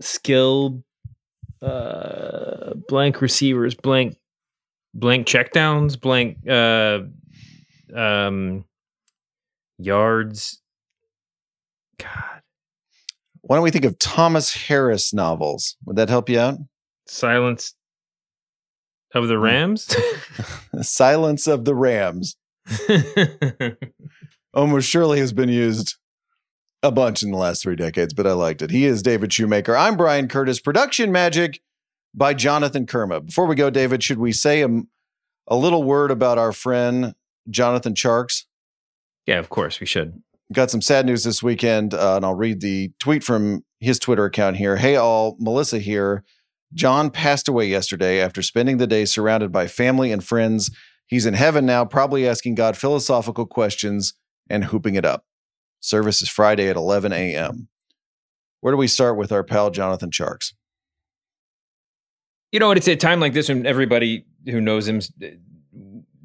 skill. 0.03 0.83
Uh, 1.61 2.73
blank 2.87 3.21
receivers. 3.21 3.75
Blank. 3.75 4.17
Blank 4.93 5.27
checkdowns. 5.27 5.99
Blank. 5.99 6.37
Uh, 6.47 7.01
um, 7.95 8.65
yards. 9.77 10.61
God. 11.99 12.41
Why 13.41 13.55
don't 13.55 13.63
we 13.63 13.71
think 13.71 13.85
of 13.85 13.99
Thomas 13.99 14.53
Harris 14.53 15.13
novels? 15.13 15.75
Would 15.85 15.97
that 15.97 16.09
help 16.09 16.29
you 16.29 16.39
out? 16.39 16.57
Silence 17.07 17.75
of 19.13 19.27
the 19.27 19.37
Rams. 19.37 19.93
Silence 20.81 21.47
of 21.47 21.65
the 21.65 21.75
Rams 21.75 22.37
almost 24.53 24.89
surely 24.89 25.19
has 25.19 25.33
been 25.33 25.49
used 25.49 25.95
a 26.83 26.91
bunch 26.91 27.21
in 27.23 27.31
the 27.31 27.37
last 27.37 27.61
three 27.61 27.75
decades, 27.75 28.13
but 28.13 28.25
I 28.25 28.33
liked 28.33 28.61
it. 28.61 28.71
He 28.71 28.85
is 28.85 29.03
David 29.03 29.31
Shoemaker. 29.31 29.75
I'm 29.75 29.95
Bryan 29.95 30.27
Curtis. 30.27 30.59
Production 30.59 31.11
magic 31.11 31.61
by 32.13 32.33
Jonathan 32.33 32.85
Kermah. 32.85 33.25
Before 33.27 33.45
we 33.45 33.55
go, 33.55 33.69
David, 33.69 34.03
should 34.03 34.17
we 34.17 34.31
say 34.31 34.61
a, 34.63 34.69
a 35.47 35.55
little 35.55 35.83
word 35.83 36.11
about 36.11 36.37
our 36.37 36.51
friend 36.51 37.13
Jonathan 37.49 37.93
Tjarks? 37.93 38.45
yeah, 39.27 39.37
of 39.37 39.49
course 39.49 39.79
we 39.79 39.85
should. 39.85 40.21
got 40.51 40.71
some 40.71 40.81
sad 40.81 41.05
news 41.05 41.23
this 41.23 41.43
weekend, 41.43 41.93
uh, 41.93 42.15
and 42.15 42.25
I'll 42.25 42.35
read 42.35 42.61
the 42.61 42.91
tweet 42.99 43.23
from 43.23 43.63
his 43.79 43.99
Twitter 43.99 44.25
account 44.25 44.57
here. 44.57 44.77
Hey, 44.77 44.95
all, 44.95 45.37
Melissa 45.39 45.79
here. 45.79 46.23
John 46.73 47.09
passed 47.11 47.47
away 47.47 47.67
yesterday 47.67 48.19
after 48.19 48.41
spending 48.41 48.77
the 48.77 48.87
day 48.87 49.05
surrounded 49.05 49.51
by 49.51 49.67
family 49.67 50.11
and 50.11 50.23
friends. 50.23 50.71
He's 51.05 51.25
in 51.25 51.33
heaven 51.33 51.65
now, 51.65 51.85
probably 51.85 52.27
asking 52.27 52.55
God 52.55 52.77
philosophical 52.77 53.45
questions 53.45 54.13
and 54.49 54.65
hooping 54.65 54.95
it 54.95 55.05
up. 55.05 55.25
Service 55.81 56.21
is 56.21 56.29
Friday 56.29 56.69
at 56.69 56.75
11 56.75 57.11
a.m. 57.11 57.67
Where 58.61 58.71
do 58.71 58.77
we 58.77 58.87
start 58.87 59.17
with 59.17 59.31
our 59.31 59.43
pal 59.43 59.71
Jonathan 59.71 60.11
Tjarks? 60.11 60.53
You 62.51 62.59
know? 62.59 62.71
It's 62.71 62.87
a 62.87 62.95
time 62.95 63.19
like 63.19 63.33
this 63.33 63.49
when 63.49 63.65
everybody 63.65 64.25
who 64.45 64.61
knows 64.61 64.87
him 64.87 65.01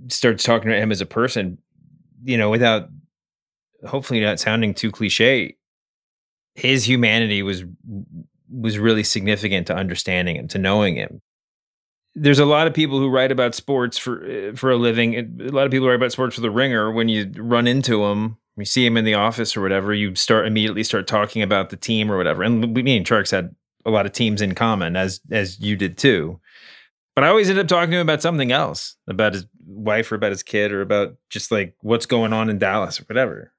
starts 0.09 0.44
talking 0.44 0.68
about 0.68 0.82
him 0.82 0.92
as 0.92 1.00
a 1.00 1.07
person. 1.07 1.59
You 2.22 2.38
know, 2.38 2.50
without 2.50 2.88
hopefully 3.86 4.20
not 4.20 4.40
sounding 4.40 4.74
too 4.74 4.90
cliche. 4.90 5.57
His 6.54 6.88
humanity 6.88 7.42
was 7.42 7.64
was 8.50 8.78
really 8.78 9.02
significant 9.02 9.66
to 9.66 9.74
understanding 9.74 10.36
him, 10.36 10.48
to 10.48 10.59
knowing 10.59 10.96
him. 10.96 11.20
There's 12.14 12.38
a 12.38 12.46
lot 12.46 12.66
of 12.66 12.74
people 12.74 12.98
who 12.98 13.11
write 13.11 13.30
about 13.30 13.54
sports 13.54 13.98
for 13.98 14.24
uh, 14.24 14.54
for 14.54 14.70
a 14.70 14.76
living. 14.76 15.14
A 15.40 15.50
lot 15.50 15.66
of 15.66 15.70
people 15.70 15.88
write 15.88 15.96
about 15.96 16.12
sports 16.12 16.34
for 16.34 16.40
the 16.40 16.50
Ringer. 16.50 16.90
When 16.90 17.09
you 17.09 17.30
run 17.36 17.66
into 17.66 18.04
him, 18.04 18.38
you 18.57 18.64
see 18.64 18.86
him 18.86 18.96
in 18.96 19.04
the 19.04 19.14
office 19.14 19.57
or 19.57 19.61
whatever, 19.61 19.92
you 19.92 20.14
start 20.14 20.46
immediately 20.46 20.82
start 20.82 21.07
talking 21.07 21.42
about 21.42 21.70
the 21.70 21.76
team 21.76 22.11
or 22.11 22.16
whatever. 22.16 22.42
And 22.42 22.74
we, 22.74 22.82
mean 22.82 23.04
Tjarks 23.04 23.30
had 23.30 23.54
a 23.84 23.90
lot 23.90 24.07
of 24.07 24.12
teams 24.12 24.40
in 24.40 24.54
common, 24.54 24.96
as 24.96 25.20
as 25.30 25.61
you 25.61 25.76
did 25.76 25.98
too. 25.98 26.40
But 27.14 27.24
I 27.24 27.28
always 27.28 27.48
end 27.48 27.59
up 27.59 27.68
talking 27.68 27.90
to 27.92 27.96
him 27.96 28.07
about 28.07 28.22
something 28.22 28.52
else, 28.52 28.96
about 29.09 29.34
his 29.34 29.46
wife 29.66 30.12
or 30.12 30.16
about 30.16 30.32
his 30.32 30.42
kid 30.42 30.72
or 30.72 30.82
about 30.82 31.16
just 31.30 31.50
like 31.50 31.74
what's 31.80 32.07
going 32.07 32.32
on 32.32 32.50
in 32.50 32.59
Dallas 32.59 33.00
or 33.00 33.04
whatever. 33.04 33.52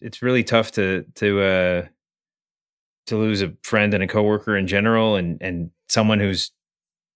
It's 0.00 0.22
really 0.22 0.44
tough 0.44 0.72
to 0.72 1.04
to 1.16 1.40
uh 1.40 1.86
to 3.06 3.16
lose 3.16 3.42
a 3.42 3.52
friend 3.62 3.94
and 3.94 4.02
a 4.02 4.08
coworker 4.08 4.56
in 4.56 4.66
general 4.66 5.16
and 5.16 5.38
and 5.40 5.70
someone 5.88 6.20
who's 6.20 6.52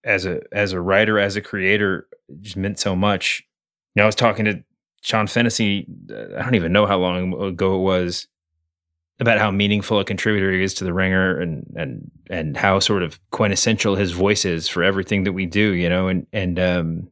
as 0.05 0.27
a 0.27 0.41
as 0.53 0.73
a 0.73 0.81
writer, 0.81 1.19
as 1.19 1.37
a 1.37 1.41
creator, 1.41 2.09
just 2.41 2.57
meant 2.57 2.79
so 2.79 2.97
much. 2.97 3.45
You 3.95 4.01
know, 4.01 4.05
I 4.05 4.07
was 4.07 4.15
talking 4.15 4.45
to 4.45 4.65
Sean 5.01 5.27
Fennessy, 5.27 5.87
uh, 6.11 6.37
I 6.39 6.43
don't 6.43 6.55
even 6.55 6.73
know 6.73 6.87
how 6.87 6.99
long 6.99 7.41
ago 7.41 7.77
it 7.77 7.83
was, 7.83 8.27
about 9.21 9.39
how 9.39 9.51
meaningful 9.51 9.99
a 9.99 10.05
contributor 10.05 10.53
he 10.53 10.63
is 10.63 10.75
to 10.75 10.85
the 10.85 10.93
Ringer, 10.93 11.39
and 11.41 11.67
and 11.77 12.11
and 12.31 12.57
how 12.57 12.79
sort 12.79 13.03
of 13.03 13.19
quintessential 13.31 13.97
his 13.97 14.13
voice 14.13 14.45
is 14.45 14.69
for 14.69 14.83
everything 14.83 15.25
that 15.25 15.33
we 15.33 15.47
do. 15.47 15.73
You 15.73 15.89
know, 15.89 16.09
and 16.09 16.27
and 16.33 16.59
um 16.59 17.11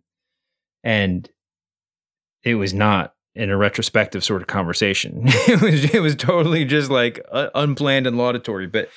and 0.84 1.28
it 2.44 2.54
was 2.54 2.72
not 2.72 3.14
in 3.34 3.50
a 3.50 3.56
retrospective 3.56 4.24
sort 4.24 4.40
of 4.40 4.46
conversation. 4.46 5.22
it 5.26 5.60
was 5.60 5.94
it 5.94 6.00
was 6.00 6.14
totally 6.14 6.64
just 6.64 6.90
like 6.90 7.24
uh, 7.32 7.48
unplanned 7.54 8.06
and 8.06 8.16
laudatory, 8.16 8.66
but 8.66 8.88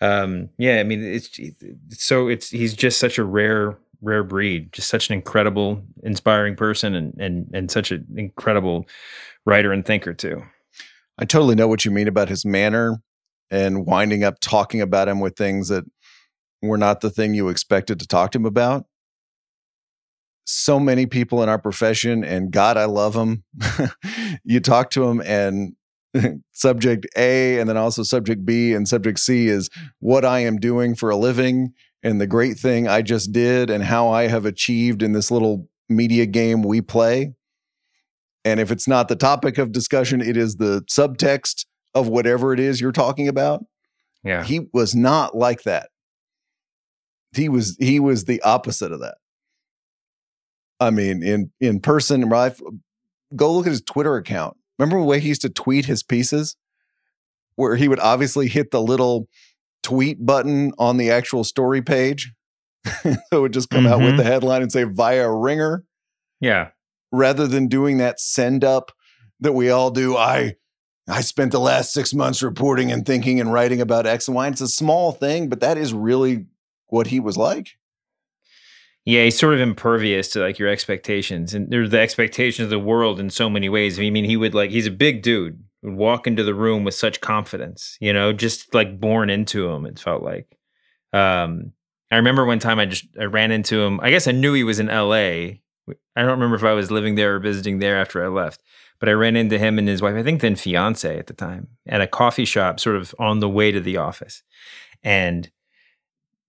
um 0.00 0.50
yeah 0.58 0.80
i 0.80 0.82
mean 0.82 1.02
it's, 1.02 1.30
it's 1.38 2.04
so 2.04 2.26
it's 2.26 2.50
he's 2.50 2.74
just 2.74 2.98
such 2.98 3.16
a 3.16 3.24
rare 3.24 3.78
rare 4.04 4.24
breed 4.24 4.72
just 4.72 4.88
such 4.88 5.08
an 5.08 5.14
incredible 5.14 5.82
inspiring 6.02 6.54
person 6.54 6.94
and 6.94 7.14
and 7.18 7.50
and 7.52 7.70
such 7.70 7.90
an 7.90 8.06
incredible 8.16 8.86
writer 9.46 9.72
and 9.72 9.84
thinker 9.84 10.14
too 10.14 10.42
I 11.18 11.24
totally 11.24 11.54
know 11.54 11.68
what 11.68 11.84
you 11.84 11.90
mean 11.90 12.08
about 12.08 12.28
his 12.28 12.44
manner 12.44 13.00
and 13.50 13.86
winding 13.86 14.24
up 14.24 14.40
talking 14.40 14.80
about 14.80 15.08
him 15.08 15.20
with 15.20 15.36
things 15.36 15.68
that 15.68 15.84
were 16.60 16.78
not 16.78 17.00
the 17.00 17.10
thing 17.10 17.34
you 17.34 17.48
expected 17.48 18.00
to 18.00 18.06
talk 18.06 18.32
to 18.32 18.38
him 18.38 18.46
about. 18.46 18.86
So 20.46 20.78
many 20.80 21.06
people 21.06 21.42
in 21.42 21.48
our 21.48 21.58
profession, 21.58 22.24
and 22.24 22.50
God, 22.50 22.76
I 22.76 22.84
love 22.84 23.14
them. 23.14 23.44
you 24.44 24.60
talk 24.60 24.90
to 24.90 25.06
them, 25.06 25.22
and 25.24 25.74
subject 26.52 27.06
A, 27.16 27.58
and 27.58 27.68
then 27.68 27.76
also 27.76 28.02
subject 28.02 28.44
B, 28.44 28.74
and 28.74 28.86
subject 28.86 29.20
C 29.20 29.46
is 29.46 29.70
what 30.00 30.24
I 30.24 30.40
am 30.40 30.58
doing 30.58 30.94
for 30.94 31.08
a 31.10 31.16
living, 31.16 31.72
and 32.04 32.20
the 32.20 32.26
great 32.26 32.58
thing 32.58 32.86
I 32.86 33.02
just 33.02 33.32
did, 33.32 33.70
and 33.70 33.82
how 33.82 34.08
I 34.08 34.28
have 34.28 34.44
achieved 34.44 35.02
in 35.02 35.12
this 35.12 35.30
little 35.30 35.68
media 35.88 36.26
game 36.26 36.62
we 36.62 36.80
play. 36.80 37.34
And 38.44 38.60
if 38.60 38.70
it's 38.70 38.86
not 38.86 39.08
the 39.08 39.16
topic 39.16 39.56
of 39.56 39.72
discussion, 39.72 40.20
it 40.20 40.36
is 40.36 40.56
the 40.56 40.82
subtext 40.82 41.64
of 41.94 42.08
whatever 42.08 42.52
it 42.52 42.60
is 42.60 42.80
you're 42.80 42.92
talking 42.92 43.26
about. 43.26 43.64
yeah 44.22 44.44
He 44.44 44.68
was 44.72 44.94
not 44.94 45.34
like 45.34 45.62
that. 45.62 45.88
He 47.34 47.48
was 47.48 47.76
he 47.80 47.98
was 47.98 48.26
the 48.26 48.40
opposite 48.42 48.92
of 48.92 49.00
that. 49.00 49.16
I 50.78 50.90
mean, 50.90 51.22
in 51.22 51.50
in 51.58 51.80
person, 51.80 52.20
life, 52.28 52.60
go 53.34 53.52
look 53.54 53.66
at 53.66 53.70
his 53.70 53.82
Twitter 53.82 54.16
account. 54.16 54.56
Remember 54.78 54.98
the 54.98 55.06
way 55.06 55.20
he 55.20 55.28
used 55.28 55.42
to 55.42 55.48
tweet 55.48 55.86
his 55.86 56.02
pieces, 56.02 56.56
where 57.56 57.76
he 57.76 57.88
would 57.88 58.00
obviously 58.00 58.48
hit 58.48 58.70
the 58.70 58.82
little 58.82 59.28
tweet 59.84 60.24
button 60.26 60.72
on 60.78 60.96
the 60.96 61.10
actual 61.12 61.44
story 61.44 61.80
page, 61.82 62.32
so 63.02 63.14
it 63.30 63.40
would 63.40 63.52
just 63.52 63.70
come 63.70 63.86
out 63.86 64.00
with 64.00 64.14
Mhm. 64.14 64.16
the 64.16 64.24
headline 64.24 64.62
and 64.62 64.72
say 64.72 64.82
"via 64.84 65.30
ringer." 65.30 65.84
yeah 66.40 66.70
rather 67.12 67.46
than 67.46 67.68
doing 67.68 67.98
that 67.98 68.18
send 68.18 68.64
up 68.64 68.90
that 69.38 69.52
we 69.52 69.70
all 69.70 69.90
do. 69.92 70.16
I 70.16 70.56
I 71.08 71.20
spent 71.20 71.52
the 71.52 71.60
last 71.60 71.92
six 71.92 72.12
months 72.12 72.42
reporting 72.42 72.90
and 72.90 73.06
thinking 73.06 73.38
and 73.38 73.52
writing 73.52 73.80
about 73.80 74.06
X 74.06 74.26
and 74.26 74.34
Y. 74.34 74.48
It's 74.48 74.60
a 74.60 74.66
small 74.68 75.12
thing, 75.12 75.48
but 75.48 75.60
that 75.60 75.76
is 75.78 75.92
really 75.94 76.46
what 76.88 77.08
he 77.08 77.20
was 77.20 77.36
like. 77.36 77.68
yeah 79.04 79.24
he's 79.24 79.38
sort 79.38 79.54
of 79.54 79.60
impervious 79.60 80.28
to 80.28 80.40
like 80.40 80.58
your 80.58 80.68
expectations 80.68 81.52
and 81.54 81.70
there's 81.70 81.90
the 81.90 82.00
expectations 82.00 82.64
of 82.64 82.70
the 82.70 82.78
world 82.78 83.20
in 83.20 83.28
so 83.30 83.50
many 83.50 83.68
ways 83.68 83.98
i 83.98 84.08
mean 84.10 84.24
he 84.24 84.36
would 84.36 84.54
like 84.54 84.70
he's 84.70 84.86
a 84.86 84.90
big 84.90 85.22
dude 85.22 85.63
would 85.84 85.94
walk 85.94 86.26
into 86.26 86.42
the 86.42 86.54
room 86.54 86.84
with 86.84 86.94
such 86.94 87.20
confidence 87.20 87.96
you 88.00 88.12
know 88.12 88.32
just 88.32 88.74
like 88.74 88.98
born 89.00 89.30
into 89.30 89.68
him 89.68 89.86
it 89.86 89.98
felt 89.98 90.22
like 90.22 90.56
um 91.12 91.72
i 92.10 92.16
remember 92.16 92.44
one 92.44 92.58
time 92.58 92.78
i 92.78 92.86
just 92.86 93.06
i 93.20 93.24
ran 93.24 93.50
into 93.50 93.82
him 93.82 94.00
i 94.00 94.10
guess 94.10 94.26
i 94.26 94.32
knew 94.32 94.52
he 94.52 94.64
was 94.64 94.80
in 94.80 94.86
la 94.86 95.12
i 95.12 95.58
don't 96.16 96.28
remember 96.28 96.56
if 96.56 96.64
i 96.64 96.72
was 96.72 96.90
living 96.90 97.14
there 97.14 97.36
or 97.36 97.38
visiting 97.38 97.78
there 97.78 97.98
after 97.98 98.24
i 98.24 98.28
left 98.28 98.62
but 98.98 99.08
i 99.08 99.12
ran 99.12 99.36
into 99.36 99.58
him 99.58 99.78
and 99.78 99.88
his 99.88 100.02
wife 100.02 100.14
i 100.14 100.22
think 100.22 100.40
then 100.40 100.56
fiance 100.56 101.18
at 101.18 101.26
the 101.26 101.34
time 101.34 101.68
at 101.86 102.00
a 102.00 102.06
coffee 102.06 102.44
shop 102.44 102.80
sort 102.80 102.96
of 102.96 103.14
on 103.18 103.40
the 103.40 103.48
way 103.48 103.70
to 103.70 103.80
the 103.80 103.96
office 103.96 104.42
and 105.02 105.50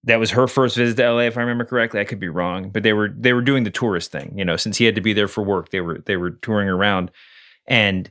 that 0.06 0.20
was 0.20 0.32
her 0.32 0.48
first 0.48 0.78
visit 0.78 0.96
to 0.98 1.12
LA, 1.12 1.22
if 1.22 1.38
I 1.38 1.42
remember 1.42 1.66
correctly. 1.66 2.00
I 2.00 2.06
could 2.06 2.20
be 2.20 2.30
wrong, 2.30 2.70
but 2.70 2.84
they 2.84 2.94
were 2.94 3.10
they 3.10 3.34
were 3.34 3.42
doing 3.42 3.64
the 3.64 3.72
tourist 3.72 4.12
thing, 4.12 4.34
you 4.38 4.46
know, 4.46 4.56
since 4.56 4.78
he 4.78 4.86
had 4.86 4.96
to 4.96 5.02
be 5.02 5.14
there 5.14 5.28
for 5.28 5.44
work. 5.44 5.70
They 5.70 5.82
were 5.82 6.00
they 6.06 6.16
were 6.16 6.30
touring 6.30 6.70
around, 6.70 7.12
and 7.68 8.10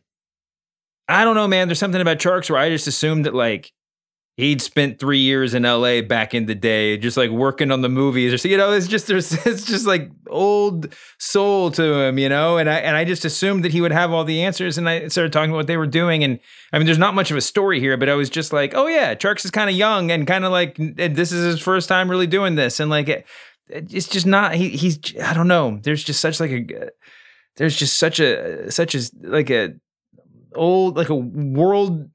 I 1.09 1.25
don't 1.25 1.35
know, 1.35 1.49
man. 1.49 1.69
There's 1.69 1.79
something 1.79 2.01
about 2.01 2.19
Tjarks 2.19 2.51
where 2.51 2.59
I 2.59 2.71
just 2.71 2.87
assumed 2.87 3.27
that 3.27 3.35
like 3.35 3.73
he'd 4.37 4.61
spent 4.61 4.99
three 4.99 5.19
years 5.19 5.55
in 5.55 5.63
LA 5.63 6.01
back 6.01 6.35
in 6.35 6.47
the 6.47 6.55
day, 6.55 6.97
just 6.97 7.17
like 7.17 7.31
working 7.31 7.71
on 7.71 7.83
the 7.83 7.89
movies 7.89 8.33
or 8.33 8.39
so, 8.39 8.49
you 8.49 8.57
know, 8.57 8.73
it's 8.73 8.89
just 8.89 9.07
there's 9.07 9.33
it's 9.47 9.65
just 9.65 9.87
like 9.87 10.11
old 10.29 10.95
soul 11.19 11.71
to 11.73 11.83
him, 12.01 12.19
you 12.19 12.29
know. 12.29 12.57
And 12.57 12.69
I 12.69 12.77
and 12.79 12.97
I 12.97 13.05
just 13.05 13.25
assumed 13.25 13.65
that 13.65 13.73
he 13.73 13.81
would 13.81 13.93
have 13.93 14.13
all 14.13 14.25
the 14.25 14.43
answers. 14.43 14.79
And 14.79 14.89
I 14.89 15.09
started 15.09 15.33
talking 15.33 15.51
about 15.51 15.59
what 15.59 15.67
they 15.67 15.77
were 15.77 15.87
doing. 15.87 16.25
And 16.25 16.41
I 16.73 16.79
mean, 16.79 16.87
there's 16.87 16.99
not 16.99 17.15
much 17.15 17.31
of 17.31 17.37
a 17.37 17.43
story 17.43 17.81
here, 17.81 17.97
but 17.97 18.09
I 18.09 18.15
was 18.15 18.31
just 18.31 18.53
like, 18.53 18.75
oh 18.75 18.87
yeah, 18.87 19.15
Tjarks 19.15 19.45
is 19.45 19.51
kind 19.51 19.71
of 19.71 19.77
young 19.77 20.11
and 20.11 20.27
kind 20.27 20.45
of 20.45 20.53
like 20.53 20.77
this 20.77 21.33
is 21.33 21.45
his 21.45 21.61
first 21.61 21.89
time 21.89 22.11
really 22.11 22.27
doing 22.27 22.55
this. 22.55 22.81
And 22.81 22.91
like 22.91 23.09
it, 23.09 23.27
it's 23.69 24.09
just 24.09 24.27
not 24.27 24.55
he 24.55 24.71
he's 24.71 24.99
I 25.23 25.35
don't 25.35 25.49
know. 25.49 25.79
There's 25.83 26.03
just 26.03 26.21
such 26.21 26.41
like 26.41 26.51
a 26.51 26.91
there's 27.57 27.77
just 27.77 27.99
such 27.99 28.19
a 28.21 28.71
such 28.73 28.95
as 28.95 29.13
like 29.23 29.51
a 29.51 29.75
old 30.55 30.97
like 30.97 31.09
a 31.09 31.15
world 31.15 32.09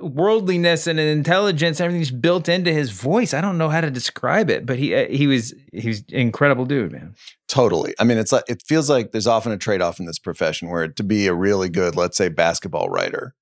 worldliness 0.00 0.86
and 0.86 0.98
an 0.98 1.08
intelligence, 1.08 1.80
everything's 1.80 2.10
built 2.10 2.48
into 2.48 2.72
his 2.72 2.90
voice. 2.90 3.34
I 3.34 3.40
don't 3.40 3.58
know 3.58 3.68
how 3.68 3.80
to 3.80 3.90
describe 3.90 4.50
it, 4.50 4.66
but 4.66 4.78
he 4.78 4.94
uh, 4.94 5.08
he 5.08 5.26
was 5.26 5.54
he 5.72 5.88
was 5.88 6.04
incredible 6.08 6.64
dude, 6.64 6.92
man. 6.92 7.14
Totally. 7.48 7.94
I 7.98 8.04
mean, 8.04 8.18
it's 8.18 8.32
like 8.32 8.44
it 8.48 8.62
feels 8.66 8.90
like 8.90 9.12
there's 9.12 9.26
often 9.26 9.52
a 9.52 9.58
trade 9.58 9.82
off 9.82 10.00
in 10.00 10.06
this 10.06 10.18
profession 10.18 10.68
where 10.68 10.88
to 10.88 11.02
be 11.02 11.26
a 11.26 11.34
really 11.34 11.68
good, 11.68 11.96
let's 11.96 12.16
say, 12.16 12.28
basketball 12.28 12.88
writer, 12.88 13.34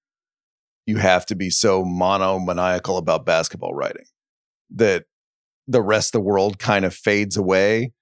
you 0.86 0.98
have 0.98 1.26
to 1.26 1.34
be 1.34 1.50
so 1.50 1.84
monomaniacal 1.84 2.98
about 2.98 3.24
basketball 3.24 3.74
writing 3.74 4.06
that 4.70 5.04
the 5.66 5.82
rest 5.82 6.14
of 6.14 6.20
the 6.20 6.26
world 6.26 6.58
kind 6.58 6.84
of 6.84 6.94
fades 6.94 7.36
away. 7.36 7.92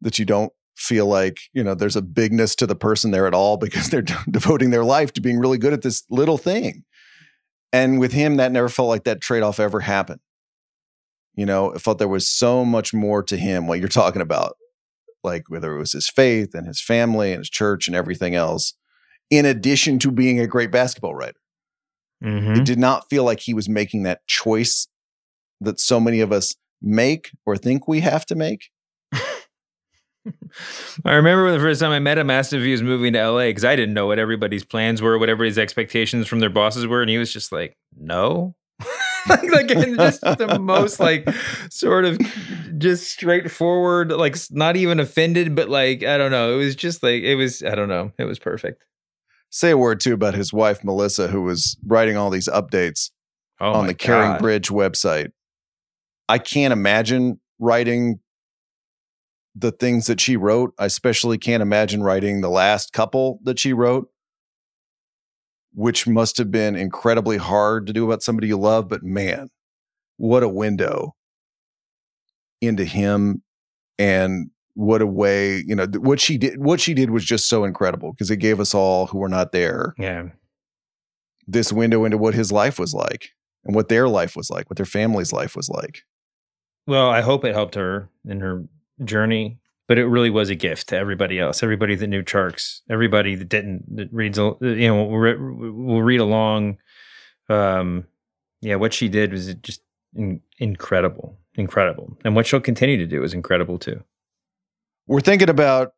That 0.00 0.18
you 0.18 0.24
don't 0.24 0.52
feel 0.78 1.06
like 1.06 1.40
you 1.52 1.64
know 1.64 1.74
there's 1.74 1.96
a 1.96 2.02
bigness 2.02 2.54
to 2.54 2.66
the 2.66 2.76
person 2.76 3.10
there 3.10 3.26
at 3.26 3.34
all 3.34 3.56
because 3.56 3.90
they're 3.90 4.02
devoting 4.30 4.70
their 4.70 4.84
life 4.84 5.12
to 5.12 5.20
being 5.20 5.38
really 5.38 5.58
good 5.58 5.72
at 5.72 5.82
this 5.82 6.04
little 6.08 6.38
thing 6.38 6.84
and 7.72 7.98
with 7.98 8.12
him, 8.12 8.36
that 8.36 8.52
never 8.52 8.68
felt 8.68 8.88
like 8.88 9.04
that 9.04 9.20
trade 9.20 9.42
off 9.42 9.60
ever 9.60 9.80
happened. 9.80 10.20
You 11.34 11.46
know, 11.46 11.70
it 11.70 11.80
felt 11.80 11.98
there 11.98 12.08
was 12.08 12.28
so 12.28 12.64
much 12.64 12.92
more 12.94 13.22
to 13.22 13.36
him, 13.36 13.66
what 13.66 13.78
you're 13.78 13.88
talking 13.88 14.22
about, 14.22 14.56
like 15.22 15.44
whether 15.48 15.74
it 15.74 15.78
was 15.78 15.92
his 15.92 16.08
faith 16.08 16.54
and 16.54 16.66
his 16.66 16.80
family 16.80 17.32
and 17.32 17.40
his 17.40 17.50
church 17.50 17.86
and 17.86 17.94
everything 17.94 18.34
else, 18.34 18.74
in 19.30 19.44
addition 19.44 19.98
to 20.00 20.10
being 20.10 20.40
a 20.40 20.46
great 20.46 20.72
basketball 20.72 21.14
writer. 21.14 21.38
Mm-hmm. 22.24 22.54
It 22.54 22.64
did 22.64 22.78
not 22.78 23.08
feel 23.08 23.22
like 23.22 23.40
he 23.40 23.54
was 23.54 23.68
making 23.68 24.02
that 24.02 24.26
choice 24.26 24.88
that 25.60 25.78
so 25.78 26.00
many 26.00 26.20
of 26.20 26.32
us 26.32 26.56
make 26.82 27.30
or 27.46 27.56
think 27.56 27.86
we 27.86 28.00
have 28.00 28.26
to 28.26 28.34
make. 28.34 28.70
I 31.04 31.14
remember 31.14 31.50
the 31.52 31.58
first 31.58 31.80
time 31.80 31.90
I 31.90 31.98
met 31.98 32.18
him, 32.18 32.30
asked 32.30 32.52
if 32.52 32.62
he 32.62 32.72
was 32.72 32.82
moving 32.82 33.12
to 33.12 33.30
LA 33.30 33.46
because 33.46 33.64
I 33.64 33.76
didn't 33.76 33.94
know 33.94 34.06
what 34.06 34.18
everybody's 34.18 34.64
plans 34.64 35.02
were, 35.02 35.18
what 35.18 35.28
everybody's 35.28 35.58
expectations 35.58 36.26
from 36.26 36.40
their 36.40 36.50
bosses 36.50 36.86
were, 36.86 37.00
and 37.00 37.10
he 37.10 37.18
was 37.18 37.32
just 37.32 37.52
like, 37.52 37.76
"No." 37.96 38.54
like, 39.28 39.50
like 39.50 39.68
just 39.68 40.20
the 40.20 40.58
most 40.60 41.00
like 41.00 41.28
sort 41.70 42.04
of 42.04 42.18
just 42.78 43.10
straightforward, 43.10 44.12
like 44.12 44.36
not 44.50 44.76
even 44.76 45.00
offended, 45.00 45.54
but 45.54 45.68
like 45.68 46.02
I 46.02 46.16
don't 46.16 46.30
know. 46.30 46.54
It 46.54 46.64
was 46.64 46.76
just 46.76 47.02
like 47.02 47.22
it 47.22 47.34
was. 47.34 47.62
I 47.62 47.74
don't 47.74 47.88
know. 47.88 48.12
It 48.18 48.24
was 48.24 48.38
perfect. 48.38 48.84
Say 49.50 49.70
a 49.70 49.78
word 49.78 50.00
too 50.00 50.14
about 50.14 50.34
his 50.34 50.52
wife 50.52 50.84
Melissa, 50.84 51.28
who 51.28 51.42
was 51.42 51.76
writing 51.86 52.16
all 52.16 52.30
these 52.30 52.48
updates 52.48 53.10
oh 53.60 53.72
on 53.72 53.86
the 53.86 53.94
God. 53.94 54.40
CaringBridge 54.40 54.70
website. 54.70 55.32
I 56.28 56.38
can't 56.38 56.72
imagine 56.72 57.40
writing 57.58 58.20
the 59.58 59.72
things 59.72 60.06
that 60.06 60.20
she 60.20 60.36
wrote. 60.36 60.72
I 60.78 60.86
especially 60.86 61.38
can't 61.38 61.62
imagine 61.62 62.02
writing 62.02 62.40
the 62.40 62.50
last 62.50 62.92
couple 62.92 63.40
that 63.42 63.58
she 63.58 63.72
wrote, 63.72 64.08
which 65.72 66.06
must 66.06 66.38
have 66.38 66.50
been 66.50 66.76
incredibly 66.76 67.36
hard 67.36 67.86
to 67.86 67.92
do 67.92 68.04
about 68.04 68.22
somebody 68.22 68.48
you 68.48 68.56
love. 68.56 68.88
But 68.88 69.02
man, 69.02 69.50
what 70.16 70.42
a 70.42 70.48
window 70.48 71.14
into 72.60 72.84
him 72.84 73.42
and 73.98 74.50
what 74.74 75.02
a 75.02 75.06
way, 75.06 75.62
you 75.66 75.74
know, 75.74 75.86
what 75.98 76.20
she 76.20 76.38
did, 76.38 76.62
what 76.62 76.80
she 76.80 76.94
did 76.94 77.10
was 77.10 77.24
just 77.24 77.48
so 77.48 77.64
incredible 77.64 78.12
because 78.12 78.30
it 78.30 78.36
gave 78.36 78.60
us 78.60 78.74
all 78.74 79.06
who 79.06 79.18
were 79.18 79.28
not 79.28 79.52
there. 79.52 79.94
Yeah. 79.98 80.28
This 81.48 81.72
window 81.72 82.04
into 82.04 82.18
what 82.18 82.34
his 82.34 82.52
life 82.52 82.78
was 82.78 82.94
like 82.94 83.30
and 83.64 83.74
what 83.74 83.88
their 83.88 84.08
life 84.08 84.36
was 84.36 84.50
like, 84.50 84.70
what 84.70 84.76
their 84.76 84.86
family's 84.86 85.32
life 85.32 85.56
was 85.56 85.68
like. 85.68 86.02
Well, 86.86 87.10
I 87.10 87.22
hope 87.22 87.44
it 87.44 87.54
helped 87.54 87.74
her 87.74 88.08
in 88.24 88.40
her 88.40 88.64
journey, 89.04 89.58
but 89.86 89.98
it 89.98 90.06
really 90.06 90.30
was 90.30 90.50
a 90.50 90.54
gift 90.54 90.88
to 90.88 90.96
everybody 90.96 91.38
else. 91.38 91.62
Everybody 91.62 91.94
that 91.96 92.06
knew 92.06 92.22
Tjarks, 92.22 92.80
everybody 92.90 93.34
that 93.34 93.48
didn't 93.48 93.96
that 93.96 94.08
reads, 94.12 94.38
you 94.38 94.56
know, 94.60 95.04
will, 95.04 95.72
will 95.72 96.02
read 96.02 96.20
along. 96.20 96.78
Um, 97.48 98.06
yeah, 98.60 98.74
what 98.76 98.92
she 98.92 99.08
did 99.08 99.32
was 99.32 99.54
just 99.54 99.82
in, 100.14 100.40
incredible, 100.58 101.38
incredible, 101.54 102.16
and 102.24 102.34
what 102.34 102.46
she'll 102.46 102.60
continue 102.60 102.98
to 102.98 103.06
do 103.06 103.22
is 103.22 103.34
incredible 103.34 103.78
too. 103.78 104.02
We're 105.06 105.20
thinking 105.20 105.48
about 105.48 105.92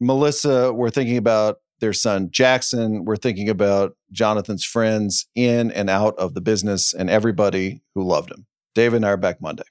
Melissa. 0.00 0.72
We're 0.72 0.90
thinking 0.90 1.16
about 1.16 1.58
their 1.80 1.92
son 1.92 2.30
Jackson. 2.30 3.04
We're 3.04 3.16
thinking 3.16 3.48
about 3.48 3.96
Jonathan's 4.12 4.64
friends 4.64 5.26
in 5.34 5.70
and 5.72 5.90
out 5.90 6.16
of 6.18 6.34
the 6.34 6.40
business 6.40 6.94
and 6.94 7.10
everybody 7.10 7.82
who 7.94 8.04
loved 8.04 8.30
him. 8.30 8.46
David 8.74 8.96
and 8.96 9.06
I 9.06 9.10
are 9.10 9.16
back 9.16 9.40
Monday. 9.40 9.64